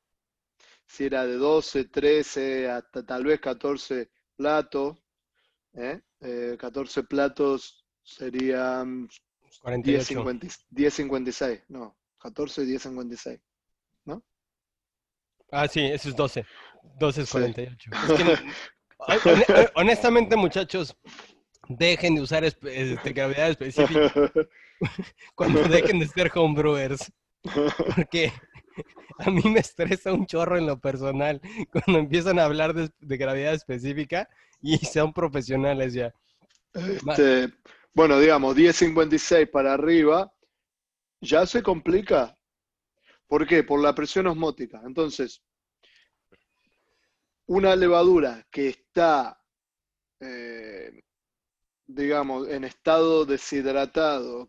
si 0.93 1.07
era 1.07 1.27
de 1.27 1.37
12, 1.37 1.87
13, 1.87 2.71
hasta 2.71 3.05
tal 3.05 3.25
vez 3.25 3.41
14 3.41 4.09
platos. 4.37 5.03
14 5.73 7.01
¿eh? 7.01 7.05
platos 7.05 7.87
serían 8.03 9.09
10.56, 9.09 11.65
no, 11.69 11.97
14, 12.19 12.65
10.56, 12.65 13.41
¿no? 14.05 14.23
Ah, 15.51 15.67
sí, 15.67 15.81
eso 15.81 16.11
es 16.11 16.17
12. 16.17 16.45
12 16.99 17.23
es 17.23 17.31
48. 17.31 17.91
honestamente, 19.75 20.37
muchachos, 20.37 20.97
dejen 21.69 22.15
de 22.15 22.21
usar 22.21 22.45
este, 22.45 23.13
gravedad 23.13 23.51
específica 23.51 24.13
cuando 25.35 25.63
dejen 25.65 25.99
de 25.99 26.09
ser 26.09 26.31
homebrewers. 26.35 27.13
Porque 27.95 28.33
a 29.19 29.31
mí 29.31 29.43
me 29.45 29.61
estresa 29.61 30.13
un 30.13 30.27
chorro 30.27 30.57
en 30.57 30.67
lo 30.67 30.79
personal 30.79 31.41
cuando 31.73 31.99
empiezan 32.01 32.39
a 32.39 32.45
hablar 32.45 32.75
de, 32.75 33.17
gravedad 33.17 33.55
específica 33.55 34.29
y 34.61 34.79
son 34.79 35.13
profesionales 35.13 35.95
ya. 35.95 36.15
Este, 36.75 37.53
bueno, 37.93 38.19
digamos, 38.19 38.57
10.56 38.57 39.51
para 39.51 39.75
arriba, 39.75 40.33
ya 41.21 41.47
se 41.47 41.63
complica. 41.63 42.37
¿Por 43.27 43.47
qué? 43.47 43.63
Por 43.63 43.81
la 43.81 43.95
presión 43.95 44.27
osmótica. 44.27 44.81
Entonces, 44.85 45.43
una 47.53 47.77
levadura 47.77 48.47
que 48.51 48.69
está, 48.69 49.39
eh, 50.21 51.03
digamos, 51.87 52.49
en 52.49 52.65
estado 52.65 53.27
deshidratado, 53.27 54.49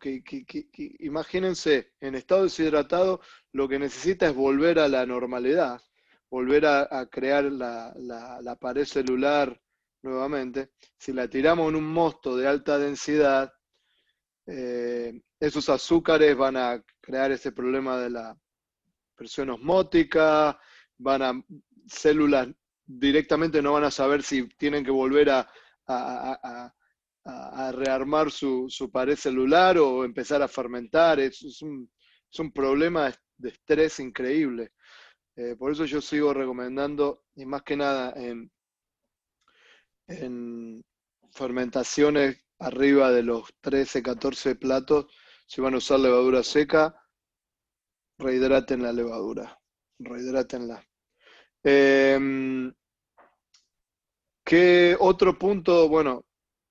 imagínense, 0.99 1.91
en 1.99 2.15
estado 2.15 2.43
deshidratado 2.43 3.19
lo 3.51 3.67
que 3.67 3.77
necesita 3.77 4.27
es 4.27 4.33
volver 4.33 4.79
a 4.79 4.87
la 4.87 5.05
normalidad, 5.05 5.81
volver 6.29 6.65
a, 6.65 7.05
crear 7.11 7.43
la, 7.43 8.57
pared 8.61 8.85
celular 8.85 9.61
nuevamente. 10.01 10.71
Si 10.97 11.11
la 11.11 11.27
tiramos 11.27 11.67
en 11.69 11.75
un 11.75 11.91
mosto 11.91 12.37
de 12.37 12.47
alta 12.47 12.77
densidad, 12.79 13.51
eh, 14.45 15.21
esos 15.41 15.67
azúcares 15.67 16.37
van 16.37 16.55
a 16.55 16.81
crear 17.01 17.33
ese 17.33 17.51
problema 17.51 17.99
de 17.99 18.11
la 18.11 18.37
presión 19.13 19.49
osmótica, 19.49 20.57
van 20.97 21.21
a 21.21 21.43
células 21.85 22.47
directamente 22.85 23.61
no 23.61 23.73
van 23.73 23.85
a 23.85 23.91
saber 23.91 24.23
si 24.23 24.47
tienen 24.57 24.83
que 24.83 24.91
volver 24.91 25.29
a, 25.29 25.49
rearmar 27.71 28.31
su, 28.31 28.89
pared 28.91 29.15
celular 29.15 29.77
o 29.77 30.03
empezar 30.03 30.41
a 30.41 30.47
fermentar. 30.47 31.19
Es, 31.19 31.61
un, 31.61 31.89
problema 32.53 33.13
de 33.37 33.49
estrés 33.49 33.99
increíble. 33.99 34.73
Eh, 35.35 35.55
por 35.57 35.71
eso 35.71 35.85
yo 35.85 36.01
sigo 36.01 36.33
recomendando, 36.33 37.23
y 37.35 37.45
más 37.45 37.63
que 37.63 37.75
nada 37.75 38.13
en, 38.15 38.51
en 40.07 40.83
fermentaciones 41.31 42.43
arriba 42.59 43.11
de 43.11 43.23
los 43.23 43.53
13, 43.61 44.03
14 44.03 44.55
platos, 44.55 45.07
si 45.45 45.61
van 45.61 45.73
a 45.73 45.77
usar 45.77 45.99
levadura 45.99 46.43
seca, 46.43 46.95
rehidraten 48.17 48.83
la 48.83 48.93
levadura, 48.93 49.59
rehidratenla. 49.99 50.83
Em, 51.63 52.73
¿Qué 54.43 54.95
otro 54.99 55.37
punto? 55.37 55.87
Bueno, 55.87 56.25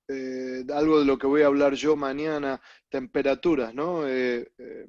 eh, 0.07 0.63
algo 0.73 0.99
de 0.99 1.05
lo 1.05 1.17
que 1.17 1.27
voy 1.27 1.41
a 1.41 1.47
hablar 1.47 1.73
yo 1.73 1.95
mañana, 1.95 2.61
temperaturas, 2.89 3.73
¿no? 3.73 4.07
Eh, 4.07 4.51
eh, 4.57 4.87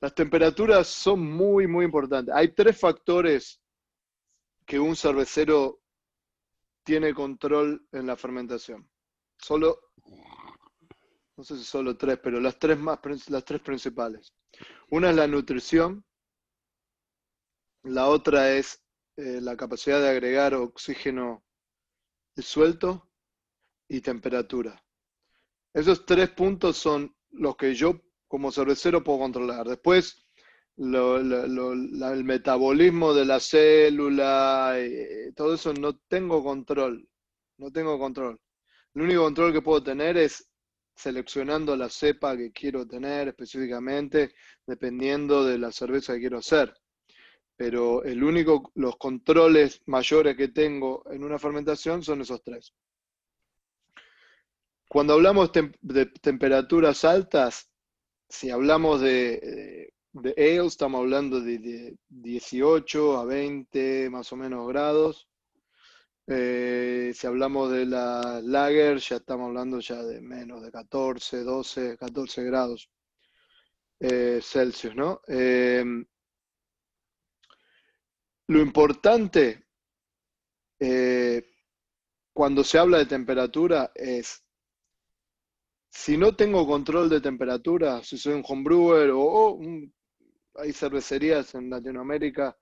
las 0.00 0.14
temperaturas 0.14 0.86
son 0.88 1.20
muy, 1.20 1.66
muy 1.66 1.86
importantes. 1.86 2.34
Hay 2.34 2.52
tres 2.54 2.78
factores 2.78 3.60
que 4.66 4.78
un 4.78 4.94
cervecero 4.94 5.80
tiene 6.84 7.14
control 7.14 7.86
en 7.92 8.06
la 8.06 8.16
fermentación. 8.16 8.88
Solo, 9.38 9.80
no 11.36 11.44
sé 11.44 11.56
si 11.56 11.64
solo 11.64 11.96
tres, 11.96 12.18
pero 12.22 12.40
las 12.40 12.58
tres, 12.58 12.78
más, 12.78 12.98
las 13.28 13.44
tres 13.44 13.60
principales. 13.62 14.34
Una 14.90 15.10
es 15.10 15.16
la 15.16 15.26
nutrición, 15.26 16.04
la 17.86 18.08
otra 18.08 18.52
es 18.52 18.82
eh, 19.16 19.40
la 19.40 19.56
capacidad 19.56 20.00
de 20.00 20.08
agregar 20.08 20.54
oxígeno 20.54 21.44
suelto 22.36 23.08
y 23.88 24.00
temperatura. 24.00 24.82
Esos 25.72 26.04
tres 26.04 26.30
puntos 26.30 26.76
son 26.76 27.14
los 27.30 27.56
que 27.56 27.74
yo 27.74 28.00
como 28.26 28.50
cervecero 28.50 29.04
puedo 29.04 29.20
controlar. 29.20 29.68
Después, 29.68 30.26
el 30.76 32.24
metabolismo 32.24 33.14
de 33.14 33.24
la 33.24 33.38
célula, 33.38 34.74
eh, 34.78 35.32
todo 35.36 35.54
eso 35.54 35.72
no 35.72 35.96
tengo 36.08 36.42
control. 36.42 37.08
No 37.58 37.70
tengo 37.70 37.98
control. 37.98 38.40
El 38.94 39.02
único 39.02 39.22
control 39.22 39.52
que 39.52 39.62
puedo 39.62 39.82
tener 39.82 40.16
es 40.16 40.50
seleccionando 40.96 41.76
la 41.76 41.88
cepa 41.88 42.36
que 42.36 42.50
quiero 42.50 42.86
tener 42.86 43.28
específicamente, 43.28 44.34
dependiendo 44.66 45.44
de 45.44 45.58
la 45.58 45.70
cerveza 45.70 46.14
que 46.14 46.20
quiero 46.20 46.38
hacer 46.38 46.74
pero 47.56 48.04
el 48.04 48.22
único, 48.22 48.70
los 48.74 48.96
controles 48.96 49.82
mayores 49.86 50.36
que 50.36 50.48
tengo 50.48 51.02
en 51.10 51.24
una 51.24 51.38
fermentación 51.38 52.02
son 52.02 52.20
esos 52.20 52.42
tres. 52.42 52.74
Cuando 54.88 55.14
hablamos 55.14 55.50
de 55.52 56.06
temperaturas 56.06 57.04
altas, 57.04 57.70
si 58.28 58.50
hablamos 58.50 59.00
de, 59.00 59.92
de, 60.12 60.34
ale, 60.36 60.66
estamos 60.66 61.00
hablando 61.00 61.40
de, 61.40 61.96
18 62.08 63.18
a 63.18 63.24
20 63.24 64.10
más 64.10 64.32
o 64.32 64.36
menos 64.36 64.68
grados. 64.68 65.28
Eh, 66.28 67.12
si 67.14 67.26
hablamos 67.26 67.70
de 67.70 67.86
la 67.86 68.40
lager, 68.42 68.98
ya 68.98 69.16
estamos 69.16 69.48
hablando 69.48 69.80
ya 69.80 70.02
de 70.02 70.20
menos 70.20 70.62
de 70.62 70.72
14, 70.72 71.44
12, 71.44 71.96
14 71.96 72.44
grados 72.44 72.90
eh, 74.00 74.40
Celsius, 74.42 74.94
¿no? 74.94 75.20
Eh, 75.28 75.84
lo 78.48 78.60
importante 78.60 79.66
eh, 80.78 81.42
cuando 82.32 82.62
se 82.62 82.78
habla 82.78 82.98
de 82.98 83.06
temperatura 83.06 83.92
es, 83.94 84.44
si 85.90 86.16
no 86.16 86.36
tengo 86.36 86.66
control 86.66 87.08
de 87.08 87.20
temperatura, 87.20 88.02
si 88.02 88.18
soy 88.18 88.34
un 88.34 88.44
homebrewer 88.46 89.10
o, 89.14 89.58
hay 90.56 90.72
cervecerías 90.72 91.54
en 91.54 91.70
Latinoamérica 91.70 92.56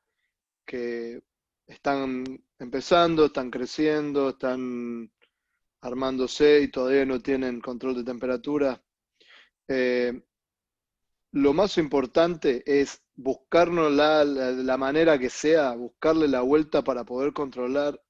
que 0.64 1.22
están 1.66 2.24
empezando, 2.58 3.26
están 3.26 3.50
creciendo, 3.50 4.30
están 4.30 5.12
armándose 5.80 6.60
y 6.62 6.68
todavía 6.68 7.04
no 7.04 7.20
tienen 7.20 7.60
control 7.60 7.96
de 7.96 8.04
temperatura. 8.04 8.82
Eh, 9.68 10.22
lo 11.32 11.52
más 11.52 11.78
importante 11.78 12.62
es 12.64 13.03
buscarnos 13.16 13.92
la, 13.92 14.24
la, 14.24 14.76
manera 14.76 15.18
que 15.18 15.30
sea, 15.30 15.72
buscarle 15.74 16.28
la 16.28 16.40
vuelta 16.40 16.82
para 16.82 17.04
poder 17.04 17.32
controlar 17.32 18.00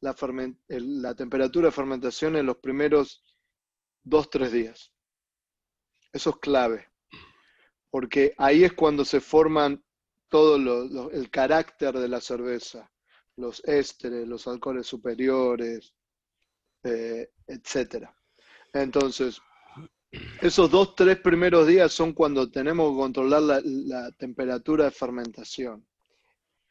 la, 0.00 0.14
la 0.68 1.14
temperatura 1.14 1.68
de 1.68 1.72
fermentación 1.72 2.36
en 2.36 2.46
los 2.46 2.58
primeros 2.58 3.22
dos, 4.02 4.28
tres 4.28 4.52
días. 4.52 4.92
Eso 6.12 6.30
es 6.30 6.36
clave, 6.36 6.88
porque 7.90 8.34
ahí 8.38 8.64
es 8.64 8.72
cuando 8.74 9.04
se 9.04 9.20
forman 9.20 9.82
todo 10.28 10.56
el 11.10 11.30
carácter 11.30 11.98
de 11.98 12.08
la 12.08 12.20
cerveza, 12.20 12.90
los 13.36 13.64
ésteres, 13.64 14.26
los 14.26 14.46
alcoholes 14.46 14.86
superiores, 14.86 15.94
eh, 16.82 17.30
etc. 17.46 18.08
Entonces, 18.72 19.40
esos 20.40 20.70
dos, 20.70 20.94
tres 20.94 21.18
primeros 21.18 21.66
días 21.66 21.92
son 21.92 22.12
cuando 22.12 22.50
tenemos 22.50 22.90
que 22.90 22.96
controlar 22.98 23.42
la, 23.42 24.10
temperatura 24.12 24.84
de 24.84 24.90
fermentación. 24.90 25.86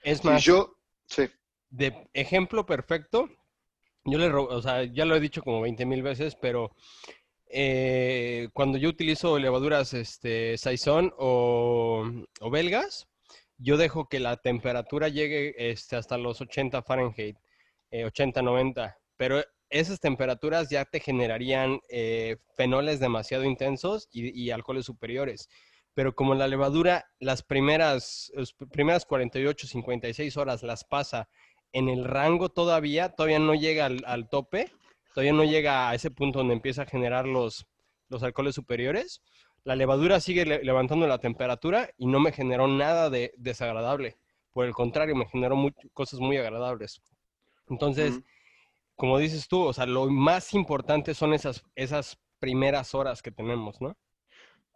Es 0.02 0.24
más, 0.24 0.44
yo, 0.44 0.78
sí. 1.06 1.24
de 1.70 2.08
ejemplo 2.14 2.66
perfecto, 2.66 3.30
yo 4.06 4.18
le, 4.18 4.28
o 4.28 4.62
sea, 4.62 4.84
ya 4.84 5.06
lo 5.06 5.16
he 5.16 5.20
dicho 5.20 5.42
como 5.42 5.62
20 5.62 5.86
mil 5.86 6.04
veces, 6.04 6.36
pero 6.36 6.76
eh, 7.48 8.50
cuando 8.54 8.78
yo 8.78 8.90
utilizo 8.90 9.38
levaduras 9.38 9.94
este, 9.94 10.58
Saison 10.58 11.14
o, 11.18 12.04
belgas, 12.52 13.08
yo 13.58 13.78
dejo 13.78 14.10
que 14.10 14.20
la 14.20 14.38
temperatura 14.38 15.08
llegue 15.08 15.54
este, 15.58 15.96
hasta 15.96 16.18
los 16.18 16.42
80 16.42 16.82
Fahrenheit, 16.82 17.38
80, 17.92 18.40
eh, 18.40 18.44
90, 18.44 18.98
pero 19.16 19.44
esas 19.74 20.00
temperaturas 20.00 20.70
ya 20.70 20.86
te 20.86 21.00
generarían 21.00 21.80
eh, 21.90 22.38
fenoles 22.56 23.00
demasiado 23.00 23.44
intensos 23.44 24.08
y, 24.12 24.52
alcoholes 24.52 24.86
superiores. 24.86 25.50
Pero 25.96 26.14
como 26.16 26.36
la 26.36 26.48
levadura 26.48 27.06
las 27.20 27.42
primeras, 27.42 28.32
las 28.36 28.54
primeras 28.54 29.06
48, 29.06 29.68
56 29.68 30.38
horas 30.38 30.62
las 30.62 30.84
pasa 30.84 31.28
en 31.72 31.90
el 31.90 32.06
rango 32.06 32.50
todavía, 32.50 33.10
todavía 33.10 33.40
no 33.40 33.56
llega 33.56 33.88
al, 33.88 34.30
tope, 34.30 34.72
todavía 35.16 35.34
no 35.34 35.44
llega 35.44 35.90
a 35.90 35.96
ese 35.96 36.12
punto 36.12 36.40
donde 36.40 36.54
empieza 36.54 36.84
a 36.84 36.86
generar 36.86 37.26
los, 37.26 37.66
los 38.10 38.22
alcoholes 38.22 38.54
superiores, 38.54 39.24
la 39.64 39.76
levadura 39.76 40.20
sigue 40.20 40.46
levantando 40.46 41.08
la 41.08 41.18
temperatura 41.18 41.90
y 41.98 42.06
no 42.06 42.20
me 42.20 42.32
generó 42.32 42.68
nada 42.68 43.10
de 43.10 43.34
desagradable. 43.38 44.18
por 44.52 44.68
el 44.68 44.74
contrario, 44.74 45.16
me 45.16 45.26
generó 45.26 45.58
cosas 45.94 46.20
muy 46.20 46.38
agradables. 46.38 47.02
Entonces, 47.70 48.20
como 48.96 49.18
dices 49.20 49.48
tú, 49.48 49.62
o 49.62 49.74
sea, 49.74 49.86
lo 49.86 50.10
más 50.10 50.54
importante 50.54 51.14
son 51.14 51.34
esas, 51.34 51.64
esas 51.76 52.18
primeras 52.40 52.94
horas 52.94 53.22
que 53.22 53.32
tenemos, 53.32 53.80
¿no? 53.82 53.98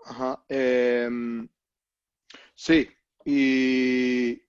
Ajá. 0.06 0.44
Em, 0.50 1.48
sí, 2.56 2.88
y 3.26 4.42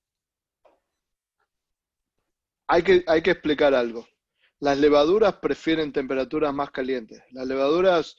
hay 2.68 2.82
que, 2.82 3.04
hay 3.06 3.22
que 3.22 3.32
explicar 3.32 3.74
algo. 3.74 4.06
Las 4.60 4.78
levaduras 4.78 5.36
prefieren 5.36 5.92
temperaturas 5.92 6.52
más 6.52 6.70
calientes. 6.70 7.22
Las 7.30 7.46
levaduras 7.46 8.16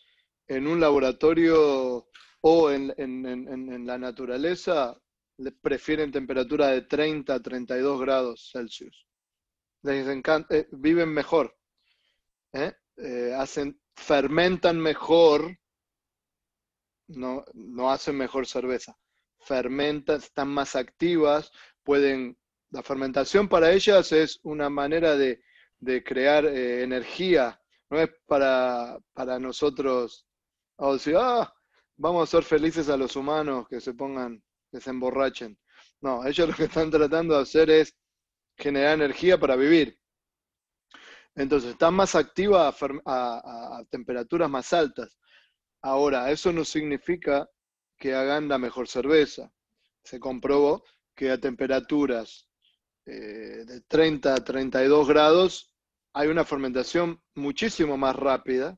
en 0.47 0.67
un 0.67 0.79
laboratorio 0.79 2.07
o 2.41 2.71
en, 2.71 3.85
la 3.85 3.97
naturaleza 3.97 4.97
prefieren 5.61 6.11
temperatura 6.11 6.67
de 6.67 6.81
30 6.81 7.33
a 7.33 7.41
32 7.41 8.01
grados 8.01 8.49
Celsius. 8.51 9.05
Les 9.83 10.07
encanta, 10.07 10.55
eh, 10.55 10.67
viven 10.71 11.09
mejor. 11.09 11.55
¿eh? 12.53 12.73
Eh, 12.97 13.33
hacen, 13.37 13.79
fermentan 13.95 14.77
mejor, 14.79 15.57
no, 17.07 17.43
no 17.53 17.91
hacen 17.91 18.17
mejor 18.17 18.45
cerveza. 18.45 18.97
Fermentan, 19.39 20.17
están 20.17 20.49
más 20.49 20.75
activas, 20.75 21.51
pueden 21.83 22.37
la 22.71 22.83
fermentación 22.83 23.47
para 23.47 23.71
ellas 23.71 24.11
es 24.11 24.39
una 24.43 24.69
manera 24.69 25.15
de, 25.15 25.41
crear 26.03 26.45
eh, 26.45 26.83
energía, 26.83 27.59
no 27.89 27.99
es 27.99 28.09
para, 28.27 28.99
nosotros 29.39 30.27
decir, 30.77 31.15
ah, 31.17 31.51
vamos 31.97 32.27
a 32.27 32.31
ser 32.31 32.43
felices 32.43 32.89
a 32.89 32.97
los 32.97 33.15
humanos 33.15 33.67
que 33.67 33.81
se 33.81 33.93
pongan, 33.93 34.43
que 34.71 34.79
se 34.79 34.91
emborrachen. 34.91 35.57
No, 36.01 36.25
ellos 36.25 36.49
lo 36.49 36.55
que 36.55 36.65
están 36.65 36.91
tratando 36.91 37.35
de 37.35 37.41
hacer 37.41 37.69
es 37.69 37.95
generar 38.59 38.93
energía 38.93 39.39
para 39.39 39.55
vivir. 39.55 39.99
Entonces, 41.35 41.71
están 41.71 41.93
más 41.93 42.15
activas 42.15 42.75
a, 43.05 43.83
temperaturas 43.89 44.49
más 44.49 44.73
altas. 44.73 45.17
Ahora, 45.81 46.29
eso 46.29 46.51
no 46.51 46.65
significa 46.65 47.49
que 47.97 48.13
hagan 48.13 48.47
la 48.47 48.57
mejor 48.57 48.87
cerveza. 48.87 49.51
Se 50.03 50.19
comprobó 50.19 50.83
que 51.15 51.31
a 51.31 51.39
temperaturas 51.39 52.47
eh, 53.05 53.63
de 53.65 53.81
30 53.87 54.33
a 54.33 54.43
32 54.43 55.07
grados, 55.07 55.73
hay 56.13 56.27
una 56.27 56.43
fermentación 56.43 57.21
muchísimo 57.35 57.97
más 57.97 58.15
rápida, 58.15 58.77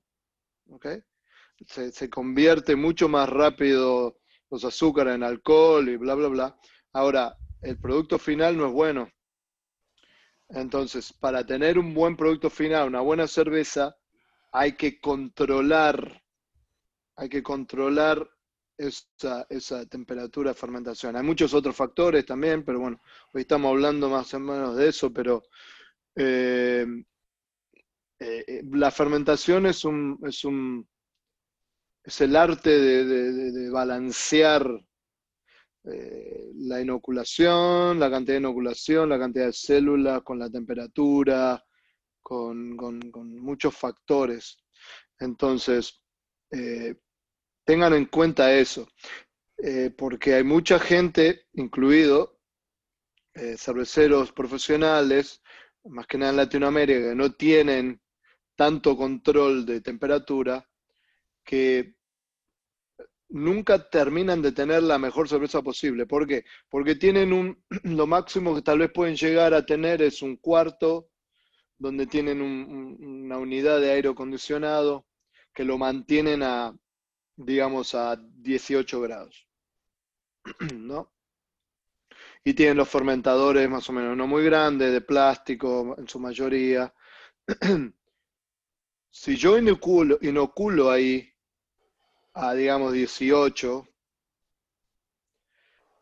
se, 1.67 2.09
convierte 2.09 2.75
mucho 2.75 3.07
más 3.07 3.29
rápido 3.29 4.17
los 4.49 4.63
azúcares 4.65 5.15
en 5.15 5.23
alcohol 5.23 5.87
y 5.89 5.97
bla, 5.97 6.15
bla, 6.15 6.27
bla. 6.27 6.59
Ahora, 6.93 7.35
el 7.61 7.77
producto 7.77 8.17
final 8.19 8.57
no 8.57 8.67
es 8.67 8.73
bueno. 8.73 9.09
Entonces, 10.53 11.13
para 11.13 11.45
tener 11.45 11.79
un 11.79 11.93
buen 11.93 12.15
producto 12.15 12.49
final, 12.49 12.87
una 12.87 13.01
buena 13.01 13.27
cerveza, 13.27 13.95
hay 14.51 14.73
que 14.73 14.99
controlar, 14.99 16.21
hay 17.15 17.29
que 17.29 17.41
controlar 17.41 18.29
esa, 18.77 19.45
esa 19.49 19.85
temperatura 19.85 20.51
de 20.51 20.55
fermentación. 20.55 21.15
Hay 21.15 21.23
muchos 21.23 21.53
otros 21.53 21.75
factores 21.75 22.25
también, 22.25 22.63
pero 22.63 22.79
bueno, 22.79 23.01
hoy 23.33 23.41
estamos 23.41 23.69
hablando 23.71 24.09
más 24.09 24.33
o 24.33 24.39
menos 24.39 24.75
de 24.75 24.89
eso, 24.89 25.13
pero 25.13 25.43
eh, 26.15 26.85
eh, 28.19 28.61
la 28.71 28.91
fermentación 28.91 29.65
es 29.65 29.85
un, 29.85 30.19
es 30.23 30.43
un 30.43 30.87
es 32.03 32.21
el 32.21 32.35
arte 32.35 32.69
de, 32.69 33.69
balancear 33.69 34.67
eh, 35.85 36.51
la 36.55 36.81
inoculación, 36.81 37.99
la 37.99 38.09
cantidad 38.09 38.35
de 38.35 38.41
inoculación, 38.41 39.09
la 39.09 39.19
cantidad 39.19 39.47
de 39.47 39.53
células, 39.53 40.21
con 40.23 40.39
la 40.39 40.49
temperatura, 40.49 41.63
con, 42.21 42.75
muchos 43.41 43.75
factores. 43.75 44.57
Entonces, 45.19 46.01
tengan 47.63 47.93
en 47.93 48.05
cuenta 48.05 48.53
eso, 48.53 48.87
eh, 49.57 49.91
porque 49.95 50.33
hay 50.33 50.43
mucha 50.43 50.79
gente, 50.79 51.47
incluido 51.53 52.39
eh, 53.33 53.55
cerveceros 53.57 54.31
profesionales, 54.31 55.41
más 55.85 56.07
que 56.07 56.17
nada 56.17 56.31
en 56.31 56.37
Latinoamérica, 56.37 57.09
que 57.09 57.15
no 57.15 57.31
tienen 57.33 58.01
tanto 58.55 58.97
control 58.97 59.65
de 59.65 59.81
temperatura, 59.81 60.67
que 61.43 61.95
nunca 63.31 63.89
terminan 63.89 64.41
de 64.41 64.51
tener 64.51 64.83
la 64.83 64.97
mejor 64.99 65.27
cerveza 65.27 65.61
posible. 65.61 66.05
¿Por 66.05 66.27
qué? 66.27 66.45
Porque 66.69 66.95
tienen 66.95 67.33
un, 67.33 67.63
lo 67.83 68.07
máximo 68.07 68.55
que 68.55 68.61
tal 68.61 68.79
vez 68.79 68.91
pueden 68.91 69.15
llegar 69.15 69.53
a 69.53 69.65
tener 69.65 70.01
es 70.01 70.21
un 70.21 70.37
cuarto 70.37 71.09
donde 71.77 72.05
tienen 72.05 72.41
una 72.41 73.39
unidad 73.39 73.81
de 73.81 73.91
aire 73.91 74.09
acondicionado 74.09 75.07
que 75.53 75.65
lo 75.65 75.79
mantienen 75.79 76.43
a 76.43 76.75
digamos, 77.45 77.95
a 77.95 78.15
18 78.15 79.01
grados. 79.01 79.47
¿No? 80.75 81.11
Y 82.43 82.53
tienen 82.53 82.77
los 82.77 82.89
fermentadores 82.89 83.69
más 83.69 83.87
o 83.89 83.93
menos 83.93 84.17
no 84.17 84.27
muy 84.27 84.43
grandes, 84.43 84.91
de 84.91 85.01
plástico 85.01 85.95
en 85.97 86.07
su 86.07 86.19
mayoría. 86.19 86.93
si 89.11 89.35
yo 89.35 89.57
inoculo, 89.57 90.17
inoculo 90.21 90.89
ahí 90.89 91.30
a, 92.33 92.53
digamos, 92.53 92.93
18, 92.93 93.87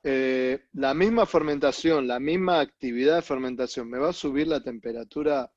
eh, 0.03 0.65
la 0.73 0.93
misma 0.93 1.25
fermentación, 1.25 2.07
la 2.07 2.19
misma 2.19 2.59
actividad 2.59 3.15
de 3.15 3.21
fermentación, 3.21 3.89
me 3.89 3.99
va 3.99 4.09
a 4.09 4.13
subir 4.13 4.47
la 4.47 4.63
temperatura 4.63 5.51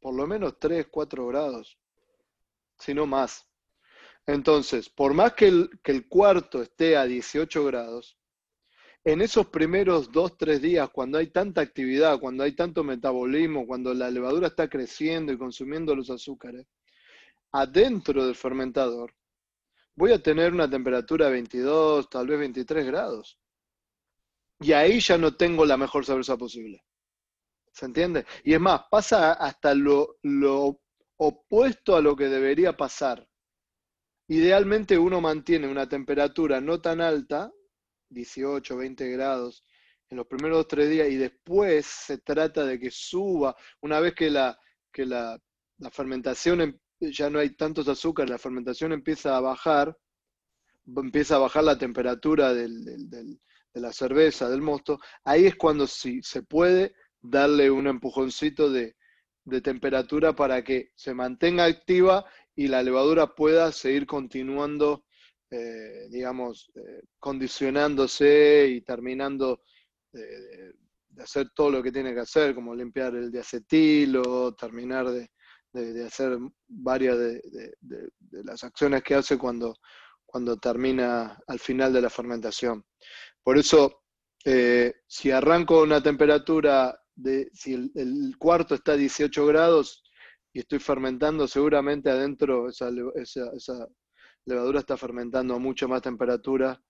por 0.00 0.14
lo 0.14 0.26
menos 0.26 0.58
3, 0.58 0.86
4 0.90 1.26
grados, 1.26 1.78
si 2.78 2.94
no 2.94 3.06
más. 3.06 3.48
Entonces, 4.26 4.88
por 4.88 5.12
más 5.12 5.34
que 5.34 5.48
el, 5.48 6.08
cuarto 6.08 6.62
esté 6.62 6.96
a 6.96 7.04
18 7.04 7.64
grados, 7.64 8.18
en 9.04 9.20
esos 9.20 9.48
primeros 9.48 10.10
dos, 10.10 10.38
tres 10.38 10.62
días, 10.62 10.88
cuando 10.88 11.18
hay 11.18 11.26
tanta 11.26 11.60
actividad, 11.60 12.18
cuando 12.18 12.42
hay 12.42 12.52
tanto 12.52 12.82
metabolismo, 12.82 13.66
cuando 13.66 13.92
la 13.92 14.10
levadura 14.10 14.46
está 14.46 14.68
creciendo 14.68 15.30
y 15.30 15.36
consumiendo 15.36 15.94
los 15.94 16.08
azúcares, 16.08 16.66
adentro 17.52 18.24
del 18.24 18.34
fermentador, 18.34 19.14
voy 19.96 20.12
a 20.12 20.22
tener 20.22 20.52
una 20.52 20.68
temperatura 20.68 21.26
de 21.26 21.32
22, 21.32 22.08
tal 22.08 22.26
vez 22.26 22.38
23 22.38 22.86
grados. 22.86 23.38
Y 24.60 24.72
ahí 24.72 25.00
ya 25.00 25.18
no 25.18 25.36
tengo 25.36 25.64
la 25.64 25.76
mejor 25.76 26.04
cerveza 26.04 26.36
posible. 26.36 26.84
¿Se 27.72 27.86
entiende? 27.86 28.24
Y 28.44 28.54
es 28.54 28.60
más, 28.60 28.82
pasa 28.90 29.32
hasta 29.32 29.74
lo, 29.74 30.18
lo 30.22 30.80
opuesto 31.16 31.96
a 31.96 32.00
lo 32.00 32.14
que 32.14 32.28
debería 32.28 32.76
pasar. 32.76 33.28
Idealmente 34.28 34.96
uno 34.96 35.20
mantiene 35.20 35.68
una 35.68 35.88
temperatura 35.88 36.60
no 36.60 36.80
tan 36.80 37.00
alta, 37.00 37.52
18, 38.08 38.76
20 38.76 39.10
grados, 39.10 39.64
en 40.08 40.18
los 40.18 40.26
primeros 40.26 40.66
tres 40.68 40.88
días 40.88 41.08
y 41.08 41.16
después 41.16 41.86
se 41.86 42.18
trata 42.18 42.64
de 42.64 42.78
que 42.78 42.90
suba, 42.90 43.54
una 43.80 44.00
vez 44.00 44.14
que 44.14 44.30
la, 44.30 44.58
que 44.92 45.04
la, 45.04 45.38
fermentación, 45.90 46.60
em, 46.62 46.78
ya 47.12 47.30
no 47.30 47.38
hay 47.38 47.50
tantos 47.50 47.88
azúcares, 47.88 48.30
la 48.30 48.38
fermentación 48.38 48.92
empieza 48.92 49.36
a 49.36 49.40
bajar, 49.40 49.96
empieza 50.96 51.36
a 51.36 51.40
bajar 51.40 51.64
la 51.64 51.78
temperatura 51.78 52.52
de 52.54 52.68
la 53.74 53.92
cerveza, 53.92 54.48
del 54.48 54.62
mosto, 54.62 54.98
ahí 55.24 55.46
es 55.46 55.56
cuando 55.56 55.86
sí, 55.86 56.20
se 56.22 56.42
puede 56.42 56.94
darle 57.20 57.70
un 57.70 57.86
empujoncito 57.86 58.70
de, 58.70 58.96
de 59.44 59.60
temperatura 59.60 60.34
para 60.34 60.62
que 60.64 60.90
se 60.94 61.14
mantenga 61.14 61.64
activa 61.64 62.24
y 62.56 62.68
la 62.68 62.82
levadura 62.82 63.34
pueda 63.34 63.72
seguir 63.72 64.06
continuando, 64.06 65.04
eh, 65.50 66.08
digamos, 66.10 66.70
eh, 66.74 67.02
condicionándose 67.18 68.68
y 68.70 68.80
terminando 68.82 69.62
de, 70.12 70.74
hacer 71.18 71.50
todo 71.54 71.70
lo 71.70 71.82
que 71.82 71.92
tiene 71.92 72.12
que 72.12 72.20
hacer, 72.20 72.54
como 72.54 72.74
limpiar 72.74 73.14
el 73.14 73.30
diacetilo, 73.30 74.54
terminar 74.54 75.10
de, 75.10 75.30
hacer 76.06 76.38
varias 76.68 77.18
de, 77.18 77.72
las 78.30 78.64
acciones 78.64 79.02
que 79.02 79.14
hace 79.14 79.38
cuando, 79.38 79.74
cuando 80.24 80.56
termina 80.56 81.38
al 81.46 81.58
final 81.58 81.92
de 81.92 82.02
la 82.02 82.10
fermentación. 82.10 82.84
Por 83.42 83.58
eso, 83.58 84.02
eh, 84.44 84.94
si 85.06 85.30
arranco 85.30 85.82
una 85.82 86.02
temperatura 86.02 86.98
de, 87.14 87.48
si 87.52 87.74
el, 87.74 88.34
cuarto 88.38 88.74
está 88.74 88.92
a 88.92 88.96
18 88.96 89.46
grados, 89.46 90.02
y 90.52 90.60
estoy 90.60 90.78
fermentando, 90.78 91.48
seguramente 91.48 92.10
adentro 92.10 92.68
esa, 92.68 92.88
levadura 94.46 94.80
está 94.80 94.96
fermentando 94.96 95.54
a 95.54 95.58
mucha 95.58 95.88
más 95.88 96.02
temperatura 96.02 96.80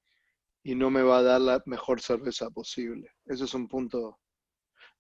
y 0.63 0.75
no 0.75 0.91
me 0.91 1.03
va 1.03 1.19
a 1.19 1.23
dar 1.23 1.41
la 1.41 1.63
mejor 1.67 2.01
cerveza 2.01 2.51
posible. 2.51 3.09
Ese 3.25 3.45
es 3.45 3.55
un 3.55 3.69
punto 3.69 4.19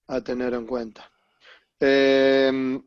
a 0.07 0.23
tener 0.23 0.55
en 0.55 0.67
cuenta. 0.67 1.11
Em, 1.79 2.83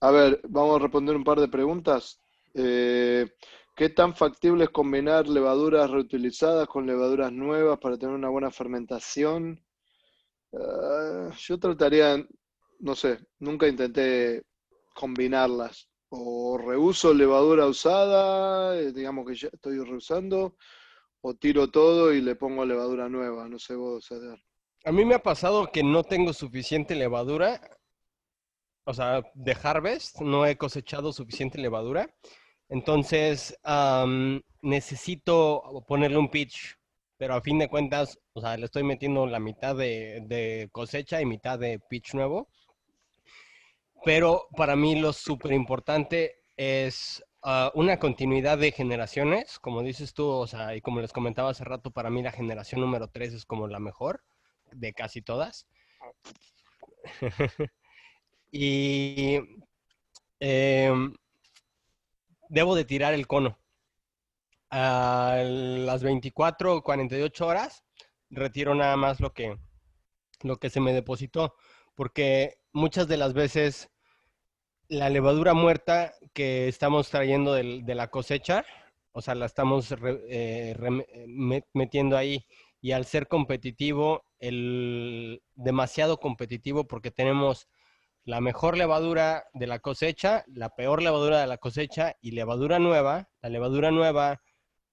a 0.00 0.10
ver, 0.10 0.40
vamos 0.48 0.76
a 0.76 0.82
responder 0.82 1.16
un 1.16 1.24
par 1.24 1.40
de 1.40 1.48
preguntas. 1.48 2.20
Eh, 2.54 3.26
¿Qué 3.74 3.90
tan 3.90 4.14
factible 4.14 4.64
es 4.64 4.70
combinar 4.70 5.28
levaduras 5.28 5.90
reutilizadas 5.90 6.66
con 6.66 6.86
levaduras 6.86 7.30
nuevas 7.30 7.78
para 7.78 7.98
tener 7.98 8.14
una 8.14 8.30
buena 8.30 8.50
fermentación? 8.50 9.62
Ah, 10.52 11.30
yo 11.36 11.58
trataría, 11.58 12.26
no 12.80 12.94
sé, 12.94 13.18
nunca 13.38 13.68
intenté 13.68 14.42
combinarlas. 14.94 15.88
O 16.08 16.56
reuso 16.56 17.12
levadura 17.12 17.66
usada, 17.66 18.78
eh, 18.78 18.92
digamos 18.92 19.26
que 19.26 19.34
ya 19.34 19.48
estoy 19.52 19.78
reusando, 19.84 20.56
o 21.20 21.34
tiro 21.34 21.70
todo 21.70 22.14
y 22.14 22.20
le 22.20 22.36
pongo 22.36 22.64
levadura 22.64 23.08
nueva, 23.08 23.48
no 23.48 23.58
sé 23.58 23.74
vos, 23.74 24.10
Edgar. 24.10 24.38
A 24.84 24.92
mí 24.92 25.04
me 25.04 25.16
ha 25.16 25.22
pasado 25.22 25.66
que 25.72 25.82
no 25.82 26.04
tengo 26.04 26.32
suficiente 26.32 26.94
levadura, 26.94 27.60
o 28.86 28.94
sea, 28.94 29.22
de 29.34 29.56
harvest, 29.62 30.20
no 30.20 30.46
he 30.46 30.56
cosechado 30.56 31.12
suficiente 31.12 31.58
levadura 31.58 32.08
entonces, 32.68 33.56
necesito 34.62 35.84
ponerle 35.86 36.18
un 36.18 36.30
pitch, 36.30 36.76
pero 37.16 37.34
a 37.34 37.40
fin 37.40 37.58
de 37.58 37.68
cuentas, 37.68 38.18
o 38.32 38.40
sea, 38.40 38.56
le 38.56 38.66
estoy 38.66 38.82
metiendo 38.82 39.26
la 39.26 39.38
mitad 39.38 39.76
de, 39.76 40.68
cosecha 40.72 41.20
y 41.20 41.26
mitad 41.26 41.58
de 41.58 41.78
pitch 41.78 42.14
nuevo. 42.14 42.48
Pero 44.04 44.48
para 44.56 44.76
mí 44.76 44.94
lo 45.00 45.12
súper 45.12 45.52
importante 45.52 46.36
es 46.56 47.24
ah, 47.42 47.72
una 47.74 47.98
continuidad 47.98 48.58
de 48.58 48.72
generaciones, 48.72 49.58
como 49.58 49.82
dices 49.82 50.14
tú, 50.14 50.28
o 50.28 50.46
sea, 50.46 50.76
y 50.76 50.80
como 50.80 51.00
les 51.00 51.12
comentaba 51.12 51.50
hace 51.50 51.64
rato, 51.64 51.90
para 51.90 52.10
mí 52.10 52.22
la 52.22 52.32
generación 52.32 52.80
número 52.80 53.08
3 53.08 53.34
es 53.34 53.44
como 53.44 53.66
la 53.68 53.80
mejor 53.80 54.22
de 54.72 54.92
casi 54.92 55.22
todas. 55.22 55.66
y 58.58 59.38
em, 60.40 61.14
debo 62.48 62.74
de 62.74 62.84
tirar 62.84 63.14
el 63.14 63.26
cono. 63.26 63.58
A 64.70 65.42
las 65.44 66.02
24 66.02 66.76
o 66.76 66.82
48 66.82 67.46
horas 67.46 67.84
retiro 68.30 68.74
nada 68.74 68.96
más 68.96 69.20
lo 69.20 69.32
que, 69.32 69.56
lo 70.42 70.58
que 70.58 70.70
se 70.70 70.80
me 70.80 70.92
depositó, 70.92 71.54
porque 71.94 72.58
muchas 72.72 73.06
de 73.08 73.16
las 73.16 73.32
veces 73.32 73.90
la 74.88 75.10
levadura 75.10 75.54
muerta 75.54 76.14
que 76.32 76.68
estamos 76.68 77.10
trayendo 77.10 77.54
de, 77.54 77.94
la 77.94 78.08
cosecha, 78.08 78.64
o 79.12 79.20
sea, 79.20 79.34
la 79.34 79.46
estamos 79.46 79.94
eh, 80.28 80.76
metiendo 81.72 82.16
ahí 82.16 82.46
y 82.80 82.92
al 82.92 83.04
ser 83.04 83.26
competitivo, 83.28 84.24
el 84.38 85.42
demasiado 85.54 86.18
competitivo 86.18 86.86
porque 86.86 87.10
tenemos 87.10 87.68
la 88.26 88.40
mejor 88.40 88.76
levadura 88.76 89.44
de 89.54 89.68
la 89.68 89.78
cosecha, 89.78 90.44
la 90.48 90.70
peor 90.70 91.00
levadura 91.00 91.40
de 91.40 91.46
la 91.46 91.58
cosecha 91.58 92.16
y 92.20 92.32
levadura 92.32 92.80
nueva. 92.80 93.30
La 93.40 93.48
levadura 93.48 93.92
nueva 93.92 94.42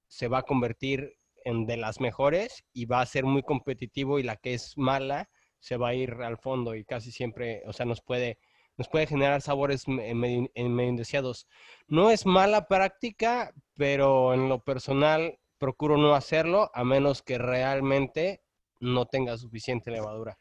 se 0.08 0.28
va 0.28 0.38
a 0.38 0.44
convertir 0.44 1.18
en 1.44 1.66
de 1.66 1.76
las 1.78 2.00
mejores 2.00 2.64
y 2.74 2.86
va 2.86 3.02
a 3.02 3.06
ser 3.08 3.26
muy 3.26 3.42
competitivo 3.42 4.20
y 4.20 4.24
la 4.24 4.36
que 4.36 4.54
es 4.54 4.78
mala 4.78 5.32
se 5.60 5.78
va 5.78 5.90
a 5.90 5.94
ir 5.96 6.14
al 6.22 6.38
fondo 6.38 6.76
y 6.76 6.86
casi 6.86 7.12
siempre, 7.12 7.64
o 7.66 7.74
sea, 7.74 7.88
nos 7.88 8.02
puede, 8.02 8.38
nos 8.78 8.88
puede 8.88 9.08
generar 9.08 9.42
sabores 9.42 9.88
medio, 9.88 10.48
medio 10.56 10.90
indeseados. 10.90 11.48
No 11.88 12.12
es 12.12 12.28
mala 12.28 12.68
práctica, 12.68 13.52
pero 13.74 14.36
en 14.36 14.48
lo 14.48 14.64
personal 14.64 15.40
procuro 15.58 15.98
no 15.98 16.14
hacerlo 16.14 16.70
a 16.76 16.84
menos 16.84 17.24
que 17.24 17.40
realmente 17.40 18.44
no 18.80 19.08
tenga 19.08 19.38
suficiente 19.38 19.90
levadura. 19.90 20.38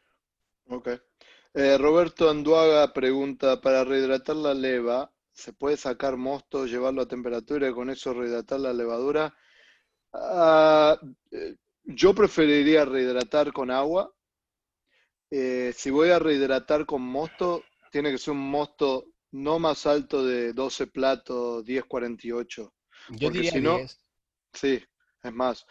Ok. 0.69 0.89
Eh, 1.55 1.77
Roberto 1.77 2.31
Anduaga 2.31 2.91
pregunta, 2.93 3.61
para 3.61 3.83
rehidratar 3.83 4.35
la 4.35 4.55
leva, 4.55 5.11
¿se 5.31 5.53
puede 5.53 5.77
sacar 5.77 6.17
mosto, 6.17 6.65
llevarlo 6.65 7.03
a 7.03 7.07
temperatura 7.07 7.69
y 7.69 7.73
con 7.73 7.91
eso 7.91 8.11
rehidratar 8.11 8.59
la 8.59 8.73
levadura? 8.73 9.37
Ah, 10.13 10.99
eh, 11.29 11.55
yo 11.83 12.15
preferiría 12.15 12.85
rehidratar 12.85 13.53
con 13.53 13.69
agua. 13.69 14.11
Eh, 15.29 15.71
si 15.75 15.91
voy 15.91 16.09
a 16.09 16.17
rehidratar 16.17 16.87
con 16.87 17.03
mosto, 17.03 17.63
tiene 17.91 18.09
que 18.09 18.17
ser 18.17 18.31
un 18.31 18.49
mosto 18.49 19.05
no 19.31 19.59
más 19.59 19.85
alto 19.85 20.25
de 20.25 20.53
12 20.53 20.87
platos, 20.87 21.63
1048. 21.65 22.73
Yo 23.09 23.29
diría 23.29 23.51
si 23.51 23.61
no, 23.61 23.79
Sí, 24.53 24.83
es 25.21 25.33
más. 25.33 25.65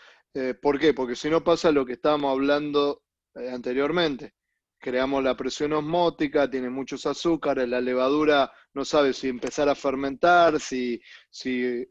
¿Por 0.60 0.78
qué? 0.78 0.94
Porque 0.94 1.14
si 1.14 1.28
no 1.28 1.44
pasa 1.44 1.70
lo 1.70 1.84
que 1.84 1.92
estábamos 1.92 2.32
hablando 2.32 3.02
anteriormente 3.34 4.34
creamos 4.82 5.22
la 5.22 5.36
presión 5.36 5.72
osmótica, 5.74 6.50
tiene 6.50 6.68
muchos 6.68 7.06
azúcares, 7.06 7.68
la 7.68 7.80
levadura 7.80 8.52
no 8.74 8.84
sabe 8.84 9.12
si 9.12 9.28
empezar 9.28 9.68
a 9.68 9.76
fermentar, 9.76 10.58
si, 10.58 11.00
si 11.30 11.62
eh, 11.62 11.86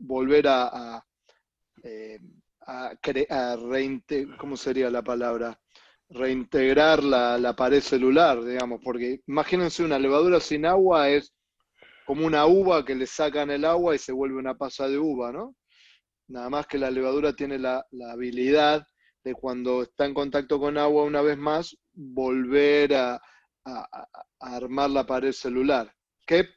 volver 0.00 0.46
a, 0.46 1.04
eh, 1.82 2.20
a, 2.68 2.92
¿cómo 4.38 4.56
sería 4.56 4.90
la 4.90 5.02
palabra? 5.02 5.60
Reintegrar 6.08 7.02
la, 7.02 7.36
la, 7.36 7.56
pared 7.56 7.80
celular, 7.80 8.44
digamos, 8.44 8.80
porque 8.84 9.22
imagínense 9.26 9.82
una 9.82 9.98
levadura 9.98 10.38
sin 10.38 10.66
agua 10.66 11.10
es 11.10 11.34
como 12.06 12.24
una 12.26 12.46
uva 12.46 12.84
que 12.84 12.94
le 12.94 13.06
sacan 13.08 13.50
el 13.50 13.64
agua 13.64 13.96
y 13.96 13.98
se 13.98 14.12
vuelve 14.12 14.38
una 14.38 14.54
pasa 14.54 14.88
de 14.88 14.98
uva, 14.98 15.32
¿no? 15.32 15.56
Nada 16.28 16.48
más 16.48 16.68
que 16.68 16.78
la 16.78 16.92
levadura 16.92 17.34
tiene 17.34 17.58
la, 17.58 17.84
la 17.90 18.12
habilidad 18.12 18.86
de 19.24 19.34
cuando 19.34 19.82
está 19.82 20.06
en 20.06 20.14
contacto 20.14 20.58
con 20.58 20.78
agua 20.78 21.04
una 21.04 21.22
vez 21.22 21.36
más, 21.36 21.76
volver 21.92 22.94
a, 22.94 23.22
armar 24.40 24.90
la 24.90 25.06
pared 25.06 25.32
celular, 25.32 25.94
que 26.26 26.48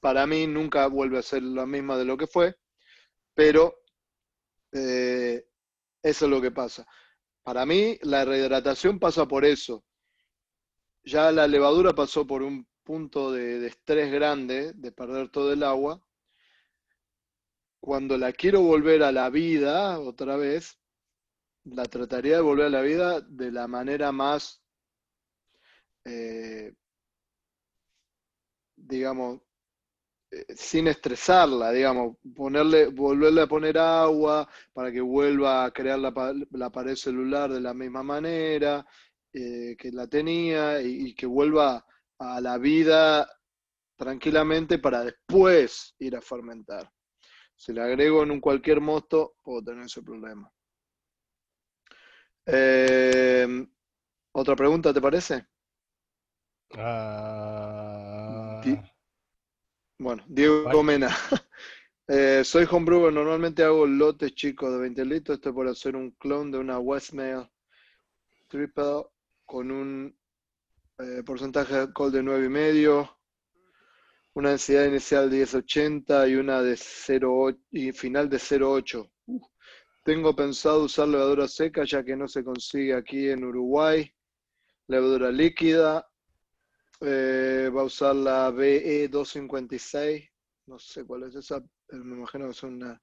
para 0.00 0.26
mí 0.26 0.46
nunca 0.46 0.86
vuelve 0.86 1.18
a 1.18 1.22
ser 1.22 1.42
la 1.42 1.66
misma 1.66 1.96
de 1.96 2.04
lo 2.04 2.16
que 2.16 2.26
fue, 2.26 2.54
pero 3.34 3.74
eh, 4.72 5.46
eso 6.02 6.24
es 6.26 6.30
lo 6.30 6.40
que 6.40 6.50
pasa. 6.50 6.86
Para 7.42 7.66
mí 7.66 7.98
la 8.02 8.24
rehidratación 8.24 8.98
pasa 8.98 9.26
por 9.26 9.44
eso. 9.44 9.84
Ya 11.02 11.32
la 11.32 11.46
levadura 11.46 11.94
pasó 11.94 12.26
por 12.26 12.42
un 12.42 12.66
punto 12.82 13.32
de 13.32 13.66
estrés 13.66 14.12
grande, 14.12 14.72
de 14.74 14.92
perder 14.92 15.30
todo 15.30 15.52
el 15.52 15.62
agua. 15.62 16.00
Cuando 17.80 18.16
la 18.16 18.32
quiero 18.32 18.62
volver 18.62 19.02
a 19.02 19.12
la 19.12 19.28
vida 19.28 19.98
otra 19.98 20.36
vez, 20.36 20.78
la 21.64 21.84
trataría 21.84 22.36
de 22.36 22.42
volver 22.42 22.66
a 22.66 22.70
la 22.70 22.82
vida 22.82 23.20
de 23.20 23.50
la 23.52 23.66
manera 23.66 24.12
más, 24.12 24.63
eh, 26.04 26.72
digamos, 28.76 29.40
eh, 30.30 30.44
sin 30.54 30.88
estresarla, 30.88 31.72
digamos, 31.72 32.16
ponerle, 32.34 32.88
volverle 32.88 33.42
a 33.42 33.46
poner 33.46 33.78
agua 33.78 34.48
para 34.72 34.92
que 34.92 35.00
vuelva 35.00 35.64
a 35.64 35.70
crear 35.70 35.98
la, 35.98 36.70
pared 36.70 36.94
celular 36.94 37.52
de 37.52 37.60
la 37.60 37.72
misma 37.72 38.02
manera 38.02 38.86
eh, 39.32 39.76
que 39.78 39.90
la 39.92 40.06
tenía 40.06 40.80
y, 40.82 41.14
que 41.14 41.26
vuelva 41.26 41.84
a 42.18 42.40
la 42.40 42.58
vida 42.58 43.28
tranquilamente 43.96 44.78
para 44.78 45.04
después 45.04 45.94
ir 45.98 46.16
a 46.16 46.20
fermentar. 46.20 46.90
Si 47.56 47.72
le 47.72 47.82
agrego 47.82 48.22
en 48.24 48.32
un 48.32 48.40
cualquier 48.40 48.80
mosto, 48.80 49.36
puedo 49.42 49.62
tener 49.62 49.84
ese 49.84 50.02
problema. 50.02 50.50
Otra 54.36 54.56
pregunta, 54.56 54.92
¿te 54.92 55.00
parece? 55.00 55.46
Ah. 56.76 58.62
bueno, 59.98 60.24
Diego 60.28 60.82
Mena. 60.82 61.08
Eh, 62.06 62.44
soy 62.44 62.66
homebrewer, 62.70 63.10
normalmente 63.10 63.64
hago 63.64 63.86
lotes 63.86 64.34
chicos 64.34 64.70
de 64.70 64.78
20 64.78 65.06
litros. 65.06 65.38
Esto 65.38 65.54
por 65.54 65.66
hacer 65.66 65.96
un 65.96 66.10
clon 66.10 66.50
de 66.50 66.58
una 66.58 66.78
Westmail 66.78 67.48
Triple 68.46 69.06
con 69.46 69.70
un 69.70 70.14
eh, 70.98 71.22
porcentaje 71.24 71.72
de 71.72 71.80
alcohol 71.80 72.12
de 72.12 72.22
9,5, 72.22 73.16
una 74.34 74.50
densidad 74.50 74.84
inicial 74.84 75.30
de 75.30 75.44
10,80 75.44 76.30
y 76.30 76.34
una 76.34 76.60
de 76.60 76.74
0,8 76.74 77.58
y 77.70 77.92
final 77.92 78.28
de 78.28 78.36
0,8. 78.36 79.10
Tengo 80.04 80.36
pensado 80.36 80.84
usar 80.84 81.08
levadura 81.08 81.48
seca 81.48 81.84
ya 81.84 82.04
que 82.04 82.14
no 82.14 82.28
se 82.28 82.44
consigue 82.44 82.92
aquí 82.94 83.30
en 83.30 83.44
Uruguay. 83.44 84.12
Levadura 84.88 85.32
líquida. 85.32 86.06
Eh, 87.00 87.70
va 87.74 87.82
a 87.82 87.84
usar 87.84 88.14
la 88.16 88.50
BE256. 88.50 90.30
No 90.66 90.78
sé 90.78 91.04
cuál 91.04 91.24
es 91.24 91.34
esa, 91.34 91.60
me 91.90 92.16
imagino 92.16 92.46
que 92.46 92.52
es 92.52 92.62
una 92.62 93.00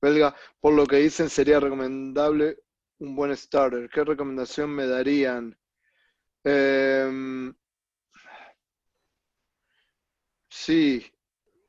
belga. 0.00 0.34
Por 0.60 0.74
lo 0.74 0.86
que 0.86 0.96
dicen, 0.96 1.28
sería 1.30 1.60
recomendable 1.60 2.58
un 2.98 3.14
buen 3.16 3.36
starter. 3.36 3.88
¿Qué 3.90 4.04
recomendación 4.04 4.70
me 4.70 4.86
darían? 4.86 5.56
Em, 6.44 7.54
sí. 10.48 11.04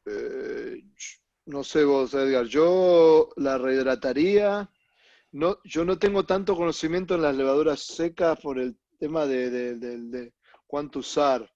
Eh, 0.06 0.84
no 1.46 1.64
sé 1.64 1.84
vos, 1.84 2.14
Edgar. 2.14 2.46
Yo 2.46 3.30
la 3.38 3.58
rehidrataría 3.58 4.70
no, 5.36 5.58
yo 5.66 5.84
no 5.84 6.00
tengo 6.00 6.26
tanto 6.26 6.56
conocimiento 6.56 7.16
en 7.16 7.22
las 7.22 7.36
levaduras 7.36 7.82
secas 7.82 8.40
por 8.40 8.58
el 8.58 8.78
tema 8.98 9.26
de, 9.26 10.34
cuánto 10.66 11.00
usar. 11.00 11.54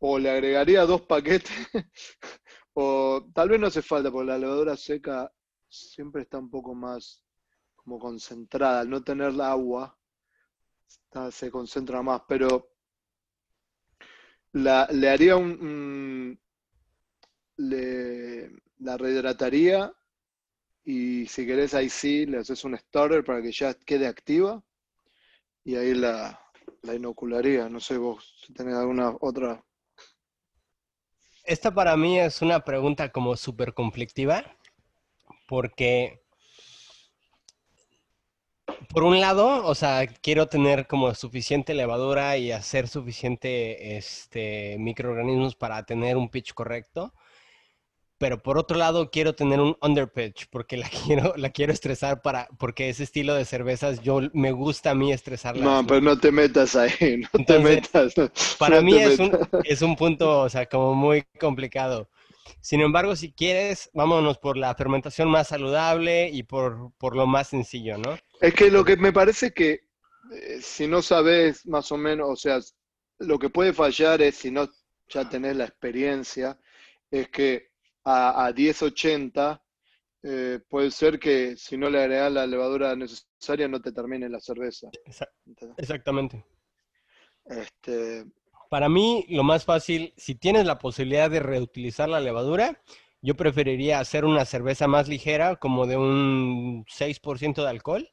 O 0.00 0.18
le 0.18 0.30
agregaría 0.30 0.84
dos 0.86 1.02
paquetes, 1.02 1.50
o 2.74 3.26
tal 3.34 3.50
vez 3.50 3.60
no 3.60 3.66
hace 3.68 3.82
falta, 3.82 4.10
porque 4.10 4.30
la 4.30 4.38
levadura 4.38 4.76
seca 4.76 5.30
siempre 5.68 6.22
está 6.22 6.38
un 6.38 6.50
poco 6.50 6.74
más 6.74 7.22
como 7.76 7.98
concentrada. 7.98 8.80
Al 8.80 8.90
no 8.90 9.02
tener 9.02 9.34
la 9.34 9.50
agua, 9.52 9.96
se 11.30 11.50
concentra 11.50 12.02
más, 12.02 12.22
pero 12.28 12.70
la, 14.52 14.88
le 14.90 15.08
haría 15.08 15.36
un, 15.36 16.38
la 17.58 18.96
rehidrataría 18.96 19.92
y 20.84 21.26
si 21.26 21.46
querés 21.46 21.74
ahí 21.74 21.90
sí 21.90 22.26
le 22.26 22.38
haces 22.38 22.64
un 22.64 22.76
starter 22.76 23.22
para 23.22 23.42
que 23.42 23.52
ya 23.52 23.74
quede 23.74 24.06
activa 24.06 24.62
y 25.64 25.76
ahí 25.76 25.94
la, 25.94 26.40
la 26.82 26.94
inocularía. 26.94 27.68
No 27.68 27.80
sé 27.80 27.98
vos 27.98 28.40
si 28.44 28.52
tenés 28.52 28.74
alguna 28.74 29.14
otra. 29.20 29.64
Esta 31.50 31.74
para 31.74 31.96
mí 31.96 32.16
es 32.16 32.42
una 32.42 32.60
pregunta 32.60 33.10
como 33.10 33.36
súper 33.36 33.74
conflictiva 33.74 34.44
porque 35.48 36.22
por 38.90 39.02
un 39.02 39.20
lado, 39.20 39.66
o 39.66 39.74
sea, 39.74 40.06
quiero 40.06 40.46
tener 40.46 40.86
como 40.86 41.12
suficiente 41.12 41.74
levadura 41.74 42.36
y 42.36 42.52
hacer 42.52 42.86
suficiente 42.86 43.96
este, 43.96 44.76
microorganismos 44.78 45.56
para 45.56 45.84
tener 45.84 46.16
un 46.16 46.28
pitch 46.28 46.54
correcto 46.54 47.12
pero 48.20 48.38
por 48.38 48.58
otro 48.58 48.76
lado 48.76 49.10
quiero 49.10 49.34
tener 49.34 49.60
un 49.60 49.78
underpitch 49.80 50.46
porque 50.50 50.76
la 50.76 50.88
quiero, 51.06 51.32
la 51.38 51.48
quiero 51.48 51.72
estresar 51.72 52.20
para, 52.20 52.48
porque 52.58 52.90
ese 52.90 53.02
estilo 53.02 53.34
de 53.34 53.46
cervezas 53.46 54.02
yo 54.02 54.20
me 54.34 54.52
gusta 54.52 54.90
a 54.90 54.94
mí 54.94 55.10
estresarla. 55.10 55.64
No, 55.64 55.86
pero 55.86 56.02
no 56.02 56.18
te 56.18 56.30
metas 56.30 56.76
ahí, 56.76 57.22
no 57.32 57.44
te 57.44 57.58
metas. 57.58 58.12
para 58.58 58.82
mí 58.82 58.94
es, 58.98 59.18
Un, 59.18 59.32
es 59.64 59.80
un 59.80 59.96
punto, 59.96 60.42
o 60.42 60.48
sea, 60.50 60.66
como 60.66 60.94
muy 60.94 61.22
complicado. 61.40 62.10
Sin 62.60 62.82
embargo, 62.82 63.16
si 63.16 63.32
quieres, 63.32 63.88
vámonos 63.94 64.36
por 64.36 64.58
la 64.58 64.74
fermentación 64.74 65.30
más 65.30 65.48
saludable 65.48 66.28
y 66.28 66.42
por, 66.42 66.92
por 66.98 67.16
lo 67.16 67.26
más 67.26 67.48
sencillo, 67.48 67.96
¿no? 67.96 68.18
Es 68.42 68.52
que 68.52 68.70
lo 68.70 68.84
que 68.84 68.96
me 68.96 69.14
parece 69.14 69.52
que 69.52 69.80
eh, 70.30 70.58
si 70.60 70.86
no 70.86 71.00
sabes 71.00 71.66
más 71.66 71.90
o 71.90 71.96
menos, 71.96 72.28
o 72.28 72.36
sea, 72.36 72.60
lo 73.18 73.38
que 73.38 73.48
puede 73.48 73.72
fallar 73.72 74.20
es 74.20 74.34
si 74.36 74.50
no 74.50 74.68
ya 75.08 75.26
tenés 75.26 75.56
la 75.56 75.64
experiencia, 75.64 76.58
es 77.10 77.28
que 77.28 77.69
a, 78.10 78.52
1080, 78.52 79.62
eh, 80.22 80.60
puede 80.68 80.90
ser 80.90 81.18
que 81.18 81.56
si 81.56 81.76
no 81.76 81.88
le 81.88 82.00
agregas 82.00 82.32
la 82.32 82.46
levadura 82.46 82.94
necesaria 82.94 83.68
no 83.68 83.80
te 83.80 83.92
termine 83.92 84.28
la 84.28 84.40
cerveza. 84.40 84.88
Exactamente. 85.76 86.44
Este... 87.44 88.24
Para 88.68 88.88
mí, 88.88 89.26
lo 89.28 89.42
más 89.42 89.64
fácil, 89.64 90.14
si 90.16 90.36
tienes 90.36 90.64
la 90.64 90.78
posibilidad 90.78 91.28
de 91.28 91.40
reutilizar 91.40 92.08
la 92.08 92.20
levadura, 92.20 92.80
yo 93.20 93.36
preferiría 93.36 93.98
hacer 93.98 94.24
una 94.24 94.44
cerveza 94.44 94.86
más 94.86 95.08
ligera, 95.08 95.56
como 95.56 95.86
de 95.86 95.96
un 95.96 96.84
6% 96.86 97.62
de 97.62 97.68
alcohol. 97.68 98.08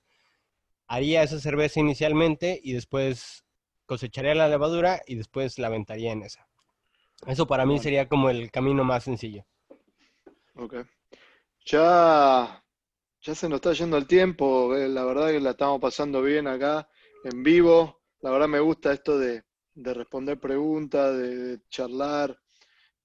Haría 0.88 1.22
esa 1.22 1.40
cerveza 1.40 1.80
inicialmente 1.80 2.60
y 2.64 2.74
después 2.74 3.46
cosecharía 3.86 4.36
la 4.36 4.50
levadura 4.50 5.02
y 5.06 5.16
después 5.16 5.60
la 5.60 5.68
aventaría 5.68 6.12
en 6.12 6.24
esa. 6.24 6.48
Eso 7.26 7.48
para 7.48 7.66
mí 7.66 7.80
sería 7.80 8.08
como 8.08 8.30
el 8.30 8.52
camino 8.52 8.84
más 8.84 9.04
sencillo. 9.04 9.46
Ok. 10.60 10.74
Ya, 11.66 12.64
ya 13.22 13.36
se 13.36 13.48
nos 13.48 13.58
está 13.58 13.74
yendo 13.74 13.98
el 13.98 14.08
tiempo, 14.08 14.76
eh, 14.76 14.88
la 14.88 15.04
verdad 15.06 15.30
que 15.30 15.40
la 15.40 15.52
estamos 15.52 15.80
pasando 15.80 16.22
bien 16.24 16.48
acá 16.48 16.90
en 17.24 17.44
vivo. 17.44 18.02
La 18.22 18.32
verdad 18.32 18.48
me 18.48 18.60
gusta 18.60 18.92
esto 18.92 19.20
de, 19.20 19.44
responder 19.76 20.40
preguntas, 20.40 21.16
de, 21.16 21.62
charlar 21.70 22.40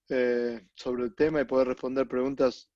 eh, 0.09 0.67
sobre 0.75 1.05
el 1.05 1.15
tema 1.15 1.43
y 1.43 1.45
poder 1.45 1.69
responder 1.69 2.09
preguntas 2.09 2.71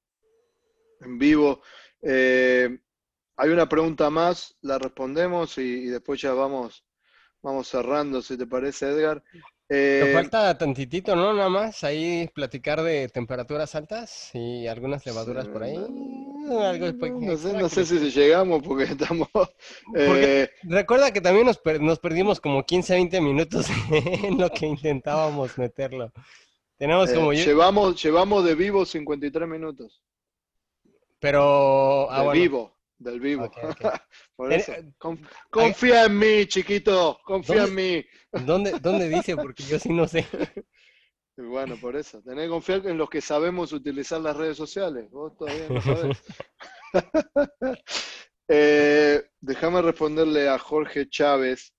en 1.00 1.18
vivo. 1.18 1.62
Eh, 2.02 2.78
hay 3.36 3.50
una 3.50 3.68
pregunta 3.68 4.10
más, 4.10 4.56
la 4.60 4.78
respondemos 4.78 5.56
y, 5.56 5.86
después 5.86 6.20
ya 6.20 6.34
vamos, 6.34 6.84
vamos 7.40 7.68
cerrando, 7.68 8.20
si 8.20 8.36
te 8.36 8.46
parece, 8.46 8.90
Edgar. 8.90 9.24
Te 9.68 10.10
eh, 10.10 10.12
falta 10.12 10.56
tantitito, 10.56 11.16
¿no? 11.16 11.34
Nada 11.34 11.48
más 11.48 11.82
ahí 11.82 12.30
platicar 12.32 12.82
de 12.82 13.08
temperaturas 13.08 13.74
altas 13.74 14.30
y 14.32 14.68
algunas 14.68 15.04
levaduras 15.04 15.48
por 15.48 15.64
ahí. 15.64 15.76
no, 15.76 17.68
sé, 17.68 17.84
si 17.84 17.98
llegamos 18.12 18.62
porque 18.62 18.84
estamos... 18.92 19.28
Eh, 19.96 20.48
recuerda 20.62 21.12
que 21.12 21.20
también 21.20 21.46
nos, 21.46 21.60
nos, 21.80 21.98
perdimos 21.98 22.40
como 22.40 22.64
15, 22.64 22.94
20 22.94 23.20
minutos 23.20 23.66
en 23.90 24.38
lo 24.38 24.50
que 24.50 24.66
intentábamos 24.66 25.58
meterlo. 25.58 26.12
Tenemos 26.76 27.10
como... 27.10 27.32
Eh, 27.32 27.44
llevamos, 27.44 28.00
llevamos 28.00 28.44
de 28.44 28.54
vivo 28.54 28.86
53 28.86 29.48
minutos. 29.48 30.00
Pero... 31.18 32.08
Ah, 32.12 32.22
de 32.22 32.38
vivo. 32.38 32.75
Del 32.98 33.20
vivo. 33.20 33.50
Por 34.36 34.52
eso. 34.52 34.72
confía 35.50 36.04
en 36.04 36.18
mí, 36.18 36.46
chiquito. 36.46 37.18
Confía 37.24 37.64
en 37.64 37.74
mí. 37.74 38.04
¿dónde, 38.44 38.72
¿Dónde 38.80 39.08
dice? 39.08 39.36
Porque 39.36 39.62
yo 39.64 39.78
sí 39.78 39.90
no 39.90 40.08
sé. 40.08 40.26
Bueno, 41.36 41.76
por 41.78 41.96
eso. 41.96 42.22
Tenés 42.22 42.44
que 42.44 42.50
confiar 42.50 42.86
en 42.86 42.96
los 42.96 43.10
que 43.10 43.20
sabemos 43.20 43.72
utilizar 43.72 44.20
las 44.20 44.36
redes 44.36 44.56
sociales. 44.56 45.10
Vos 45.10 45.36
todavía 45.36 45.68
no 45.68 45.82
sabés. 45.82 46.22
eh, 48.48 49.22
déjame 49.40 49.82
responderle 49.82 50.48
a 50.48 50.58
Jorge 50.58 51.08
Chávez, 51.10 51.74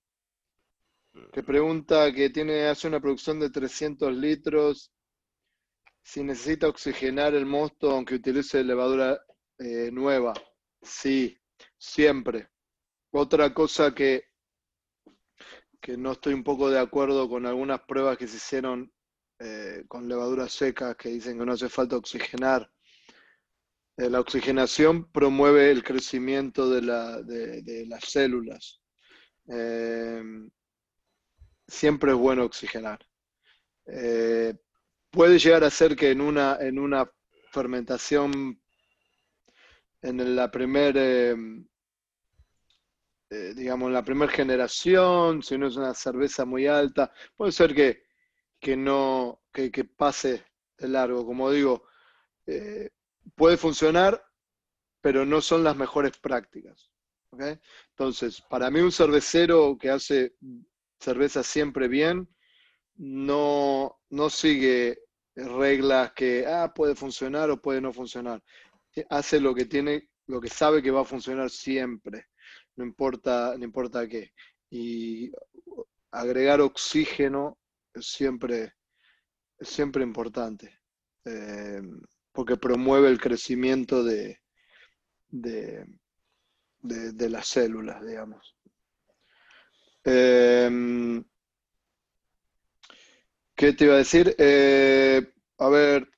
que 1.32 1.42
pregunta 1.42 2.12
que 2.12 2.30
tiene, 2.30 2.66
hace 2.66 2.86
una 2.86 3.00
producción 3.00 3.40
de 3.40 3.50
300 3.50 4.14
litros. 4.14 4.92
Si 6.04 6.22
necesita 6.22 6.68
oxigenar 6.68 7.34
el 7.34 7.44
mosto 7.44 7.90
aunque 7.90 8.14
utilice 8.14 8.62
levadura 8.62 9.20
eh, 9.58 9.90
nueva. 9.92 10.34
Sí, 10.82 11.38
siempre. 11.76 12.48
Otra 13.10 13.52
cosa 13.54 13.94
que, 13.94 14.24
que 15.80 15.96
no 15.96 16.12
estoy 16.12 16.34
un 16.34 16.44
poco 16.44 16.70
de 16.70 16.78
acuerdo 16.78 17.28
con 17.28 17.46
algunas 17.46 17.80
pruebas 17.82 18.18
que 18.18 18.28
se 18.28 18.36
hicieron 18.36 18.92
eh, 19.40 19.84
con 19.86 20.08
levaduras 20.08 20.52
secas 20.52 20.96
que 20.96 21.10
dicen 21.10 21.38
que 21.38 21.46
no 21.46 21.52
hace 21.52 21.68
falta 21.68 21.96
oxigenar. 21.96 22.70
Eh, 23.96 24.10
la 24.10 24.20
oxigenación 24.20 25.10
promueve 25.12 25.70
el 25.70 25.84
crecimiento 25.84 26.68
de, 26.68 26.82
la, 26.82 27.22
de, 27.22 27.86
las 27.86 28.04
células. 28.04 28.80
Eh, 29.48 30.22
siempre 31.66 32.12
es 32.12 32.16
bueno 32.18 32.44
oxigenar. 32.44 32.98
puede 35.10 35.38
llegar 35.38 35.64
a 35.64 35.70
ser 35.70 35.96
que 35.96 36.10
en 36.10 36.20
una, 36.20 36.58
en 36.60 36.78
una 36.78 37.10
fermentación 37.52 38.60
en 40.02 40.36
la 40.36 40.50
primera, 40.50 41.02
em, 41.30 41.66
eh, 43.30 43.52
digamos, 43.54 43.88
en 43.88 43.94
la 43.94 44.04
primera 44.04 44.32
generación, 44.32 45.42
si 45.42 45.58
no 45.58 45.66
es 45.66 45.76
una 45.76 45.94
cerveza 45.94 46.44
muy 46.44 46.66
alta, 46.66 47.12
puede 47.36 47.52
ser 47.52 47.74
que, 47.74 48.04
que 48.60 48.76
no, 48.76 49.42
que, 49.52 49.70
pase 49.84 50.44
de 50.78 50.88
largo. 50.88 51.26
Como 51.26 51.50
digo, 51.50 51.84
eh, 52.46 52.90
puede 53.34 53.56
funcionar, 53.56 54.24
pero 55.00 55.24
no 55.26 55.40
son 55.40 55.64
las 55.64 55.76
mejores 55.76 56.18
prácticas. 56.18 56.90
Entonces, 57.90 58.40
para 58.48 58.70
mí 58.70 58.80
un 58.80 58.92
cervecero 58.92 59.76
que 59.78 59.90
hace 59.90 60.34
cerveza 60.98 61.42
siempre 61.42 61.86
bien, 61.88 62.28
no, 62.96 64.00
no 64.10 64.30
sigue 64.30 65.02
reglas 65.36 66.12
que 66.12 66.46
ah, 66.46 66.72
puede 66.74 66.94
funcionar 66.94 67.50
o 67.50 67.60
puede 67.60 67.80
no 67.80 67.92
funcionar 67.92 68.42
hace 69.10 69.40
lo 69.40 69.54
que 69.54 69.66
tiene, 69.66 70.08
lo 70.26 70.40
que 70.40 70.48
sabe 70.48 70.82
que 70.82 70.90
va 70.90 71.02
a 71.02 71.04
funcionar 71.04 71.50
siempre, 71.50 72.26
no 72.76 72.84
importa, 72.84 73.54
no 73.56 73.64
importa 73.64 74.08
qué. 74.08 74.32
Y 74.70 75.30
agregar 76.10 76.60
oxígeno 76.60 77.58
es 77.94 78.06
siempre, 78.06 78.74
es 79.58 79.68
siempre 79.68 80.02
importante, 80.02 80.80
eh, 81.24 81.82
porque 82.32 82.56
promueve 82.56 83.08
el 83.08 83.20
crecimiento 83.20 84.04
de, 84.04 84.40
de, 85.28 85.86
de, 86.80 87.30
las 87.30 87.48
células, 87.48 88.04
digamos. 88.04 88.56
Eh, 90.04 91.22
¿Qué 93.58 93.72
te 93.72 93.86
iba 93.86 93.94
a 93.94 93.98
decir? 93.98 94.36
Eh, 94.38 95.32
a 95.58 95.68
ver, 95.68 96.08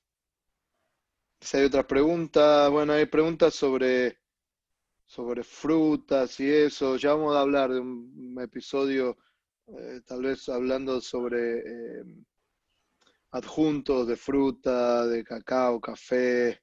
si 1.41 1.57
hay 1.57 1.65
otras 1.65 1.85
preguntas, 1.85 2.69
bueno, 2.69 2.93
hay 2.93 3.07
preguntas 3.07 3.55
sobre, 3.55 4.19
sobre 5.05 5.43
frutas 5.43 6.39
y 6.39 6.49
eso. 6.49 6.97
Ya 6.97 7.13
vamos 7.15 7.35
a 7.35 7.41
hablar 7.41 7.73
de 7.73 7.79
un 7.79 8.37
episodio, 8.39 9.17
eh, 9.67 10.01
tal 10.05 10.21
vez 10.21 10.47
hablando 10.49 11.01
sobre 11.01 11.59
eh, 11.59 12.03
adjuntos 13.31 14.07
de 14.07 14.15
fruta, 14.15 15.07
de 15.07 15.23
cacao, 15.23 15.81
café. 15.81 16.61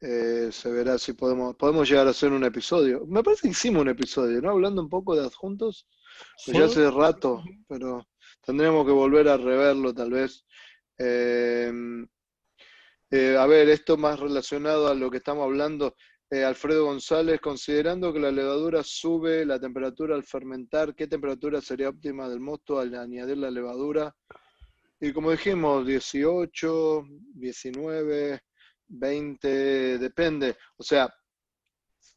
Eh, 0.00 0.50
se 0.52 0.70
verá 0.70 0.96
si 0.98 1.12
podemos, 1.12 1.56
podemos 1.56 1.88
llegar 1.88 2.06
a 2.06 2.10
hacer 2.10 2.32
un 2.32 2.44
episodio. 2.44 3.06
Me 3.06 3.22
parece 3.22 3.42
que 3.42 3.48
hicimos 3.48 3.82
un 3.82 3.88
episodio, 3.88 4.40
¿no? 4.40 4.50
Hablando 4.50 4.82
un 4.82 4.88
poco 4.88 5.14
de 5.14 5.24
adjuntos. 5.24 5.86
Pues 6.44 6.56
ya 6.56 6.64
hace 6.64 6.90
rato, 6.90 7.42
pero 7.68 8.04
tendríamos 8.44 8.84
que 8.84 8.92
volver 8.92 9.28
a 9.28 9.36
reverlo 9.36 9.94
tal 9.94 10.10
vez. 10.10 10.44
Eh, 10.98 11.72
a 13.10 13.46
ver, 13.46 13.68
esto 13.68 13.96
más 13.96 14.20
relacionado 14.20 14.88
a 14.88 14.94
lo 14.94 15.10
que 15.10 15.18
estamos 15.18 15.44
hablando, 15.44 15.94
eh, 16.30 16.44
Alfredo 16.44 16.84
González, 16.84 17.40
considerando 17.40 18.12
que 18.12 18.20
la 18.20 18.30
levadura 18.30 18.82
sube 18.82 19.46
la 19.46 19.58
temperatura 19.58 20.14
al 20.14 20.24
fermentar, 20.24 20.94
¿qué 20.94 21.06
temperatura 21.06 21.62
sería 21.62 21.88
óptima 21.88 22.28
del 22.28 22.40
mosto 22.40 22.78
al 22.78 22.94
añadir 22.94 23.38
la 23.38 23.50
levadura? 23.50 24.14
Y 25.00 25.12
como 25.12 25.30
dijimos, 25.30 25.86
18, 25.86 27.06
19, 27.34 28.40
20, 28.88 29.98
depende. 29.98 30.56
O 30.76 30.82
sea, 30.82 31.08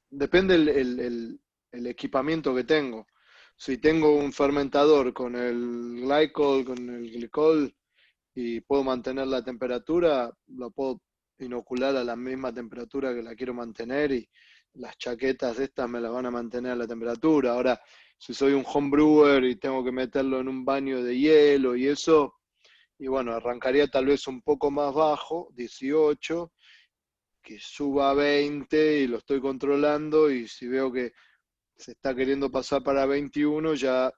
depende 0.09 0.55
el, 0.55 1.39
el 1.71 1.87
equipamiento 1.87 2.53
que 2.53 2.65
tengo. 2.65 3.07
Si 3.55 3.77
tengo 3.77 4.15
un 4.15 4.33
fermentador 4.33 5.13
con 5.13 5.35
el 5.35 6.01
glycol, 6.01 6.65
con 6.65 6.89
el 6.89 7.11
glicol, 7.11 7.73
y 8.33 8.61
puedo 8.61 8.83
mantener 8.83 9.27
la 9.27 9.43
temperatura, 9.43 10.31
lo 10.47 10.71
puedo 10.71 11.01
inocular 11.39 11.95
a 11.95 12.03
la 12.03 12.15
misma 12.15 12.53
temperatura 12.53 13.13
que 13.13 13.23
la 13.23 13.35
quiero 13.35 13.53
mantener 13.53 14.11
y 14.11 14.29
las 14.73 14.97
chaquetas 14.97 15.59
estas 15.59 15.89
me 15.89 15.99
las 15.99 16.11
van 16.11 16.27
a 16.27 16.31
mantener 16.31 16.71
a 16.71 16.75
la 16.75 16.87
temperatura. 16.87 17.53
Ahora, 17.53 17.79
si 18.17 18.33
soy 18.33 18.53
un 18.53 18.63
homebrewer 18.65 19.43
y 19.43 19.57
tengo 19.57 19.83
que 19.83 19.91
meterlo 19.91 20.39
en 20.39 20.47
un 20.47 20.63
baño 20.63 21.03
de 21.03 21.17
hielo 21.17 21.75
y 21.75 21.87
eso, 21.87 22.35
y 22.97 23.07
bueno, 23.07 23.33
arrancaría 23.33 23.87
tal 23.87 24.05
vez 24.05 24.27
un 24.27 24.41
poco 24.41 24.71
más 24.71 24.93
bajo, 24.93 25.49
18, 25.55 26.53
que 27.41 27.57
suba 27.59 28.11
a 28.11 28.13
20 28.13 28.99
y 28.99 29.07
lo 29.07 29.17
estoy 29.17 29.41
controlando 29.41 30.29
y 30.31 30.47
si 30.47 30.67
veo 30.67 30.91
que 30.91 31.11
se 31.75 31.93
está 31.93 32.15
queriendo 32.15 32.51
pasar 32.51 32.83
para 32.83 33.07
21, 33.07 33.73
ya 33.73 34.13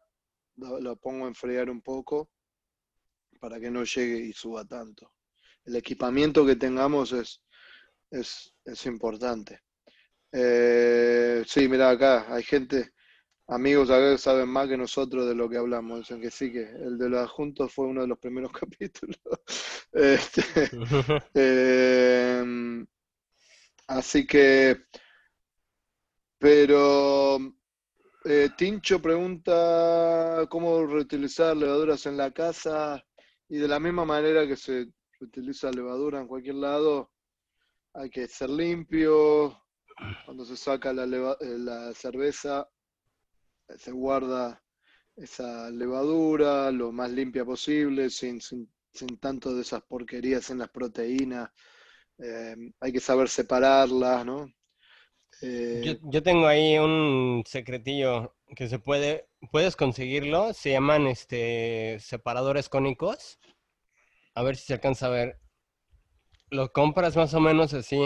lo 0.57 0.97
pongo 0.97 1.25
a 1.25 1.29
enfriar 1.29 1.69
un 1.69 1.81
poco 1.81 2.29
para 3.43 3.59
que 3.59 3.69
no 3.69 3.83
llegue 3.83 4.19
y 4.19 4.31
suba 4.31 4.63
tanto 4.63 5.11
el 5.65 5.75
equipamiento 5.75 6.45
que 6.45 6.55
tengamos 6.55 7.11
es, 7.13 7.41
es, 8.11 8.85
importante. 8.85 9.61
Eh, 10.31 11.43
sí, 11.45 11.67
mira 11.67 11.89
acá, 11.89 12.33
hay 12.33 12.43
gente, 12.43 12.91
amigos 13.47 13.89
acá 13.89 14.11
que 14.11 14.17
saben 14.17 14.49
más 14.49 14.67
que 14.67 14.77
nosotros 14.77 15.27
de 15.27 15.35
lo 15.35 15.49
que 15.49 15.57
hablamos. 15.57 15.99
Dicen 15.99 16.21
que 16.21 16.31
sí, 16.31 16.51
que 16.51 16.63
el 16.63 16.97
de 16.97 17.09
los 17.09 17.21
adjuntos 17.21 17.73
fue 17.73 17.87
uno 17.87 18.01
de 18.01 18.07
los 18.07 18.19
primeros 18.19 18.51
capítulos. 18.59 19.17
Este, 19.91 20.43
em, 21.33 22.85
así 23.87 24.25
que, 24.25 24.85
pero 26.37 27.39
eh, 28.25 28.49
Tincho 28.57 29.01
pregunta 29.01 30.45
cómo 30.49 30.85
reutilizar 30.85 31.55
levaduras 31.55 32.05
en 32.05 32.17
la 32.17 32.31
casa 32.31 33.03
y 33.53 33.59
de 33.59 33.67
la 33.67 33.79
misma 33.79 34.03
manera 34.03 34.47
que 34.47 34.55
se 34.55 34.87
utiliza 35.21 35.69
levadura 35.69 36.19
en 36.19 36.27
cualquier 36.27 36.55
lado, 36.55 37.11
hay 37.93 38.09
que 38.09 38.27
ser 38.27 38.49
limpio. 38.49 39.61
Cuando 40.25 40.43
se 40.43 40.57
saca 40.57 40.91
la, 40.91 41.03
eh, 41.39 41.59
la 41.59 41.93
cerveza, 41.93 42.67
eh, 43.67 43.77
se 43.77 43.91
guarda 43.91 44.59
esa 45.15 45.69
levadura 45.69 46.71
lo 46.71 46.91
más 46.91 47.11
limpia 47.11 47.45
posible, 47.45 48.09
sin, 48.09 48.41
sin, 48.41 48.67
tanto 49.19 49.53
de 49.53 49.61
esas 49.61 49.83
porquerías 49.83 50.49
en 50.49 50.57
las 50.57 50.69
proteínas. 50.69 51.51
Eh, 52.17 52.55
hay 52.79 52.91
que 52.91 52.99
saber 52.99 53.29
separarlas, 53.29 54.25
¿no? 54.25 54.51
yo, 55.41 55.93
yo, 56.09 56.23
tengo 56.23 56.47
ahí 56.47 56.79
un 56.79 57.43
secretillo 57.45 58.35
que 58.55 58.67
se 58.67 58.79
puede, 58.79 59.29
puedes 59.51 59.75
conseguirlo, 59.75 60.53
se 60.53 60.71
llaman 60.71 61.07
este 61.07 61.99
separadores 61.99 62.69
cónicos 62.69 63.39
a 64.35 64.43
ver 64.43 64.55
si 64.55 64.65
se 64.65 64.73
alcanza 64.73 65.07
a 65.07 65.09
ver. 65.09 65.39
Lo 66.49 66.71
compras 66.71 67.15
más 67.15 67.33
o 67.33 67.39
menos 67.39 67.73
así. 67.73 67.99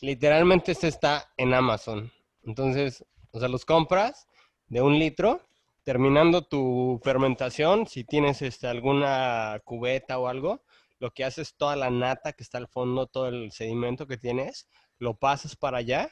Literalmente 0.00 0.72
este 0.72 0.88
está 0.88 1.32
en 1.36 1.54
Amazon. 1.54 2.12
Entonces, 2.42 3.04
o 3.30 3.40
sea, 3.40 3.48
los 3.48 3.64
compras 3.64 4.26
de 4.66 4.82
un 4.82 4.98
litro, 4.98 5.40
terminando 5.82 6.46
tu 6.46 7.00
fermentación, 7.02 7.86
si 7.86 8.04
tienes 8.04 8.42
este, 8.42 8.66
alguna 8.66 9.60
cubeta 9.64 10.18
o 10.18 10.28
algo, 10.28 10.62
lo 10.98 11.12
que 11.12 11.24
haces 11.24 11.56
toda 11.56 11.76
la 11.76 11.90
nata 11.90 12.32
que 12.32 12.42
está 12.42 12.58
al 12.58 12.68
fondo, 12.68 13.06
todo 13.06 13.28
el 13.28 13.50
sedimento 13.52 14.06
que 14.06 14.16
tienes, 14.16 14.68
lo 14.98 15.18
pasas 15.18 15.56
para 15.56 15.78
allá, 15.78 16.10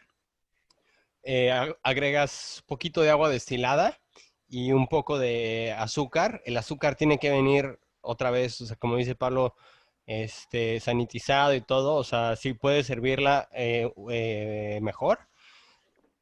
eh, 1.23 1.53
agregas 1.83 2.63
poquito 2.67 3.03
de 3.03 3.11
agua 3.11 3.29
destilada 3.29 3.99
y 4.49 4.73
un 4.73 4.87
poco 4.87 5.19
de 5.19 5.75
azúcar. 5.77 6.43
El 6.45 6.57
azúcar 6.57 6.97
tiene 6.97 7.19
que 7.19 7.31
venir 7.31 7.79
otra 8.01 8.31
vez, 8.31 8.61
o 8.61 8.67
sea, 8.67 8.77
como 8.77 8.97
dice 8.97 9.15
Pablo, 9.15 9.55
este, 10.07 10.81
sanitizado 10.81 11.55
y 11.55 11.61
todo, 11.61 11.95
o 11.95 12.05
sea, 12.05 12.37
sí 12.37 12.55
puedes 12.55 12.87
servirla 12.87 13.49
eh, 13.53 13.91
eh, 14.11 14.81
mejor. 14.83 15.21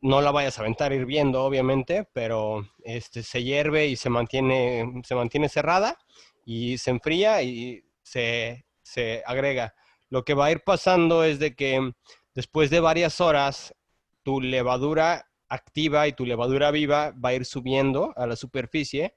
No 0.03 0.20
la 0.22 0.30
vayas 0.30 0.59
a 0.59 0.62
aventar 0.62 0.92
hirviendo, 0.92 1.44
obviamente, 1.44 2.09
pero 2.12 2.66
este, 2.84 3.22
se 3.22 3.42
hierve 3.42 3.86
y 3.86 3.96
se 3.96 4.11
mantiene, 4.11 5.03
se 5.05 5.14
mantiene 5.14 5.48
cerrada 5.48 5.98
y 6.44 6.78
se 6.78 6.90
enfría 6.90 7.42
y 7.42 7.84
se, 8.03 8.64
se 8.82 9.22
agrega. 9.26 9.74
Lo 10.09 10.24
que 10.24 10.34
va 10.34 10.46
a 10.46 10.53
ir 10.53 10.62
pasando 10.64 11.24
es 11.24 11.38
de 11.38 11.55
que 11.55 11.92
después 12.34 12.70
de 12.70 12.80
varias 12.80 13.20
horas, 13.20 13.74
tu 14.23 14.41
levadura 14.41 15.27
activa 15.49 16.07
y 16.09 16.12
tu 16.12 16.25
levadura 16.25 16.71
viva 16.71 17.12
va 17.12 17.31
a 17.31 17.35
ir 17.35 17.45
subiendo 17.45 18.12
a 18.16 18.27
la 18.27 18.37
superficie. 18.37 19.16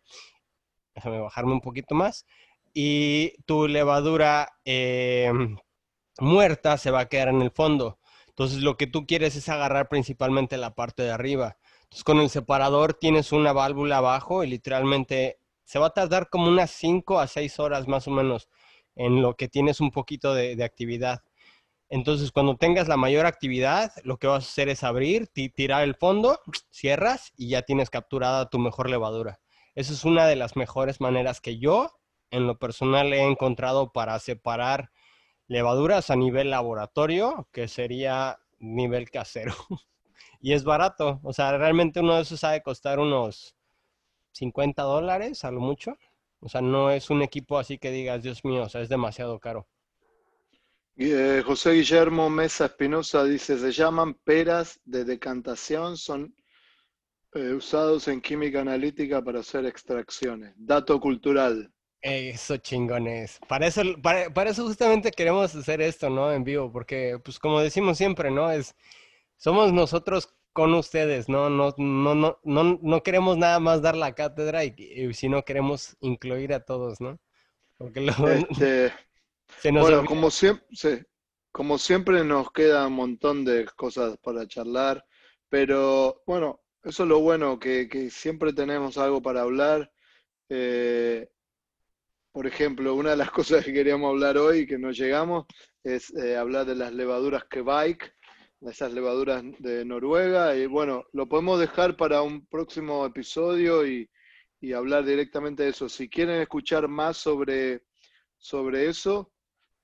Déjame 0.95 1.20
bajarme 1.20 1.54
un 1.54 1.62
poquito 1.62 1.95
más 1.95 2.26
y 2.74 3.34
tu 3.45 3.68
levadura 3.68 4.49
eh, 4.66 5.32
muerta 6.20 6.78
se 6.78 6.91
va 6.91 7.01
a 7.01 7.10
quedar 7.10 7.30
en 7.30 7.41
el 7.41 7.51
fondo. 7.51 7.99
Entonces 8.30 8.64
lo 8.64 8.78
que 8.78 8.88
tú 8.88 9.06
quieres 9.06 9.36
es 9.36 9.47
agarrar 9.49 9.89
principalmente 9.89 10.58
la 10.58 10.74
parte 10.74 11.04
de 11.04 11.12
arriba. 11.12 11.58
Entonces 11.84 12.04
con 12.04 12.20
el 12.20 12.30
separador 12.30 12.95
tienes 12.95 13.32
una 13.32 13.54
válvula 13.54 13.97
abajo 13.97 14.43
y 14.43 14.47
literalmente 14.47 15.38
se 15.64 15.80
va 15.80 15.88
a 15.88 15.93
tardar 15.93 16.30
como 16.30 16.47
unas 16.47 16.72
5 16.72 17.20
a 17.20 17.28
6 17.28 17.60
horas 17.60 17.88
más 17.88 18.08
o 18.08 18.12
menos 18.12 18.49
en 18.95 19.22
lo 19.22 19.36
que 19.36 19.47
tienes 19.47 19.80
un 19.80 19.91
poquito 19.91 20.34
de, 20.34 20.62
actividad. 20.64 21.24
Entonces 21.94 22.32
cuando 22.32 22.58
tengas 22.58 22.88
la 22.88 22.98
mayor 22.98 23.28
actividad, 23.28 23.91
lo 24.04 24.18
que 24.18 24.26
vas 24.26 24.44
a 24.44 24.48
hacer 24.48 24.68
es 24.68 24.84
abrir, 24.84 25.28
tirar 25.28 25.84
el 25.84 25.94
fondo, 25.94 26.39
cierras 26.72 27.32
y 27.38 27.50
ya 27.50 27.62
tienes 27.62 27.91
capturada 27.91 28.50
tu 28.50 28.58
mejor 28.58 28.89
levadura. 28.89 29.39
Esa 29.76 29.94
es 29.94 30.04
una 30.04 30.26
de 30.26 30.36
las 30.36 30.56
mejores 30.56 31.02
maneras 31.02 31.39
que 31.39 31.60
yo 31.60 31.91
en 32.32 32.48
lo 32.48 32.58
personal 32.58 33.14
he 33.14 33.22
encontrado 33.22 33.91
para 33.91 34.18
separar 34.18 34.89
levaduras 35.46 36.10
a 36.10 36.16
nivel 36.16 36.50
laboratorio, 36.50 37.48
que 37.52 37.68
sería 37.68 38.39
nivel 38.58 39.12
casero. 39.12 39.54
y 40.41 40.54
es 40.54 40.64
barato, 40.64 41.20
o 41.22 41.32
sea, 41.32 41.56
realmente 41.60 42.00
uno 42.00 42.16
de 42.16 42.24
esos 42.24 42.44
ha 42.44 42.54
de 42.54 42.64
costar 42.64 42.98
unos 42.98 43.56
50 44.32 44.82
dólares 44.82 45.46
a 45.46 45.52
lo 45.52 45.60
mucho. 45.60 45.96
O 46.39 46.50
sea, 46.50 46.62
no 46.62 46.89
es 46.89 47.12
un 47.12 47.22
equipo 47.22 47.60
así 47.60 47.78
que 47.78 47.91
digas, 47.91 48.24
Dios 48.24 48.44
mío, 48.44 48.64
o 48.64 48.70
sea, 48.70 48.82
es 48.82 48.89
demasiado 48.89 49.39
caro. 49.39 49.68
Eh, 50.96 51.41
José 51.46 51.72
Guillermo 51.72 52.30
Mesa 52.30 52.66
Espinosa 52.66 53.24
dice, 53.24 53.58
se 53.58 53.72
llaman 53.72 54.14
peras 54.14 54.80
de 54.86 55.04
decantación, 55.04 55.98
son 55.98 56.36
eh, 57.34 57.54
usados 57.54 58.08
en 58.08 58.22
química 58.22 58.62
analítica 58.62 59.24
para 59.24 59.39
hacer 59.39 59.66
extracciones. 59.66 60.54
Dato 60.56 61.00
cultural. 61.00 61.74
Eso 62.04 62.58
chingones. 62.58 63.39
Para 63.48 63.66
eso, 63.68 63.82
para, 64.02 64.50
eso 64.50 64.68
justamente 64.68 65.10
queremos 65.10 65.56
hacer 65.56 65.82
esto, 65.82 66.10
¿no? 66.10 66.32
En 66.32 66.44
vivo, 66.44 66.72
porque, 66.72 67.18
pues 67.24 67.39
como 67.39 67.62
decimos 67.62 67.98
siempre, 67.98 68.30
¿no? 68.30 68.52
Es, 68.52 68.76
somos 69.38 69.72
nosotros 69.72 70.36
con 70.52 70.74
ustedes, 70.76 71.30
¿no? 71.30 71.50
No, 71.50 71.74
no, 71.78 72.14
no, 72.14 72.39
no, 72.44 72.80
no 72.82 73.04
queremos 73.04 73.38
nada 73.38 73.60
más 73.60 73.82
dar 73.82 73.96
la 73.96 74.14
cátedra 74.14 74.66
y, 74.66 75.14
si 75.14 75.30
no 75.30 75.44
queremos 75.44 75.96
incluir 76.02 76.54
a 76.54 76.60
todos, 76.60 77.02
¿no? 77.02 77.20
Porque 77.78 78.02
luego 78.02 78.28
este, 78.30 78.91
se 79.60 79.72
nos 79.72 79.84
bueno, 79.84 80.06
como 80.06 80.30
siempre, 80.30 81.06
como 81.51 81.78
siempre 81.78 82.24
nos 82.24 82.51
queda 82.51 82.88
un 82.88 82.93
montón 82.93 83.45
de 83.45 83.66
cosas 83.76 84.18
para 84.18 84.47
charlar, 84.47 85.06
pero 85.49 86.22
bueno, 86.26 86.62
eso 86.84 87.04
es 87.04 87.10
lo 87.10 87.20
bueno, 87.20 87.60
que, 87.60 87.88
que 87.88 88.10
siempre 88.10 88.54
tenemos 88.54 88.97
algo 88.97 89.22
para 89.22 89.41
hablar. 89.41 89.91
Eh, 90.49 91.30
por 92.34 92.47
ejemplo, 92.47 92.95
una 92.95 93.12
de 93.12 93.18
las 93.18 93.32
cosas 93.32 93.64
que 93.64 93.72
queríamos 93.72 94.10
hablar 94.10 94.38
hoy, 94.38 94.68
que 94.68 94.78
no 94.78 94.91
llegamos, 94.91 95.45
es 95.84 96.14
eh, 96.16 96.36
hablar 96.36 96.66
de 96.66 96.76
las 96.76 96.93
levaduras 96.93 97.45
Kebike, 97.45 98.12
esas 98.62 98.93
levaduras 98.93 99.43
de 99.60 99.86
Noruega. 99.86 100.56
Y 100.56 100.66
bueno, 100.66 101.06
lo 101.14 101.30
podemos 101.30 101.60
dejar 101.60 101.95
para 101.95 102.22
un 102.22 102.45
próximo 102.47 103.06
episodio 103.06 103.86
y, 103.88 104.10
hablar 104.74 105.04
directamente 105.04 105.64
de 105.64 105.70
eso. 105.70 105.89
Si 105.89 106.08
quieren 106.08 106.39
escuchar 106.39 106.88
más 106.88 107.18
sobre, 107.18 107.84
sobre 108.38 108.88
eso, 108.88 109.34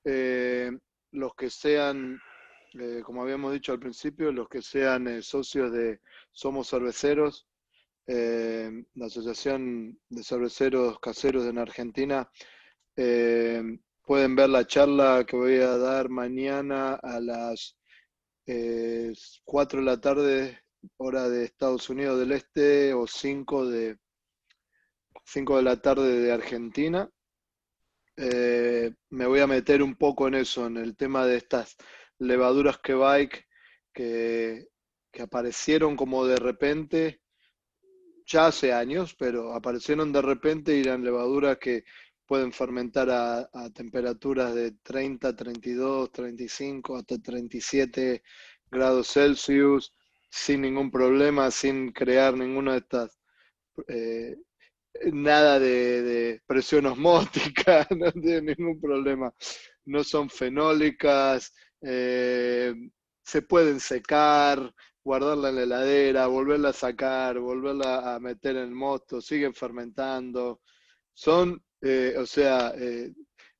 eh, 0.04 0.70
los 1.12 1.34
que 1.34 1.50
sean, 1.50 2.20
eh, 2.74 3.02
como 3.04 3.22
habíamos 3.22 3.52
dicho 3.52 3.72
al 3.72 3.80
principio, 3.80 4.32
los 4.32 4.48
que 4.48 4.62
sean 4.62 5.22
socios 5.22 5.72
de 5.72 6.00
Somos 6.30 6.70
Cerveceros, 6.70 7.46
eh, 8.06 8.84
la 8.94 9.06
Asociación 9.06 9.98
de 10.08 10.24
Cerveceros 10.24 10.98
Caseros 11.00 11.46
en 11.46 11.58
Argentina. 11.58 12.30
Eh, 12.96 13.62
pueden 14.04 14.34
ver 14.34 14.50
la 14.50 14.66
charla 14.66 15.24
que 15.26 15.36
voy 15.36 15.56
a 15.56 15.76
dar 15.76 16.08
mañana 16.08 16.94
a 16.94 17.20
las 17.20 17.76
4 19.44 19.78
de 19.78 19.86
la 19.86 20.00
tarde, 20.00 20.58
hora 20.96 21.28
de 21.28 21.44
Estados 21.44 21.88
Unidos 21.88 22.18
del 22.18 22.32
Este, 22.32 22.92
o 22.92 23.06
5 23.06 23.66
de, 23.68 23.98
5 25.24 25.56
de 25.58 25.62
la 25.62 25.80
tarde 25.80 26.20
de 26.20 26.32
Argentina. 26.32 27.08
Eh, 28.22 28.92
me 29.08 29.26
voy 29.26 29.40
a 29.40 29.46
meter 29.46 29.82
un 29.82 29.96
poco 29.96 30.28
en 30.28 30.34
eso, 30.34 30.66
en 30.66 30.76
el 30.76 30.94
tema 30.94 31.24
de 31.24 31.38
estas 31.38 31.76
levaduras 32.18 32.78
que 32.78 32.92
bike 32.92 33.46
que, 33.94 34.68
que 35.10 35.22
aparecieron 35.22 35.96
como 35.96 36.26
de 36.26 36.36
repente, 36.36 37.22
ya 38.26 38.48
hace 38.48 38.74
años, 38.74 39.14
pero 39.18 39.54
aparecieron 39.54 40.12
de 40.12 40.20
repente 40.20 40.76
y 40.76 40.82
eran 40.82 41.02
levaduras 41.02 41.56
que 41.56 41.84
pueden 42.26 42.52
fermentar 42.52 43.08
a, 43.10 43.70
temperaturas 43.74 44.54
de 44.54 44.72
30, 44.82 45.34
32, 45.34 46.12
35, 46.12 46.96
hasta 46.96 47.18
37 47.18 48.22
grados 48.70 49.08
Celsius, 49.14 49.94
sin 50.30 50.60
ningún 50.60 50.90
problema, 50.90 51.50
sin 51.50 51.90
crear 51.90 52.36
ninguna 52.36 52.72
de 52.72 52.78
estas, 52.78 53.18
eh, 53.88 54.36
nada 55.12 55.58
de, 55.58 56.40
presión 56.46 56.86
osmótica, 56.86 57.86
no 57.96 58.12
tiene 58.12 58.54
ningún 58.56 58.80
problema. 58.80 59.32
No 59.84 60.04
son 60.04 60.30
fenólicas, 60.30 61.52
eh, 61.82 62.74
se 63.22 63.42
pueden 63.42 63.80
secar, 63.80 64.74
guardarla 65.02 65.48
en 65.50 65.56
la 65.56 65.62
heladera, 65.62 66.26
volverla 66.26 66.70
a 66.70 66.72
sacar, 66.72 67.38
volverla 67.38 68.14
a 68.14 68.20
meter 68.20 68.56
en 68.56 68.64
el 68.64 68.70
mosto, 68.70 69.20
siguen 69.20 69.54
fermentando. 69.54 70.60
Son 71.14 71.62
eh, 71.82 72.14
o 72.18 72.26
sea, 72.26 72.74
eh, 72.76 73.12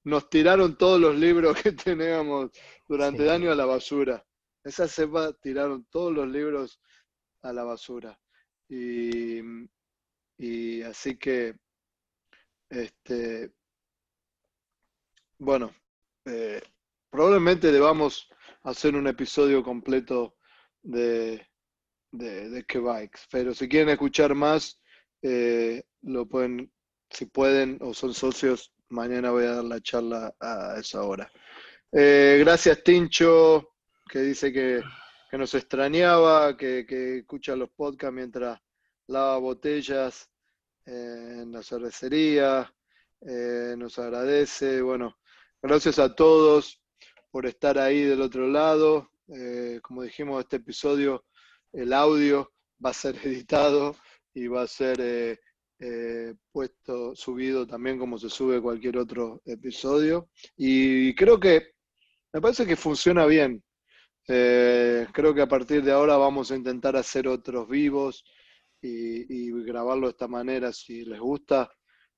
nos 0.05 0.29
tiraron 0.29 0.77
todos 0.77 1.01
los 1.01 1.17
libros 1.17 1.55
que 1.63 1.73
teníamos 1.73 2.51
durante 2.87 3.23
el 3.23 3.31
año 3.31 3.53
a 3.53 3.55
la 3.55 3.67
basura. 3.67 4.25
Esa 4.63 4.87
cepa 4.89 5.33
tiraron 5.35 5.87
todos 5.91 6.13
los 6.13 6.29
libros 6.29 6.81
a 7.43 7.53
la 7.53 7.65
basura. 7.65 8.19
Y, 8.69 9.41
así 10.83 11.17
que, 11.17 11.55
este, 12.69 13.53
bueno, 15.39 15.75
eh, 16.25 16.63
probablemente 17.11 17.73
debamos 17.73 18.29
hacer 18.63 18.95
un 18.95 19.07
episodio 19.07 19.63
completo 19.63 20.37
de, 20.83 21.47
de, 22.11 22.49
de 22.51 22.81
bikes 22.81 23.21
pero 23.31 23.55
si 23.55 23.69
quieren 23.69 23.91
escuchar 23.91 24.35
más, 24.35 24.81
lo 26.03 26.27
pueden 26.27 26.73
si 27.11 27.27
pueden 27.27 27.79
o 27.81 27.93
son 27.93 28.15
socios, 28.15 28.73
mañana 28.89 29.31
voy 29.31 29.45
a 29.45 29.57
dar 29.57 29.65
la 29.65 29.81
charla 29.81 30.35
a 30.41 30.77
esa 30.79 31.03
hora. 31.03 31.31
Eh, 31.93 32.39
gracias, 32.41 32.83
Tincho, 32.83 33.75
que 34.09 34.21
dice 34.21 34.53
que, 34.53 34.83
nos 35.33 35.55
extrañaba, 35.55 36.57
que, 36.57 37.19
escucha 37.19 37.57
los 37.57 37.71
podcasts 37.71 38.15
mientras 38.15 38.61
lava 39.11 39.39
botellas 39.39 40.31
en 40.87 41.53
la 41.53 41.63
cervecería. 41.63 42.73
Eh, 43.21 43.75
nos 43.77 43.99
agradece. 43.99 44.81
Bueno, 44.81 45.19
gracias 45.61 45.99
a 45.99 46.15
todos 46.15 46.81
por 47.31 47.47
estar 47.47 47.79
ahí 47.79 48.03
del 48.03 48.23
otro 48.23 48.49
lado. 48.49 49.11
Eh, 49.29 49.81
como 49.83 50.03
dijimos, 50.03 50.41
este 50.41 50.57
episodio, 50.57 51.25
el 51.73 51.93
audio 51.93 52.53
va 52.85 52.91
a 52.91 52.95
ser 52.95 53.17
editado 53.25 53.97
y 54.33 54.47
va 54.47 54.63
a 54.63 54.69
ser 54.69 55.01
eh, 55.81 56.35
puesto, 56.53 57.15
subido 57.17 57.67
también 57.67 57.99
como 57.99 58.19
se 58.19 58.31
sube 58.31 58.63
cualquier 58.63 58.97
otro 58.97 59.43
episodio. 59.45 60.29
Y 60.57 61.15
creo 61.15 61.39
que, 61.39 61.73
me 62.33 62.41
parece 62.41 62.65
que 62.65 62.77
funciona 62.77 63.27
bien. 63.27 63.63
Creo 64.25 65.35
que 65.35 65.43
a 65.43 65.49
partir 65.49 65.83
de 65.83 65.91
ahora 65.91 66.17
vamos 66.17 66.53
a 66.53 66.57
intentar 66.57 66.95
hacer 66.95 67.27
otros 67.27 67.69
vivos 67.69 68.25
y, 68.83 69.51
grabarlo 69.63 70.07
de 70.07 70.13
esta 70.13 70.29
manera 70.29 70.73
si 70.73 71.05
les 71.05 71.21
gusta. 71.21 71.71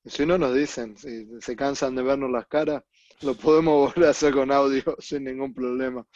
Si 0.04 0.26
no 0.26 0.36
nos 0.36 0.54
dicen, 0.54 0.96
si 0.96 1.28
se 1.40 1.54
cansan 1.54 1.94
de 1.94 2.02
vernos 2.02 2.30
las 2.30 2.46
caras, 2.48 2.82
lo 3.22 3.34
podemos 3.34 3.74
volver 3.94 4.08
a 4.08 4.10
hacer 4.10 4.32
con 4.32 4.50
audio 4.50 4.82
sin 4.98 5.24
ningún 5.24 5.54
problema. 5.54 6.06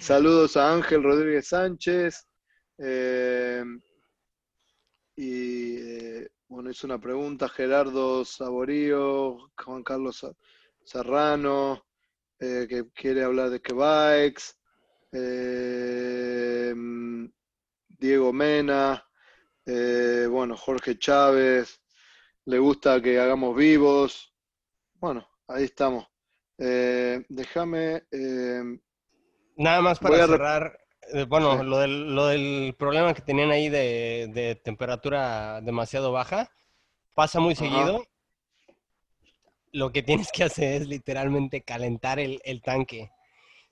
Saludos 0.00 0.56
a 0.56 0.72
Ángel 0.72 1.02
Rodríguez 1.02 1.48
Sánchez. 1.48 2.26
Eh, 2.78 3.64
y 5.16 5.76
bueno, 6.48 6.70
hizo 6.70 6.86
una 6.86 7.00
pregunta 7.00 7.48
Gerardo 7.48 8.24
Saborío, 8.24 9.50
Juan 9.56 9.82
Carlos 9.82 10.26
Serrano, 10.84 11.84
eh, 12.38 12.66
que 12.68 12.90
quiere 12.92 13.22
hablar 13.22 13.50
de 13.50 13.60
que 13.60 13.72
bikes, 13.72 14.42
eh, 15.12 16.74
Diego 17.88 18.32
Mena, 18.32 19.04
eh, 19.66 20.26
bueno, 20.30 20.56
Jorge 20.56 20.98
Chávez, 20.98 21.80
le 22.44 22.58
gusta 22.58 23.00
que 23.00 23.18
hagamos 23.20 23.56
vivos. 23.56 24.34
Bueno, 24.94 25.28
ahí 25.48 25.64
estamos. 25.64 26.06
déjame. 26.58 28.02
Nada 29.56 29.80
más 29.80 29.98
para 29.98 30.26
cerrar, 30.26 30.78
eh, 31.12 31.24
bueno, 31.24 31.62
lo, 31.62 31.78
del, 31.78 32.14
lo 32.14 32.26
del 32.26 32.74
problema 32.78 33.12
que 33.14 33.22
tenían 33.22 33.50
ahí 33.50 33.68
de, 33.68 34.60
temperatura 34.64 35.60
demasiado 35.60 36.12
baja, 36.12 36.50
pasa 37.14 37.40
muy 37.40 37.54
seguido. 37.54 38.04
Lo 39.72 39.92
que 39.92 40.02
tienes 40.02 40.30
que 40.32 40.44
hacer 40.44 40.82
es 40.82 40.88
literalmente 40.88 41.62
calentar 41.62 42.18
el, 42.18 42.62
tanque. 42.62 43.10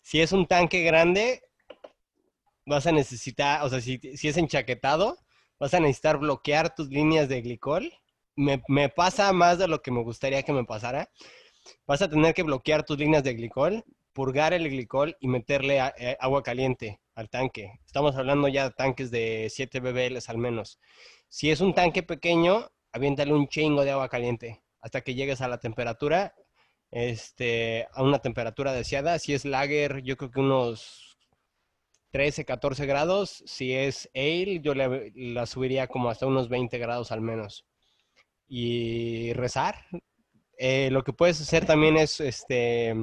Si 0.03 0.21
es 0.21 0.33
un 0.33 0.47
tanque 0.47 0.83
grande, 0.83 1.43
vas 2.67 2.87
a 2.87 2.93
necesitar, 2.93 3.65
o 3.65 3.69
sea, 3.69 3.81
si, 3.81 4.01
es 4.03 4.37
enchaquetado, 4.37 5.19
vas 5.61 5.75
a 5.75 5.81
necesitar 5.81 6.19
bloquear 6.19 6.75
tus 6.75 6.89
líneas 6.89 7.29
de 7.29 7.43
glicol. 7.43 7.93
Me, 8.35 8.63
me, 8.67 8.89
pasa 8.89 9.33
más 9.33 9.59
de 9.59 9.69
lo 9.69 9.83
que 9.83 9.91
me 9.91 10.03
gustaría 10.03 10.43
que 10.43 10.53
me 10.53 10.65
pasara. 10.65 11.11
Vas 11.87 12.03
a 12.03 12.09
tener 12.09 12.35
que 12.35 12.43
bloquear 12.43 12.85
tus 12.85 12.99
líneas 12.99 13.23
de 13.23 13.35
glicol, 13.35 13.85
purgar 14.15 14.55
el 14.55 14.69
glicol 14.69 15.17
y 15.21 15.29
meterle 15.29 15.79
eh, 15.99 16.17
agua 16.19 16.43
caliente 16.43 17.01
al 17.15 17.29
tanque. 17.29 17.79
Estamos 17.87 18.17
hablando 18.17 18.49
ya 18.49 18.65
de 18.65 18.75
tanques 18.75 19.11
de 19.11 19.49
7 19.51 19.81
bbl 19.81 20.19
al 20.27 20.39
menos. 20.39 20.81
Si 21.29 21.51
es 21.51 21.61
un 21.61 21.75
tanque 21.75 22.03
pequeño, 22.03 22.71
aviéntale 22.93 23.35
un 23.35 23.47
chingo 23.47 23.85
de 23.85 23.91
agua 23.91 24.09
caliente 24.09 24.63
hasta 24.81 25.03
que 25.03 25.15
llegues 25.15 25.43
a 25.43 25.49
la 25.49 25.59
temperatura, 25.59 26.35
este, 26.91 27.87
a 27.93 28.03
una 28.03 28.21
temperatura 28.21 28.73
deseada. 28.73 29.19
Si 29.19 29.35
es 29.35 29.45
lager, 29.45 30.03
yo 30.03 30.17
creo 30.17 30.31
que 30.31 30.41
unos 30.41 31.10
13, 32.11 32.45
14 32.45 32.87
grados. 32.87 33.43
Si 33.47 33.73
es 33.73 34.11
ale, 34.15 34.61
yo 34.61 34.75
la 34.75 35.47
subiría 35.47 35.87
como 35.87 36.11
hasta 36.11 36.27
unos 36.27 36.49
20 36.49 36.79
grados 36.79 37.13
al 37.13 37.21
menos. 37.21 37.65
Y 38.49 39.33
rezar. 39.35 39.87
Eh, 40.59 40.91
lo 40.91 41.03
que 41.05 41.13
puedes 41.13 41.41
hacer 41.41 41.65
también 41.65 41.97
es 41.97 42.21
este, 42.21 42.95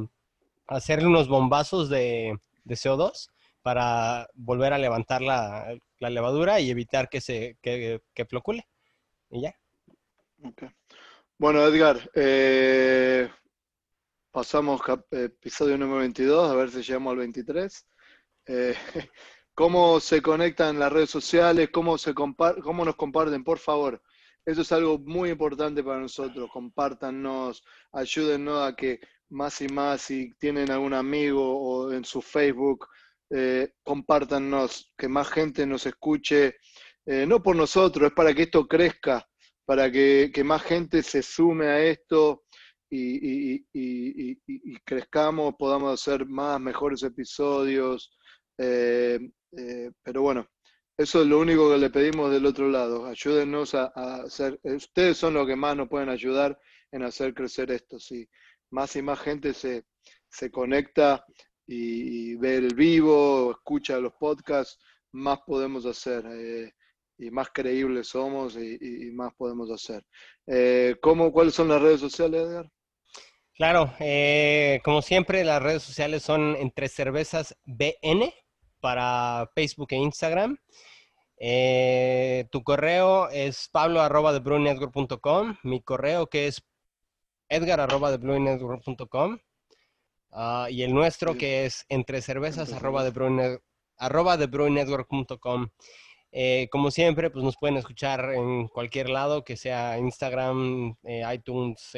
hacerle 0.68 1.08
unos 1.08 1.28
bombazos 1.28 1.90
de, 1.90 2.38
de 2.64 2.76
CO2 2.76 3.30
para 3.68 4.30
volver 4.34 4.74
a 4.74 4.78
levantar 4.78 5.22
la, 5.22 5.78
levadura 6.00 6.60
y 6.60 6.70
evitar 6.70 7.10
que 7.10 7.20
se 7.20 7.58
que, 7.62 8.00
flocule. 8.30 8.66
Y 9.30 9.42
ya. 9.42 9.56
Bueno, 11.38 11.66
Edgar, 11.66 12.10
eh, 12.14 13.30
pasamos 14.32 14.80
episodio 15.12 15.78
número 15.78 16.00
22, 16.00 16.50
a 16.50 16.56
ver 16.56 16.70
si 16.70 16.82
llegamos 16.82 17.12
al 17.12 17.18
23. 17.18 17.88
Eh, 18.48 18.76
¿Cómo 19.54 20.00
se 20.00 20.22
conectan 20.22 20.80
las 20.80 20.92
redes 20.92 21.10
sociales? 21.10 21.70
¿Cómo, 21.72 21.98
se 21.98 22.14
¿Cómo 22.14 22.86
nos 22.86 22.96
comparten? 22.96 23.44
Por 23.44 23.58
favor, 23.58 24.02
eso 24.46 24.62
es 24.62 24.72
algo 24.72 25.00
muy 25.00 25.32
importante 25.32 25.84
para 25.84 26.00
nosotros. 26.00 26.50
Compártanos, 26.52 27.64
ayúdennos 27.92 28.62
a 28.62 28.76
que 28.76 29.00
más 29.30 29.62
y 29.62 29.68
más, 29.68 30.02
si 30.04 30.34
tienen 30.36 30.72
algún 30.72 30.94
amigo 30.94 31.60
o 31.60 31.92
en 31.92 32.06
su 32.06 32.22
Facebook, 32.22 32.88
eh, 33.30 33.74
compártanos, 33.84 34.94
que 34.98 35.10
más 35.10 35.28
gente 35.30 35.66
nos 35.66 35.86
escuche, 35.86 36.56
eh, 37.06 37.26
no 37.28 37.42
por 37.44 37.56
nosotros, 37.56 38.08
es 38.08 38.14
para 38.14 38.34
que 38.34 38.44
esto 38.44 38.68
crezca, 38.68 39.28
para 39.66 39.92
que, 39.92 40.32
más 40.46 40.62
gente 40.64 41.04
se 41.04 41.22
sume 41.22 41.68
a 41.68 41.80
esto 41.82 42.44
y, 42.90 43.66
crezcamos, 44.86 45.56
podamos 45.60 45.94
hacer 45.94 46.26
más, 46.26 46.60
mejores 46.62 47.04
episodios. 47.04 48.17
Eh, 48.58 49.20
pero 50.04 50.22
bueno, 50.22 50.48
eso 50.98 51.22
es 51.22 51.28
lo 51.28 51.40
único 51.40 51.70
que 51.70 51.78
le 51.78 51.90
pedimos 51.92 52.32
del 52.32 52.46
otro 52.46 52.70
lado. 52.70 53.06
Ayúdennos 53.06 53.76
a, 53.76 53.86
hacer, 54.24 54.60
ustedes 54.64 55.18
son 55.18 55.36
los 55.36 55.46
que 55.46 55.56
más 55.56 55.78
nos 55.78 55.90
pueden 55.90 56.10
ayudar 56.10 56.60
en 56.92 57.04
hacer 57.04 57.34
crecer 57.36 57.72
esto. 57.72 58.00
Si 58.00 58.28
más 58.72 58.96
y 58.96 59.02
más 59.04 59.20
gente 59.20 59.54
se, 59.54 59.86
se 60.30 60.50
conecta 60.50 61.24
y, 61.68 62.36
ver 62.38 62.64
el 62.64 62.74
vivo, 62.74 63.52
escucha 63.52 64.00
los 64.00 64.14
podcasts, 64.14 64.80
más 65.12 65.40
podemos 65.46 65.86
hacer 65.86 66.26
eh, 66.32 66.72
y 67.20 67.30
más 67.30 67.50
creíbles 67.54 68.08
somos 68.08 68.56
y, 68.58 69.12
más 69.14 69.34
podemos 69.36 69.70
hacer. 69.70 70.04
Eh, 70.48 70.96
¿cómo, 71.02 71.32
¿Cuáles 71.32 71.54
son 71.54 71.68
las 71.68 71.82
redes 71.82 72.00
sociales, 72.00 72.42
Edgar? 72.42 72.72
Claro, 73.54 73.94
eh, 74.00 74.80
como 74.84 75.02
siempre, 75.02 75.44
las 75.44 75.62
redes 75.62 75.84
sociales 75.84 76.24
son 76.24 76.56
entre 76.56 76.90
cervezas 76.90 77.56
BN 77.66 78.34
para 78.88 79.52
Facebook 79.54 79.90
e 79.92 79.98
Instagram. 79.98 80.58
Eh, 81.38 82.46
tu 82.52 82.64
correo 82.64 83.30
es 83.30 83.68
pablo 83.70 84.00
arroba 84.00 84.32
de 84.32 84.40
mi 85.64 85.82
correo 85.82 86.28
que 86.28 86.48
es 86.48 86.64
edgar 87.50 87.82
arroba 87.82 88.16
de 88.16 89.40
ah, 90.32 90.68
y 90.72 90.84
el 90.84 90.94
nuestro 90.94 91.38
que 91.38 91.66
es 91.66 91.86
entre 91.90 92.22
cervezas 92.22 92.72
arroba 92.72 93.04
de 93.04 93.60
arroba 93.98 94.38
eh, 96.32 96.70
como 96.72 96.90
siempre, 96.90 97.30
pues 97.30 97.44
nos 97.44 97.58
pueden 97.58 97.76
escuchar 97.76 98.34
en 98.34 98.70
cualquier 98.70 99.10
lado, 99.10 99.44
que 99.44 99.58
sea 99.58 99.98
Instagram, 99.98 100.96
eh, 101.04 101.24
iTunes, 101.34 101.90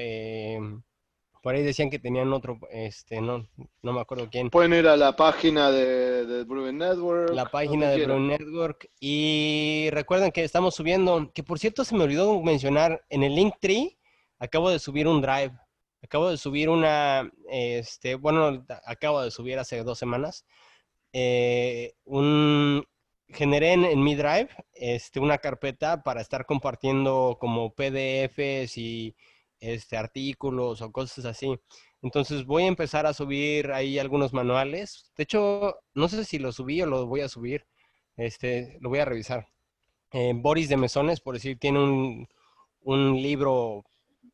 por 1.41 1.55
ahí 1.55 1.63
decían 1.63 1.89
que 1.89 1.99
tenían 1.99 2.33
otro, 2.33 2.59
este, 2.71 3.21
no, 3.21 3.47
no 3.81 3.93
me 3.93 4.01
acuerdo 4.01 4.29
quién. 4.29 4.49
Pueden 4.49 4.73
ir 4.73 4.87
a 4.87 4.97
la 4.97 5.15
página 5.15 5.71
de, 5.71 6.25
de 6.25 6.73
Network. 6.73 7.33
La 7.33 7.45
página 7.45 7.89
de 7.89 8.05
Brewing 8.05 8.27
Network. 8.27 8.89
Y 8.99 9.89
recuerden 9.91 10.31
que 10.31 10.43
estamos 10.43 10.75
subiendo, 10.75 11.31
que 11.33 11.43
por 11.43 11.59
cierto 11.59 11.85
se 11.85 11.95
me 11.95 12.03
olvidó 12.03 12.41
mencionar, 12.41 13.05
en 13.09 13.23
el 13.23 13.35
Linktree 13.35 13.97
acabo 14.39 14.69
de 14.69 14.79
subir 14.79 15.07
un 15.07 15.21
drive. 15.21 15.51
Acabo 16.01 16.29
de 16.29 16.37
subir 16.37 16.69
una, 16.69 17.29
este, 17.49 18.15
bueno, 18.15 18.65
acabo 18.85 19.21
de 19.21 19.31
subir 19.31 19.59
hace 19.59 19.83
dos 19.83 19.99
semanas, 19.99 20.45
eh, 21.11 21.93
un, 22.05 22.85
generé 23.27 23.73
en, 23.73 24.03
mi 24.03 24.15
drive 24.15 24.49
este, 24.73 25.19
una 25.19 25.37
carpeta 25.37 26.03
para 26.03 26.21
estar 26.21 26.45
compartiendo 26.45 27.37
como 27.39 27.73
PDFs 27.73 28.77
y 28.77 29.15
este, 29.59 29.97
artículos 29.97 30.81
o 30.81 30.91
cosas 30.91 31.25
así. 31.25 31.59
Entonces 32.01 32.45
voy 32.45 32.63
a 32.63 32.67
empezar 32.67 33.05
a 33.05 33.13
subir 33.13 33.71
ahí 33.71 33.99
algunos 33.99 34.33
manuales. 34.33 35.11
De 35.17 35.23
hecho, 35.23 35.75
no 35.93 36.07
sé 36.07 36.25
si 36.25 36.39
lo 36.39 36.51
subí 36.51 36.81
o 36.81 36.85
lo 36.85 37.07
voy 37.07 37.21
a 37.21 37.29
subir. 37.29 37.65
Este, 38.17 38.77
lo 38.81 38.89
voy 38.89 38.99
a 38.99 39.05
revisar. 39.05 39.47
Eh, 40.11 40.33
Boris 40.35 40.69
de 40.69 40.77
Mesones, 40.77 41.21
por 41.21 41.35
decir, 41.35 41.59
tiene 41.59 41.79
un, 41.79 42.27
un 42.81 43.21
libro 43.21 43.85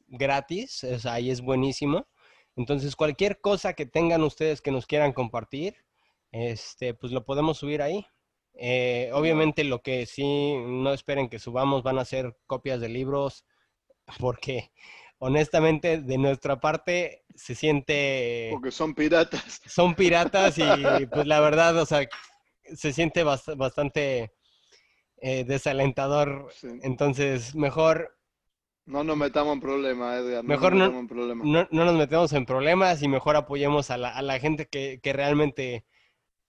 gratis, 0.08 0.84
o 0.84 1.10
ahí 1.10 1.30
es 1.30 1.42
buenísimo. 1.42 2.08
Entonces, 2.56 2.96
cualquier 2.96 3.42
cosa 3.42 3.74
que 3.74 3.86
tengan 3.86 4.24
ustedes 4.24 4.62
que 4.62 4.72
nos 4.72 4.86
quieran 4.86 5.14
compartir, 5.14 5.76
este, 6.32 6.94
pues 6.94 7.12
lo 7.12 7.26
podemos 7.26 7.58
subir 7.58 7.82
ahí. 7.82 8.06
Eh, 8.58 9.10
obviamente 9.14 9.66
lo 9.66 9.82
que 9.82 10.06
sí 10.06 10.56
no 10.56 10.94
esperen 10.94 11.28
que 11.30 11.40
subamos 11.40 11.84
van 11.84 12.00
a 12.00 12.06
ser 12.06 12.38
copias 12.48 12.80
de 12.80 12.90
libros, 12.90 13.46
porque 14.20 14.72
honestamente 15.20 16.02
de 16.02 16.18
nuestra 16.18 16.60
parte 16.60 17.24
se 17.36 17.56
siente... 17.56 18.50
Porque 18.52 18.72
son 18.72 18.94
piratas. 18.94 19.62
Son 19.66 19.96
piratas 19.96 20.58
y 20.58 20.64
pues 21.12 21.28
la 21.28 21.40
verdad, 21.40 21.78
o 21.78 21.86
sea, 21.86 22.08
se 22.74 22.94
siente 22.94 23.24
bastante 23.24 24.34
eh, 25.18 25.44
desalentador. 25.44 26.50
Entonces, 26.82 27.56
mejor... 27.56 28.18
No 28.86 29.04
nos 29.04 29.18
metamos 29.18 29.54
en 29.54 29.62
problemas, 29.62 30.20
Edgar. 30.20 30.44
mejor 30.44 30.76
no, 30.76 30.92
no, 30.92 31.68
nos 31.72 31.96
metemos 31.96 32.32
en 32.34 32.46
problemas 32.46 33.02
y 33.02 33.08
mejor 33.08 33.36
apoyemos 33.36 33.90
a 33.90 33.98
la, 33.98 34.10
a 34.10 34.22
la 34.22 34.40
gente 34.40 34.68
que, 34.68 35.00
que 35.02 35.12
realmente 35.12 35.86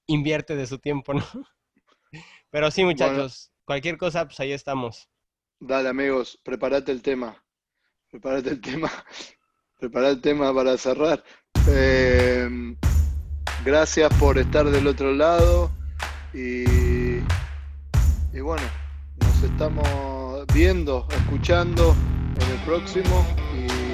invierte 0.06 0.54
de 0.54 0.66
su 0.66 0.78
tiempo, 0.78 1.14
¿no? 1.14 1.24
Pero 2.50 2.70
sí, 2.70 2.84
muchachos, 2.84 3.50
cualquier 3.64 3.96
cosa, 3.96 4.26
pues 4.26 4.38
ahí 4.40 4.52
estamos. 4.52 5.08
Dale, 5.58 5.88
amigos, 5.88 6.38
prepárate 6.44 6.92
el 6.92 7.00
tema. 7.00 7.42
Prepárate 8.10 8.50
el 8.50 8.60
tema. 8.60 8.90
Prepara 9.78 10.10
el 10.10 10.20
tema 10.20 10.54
para 10.54 10.76
cerrar. 10.78 11.22
Em, 11.68 12.76
gracias 13.64 14.12
por 14.14 14.38
estar 14.38 14.68
del 14.70 14.86
otro 14.86 15.12
lado. 15.12 15.70
Y, 16.32 17.18
y 18.32 18.40
bueno, 18.40 18.66
nos 19.20 19.42
estamos 19.42 20.46
viendo, 20.54 21.06
escuchando 21.10 21.94
en 22.40 22.50
el 22.50 22.64
próximo. 22.64 23.26
Y 23.54 23.85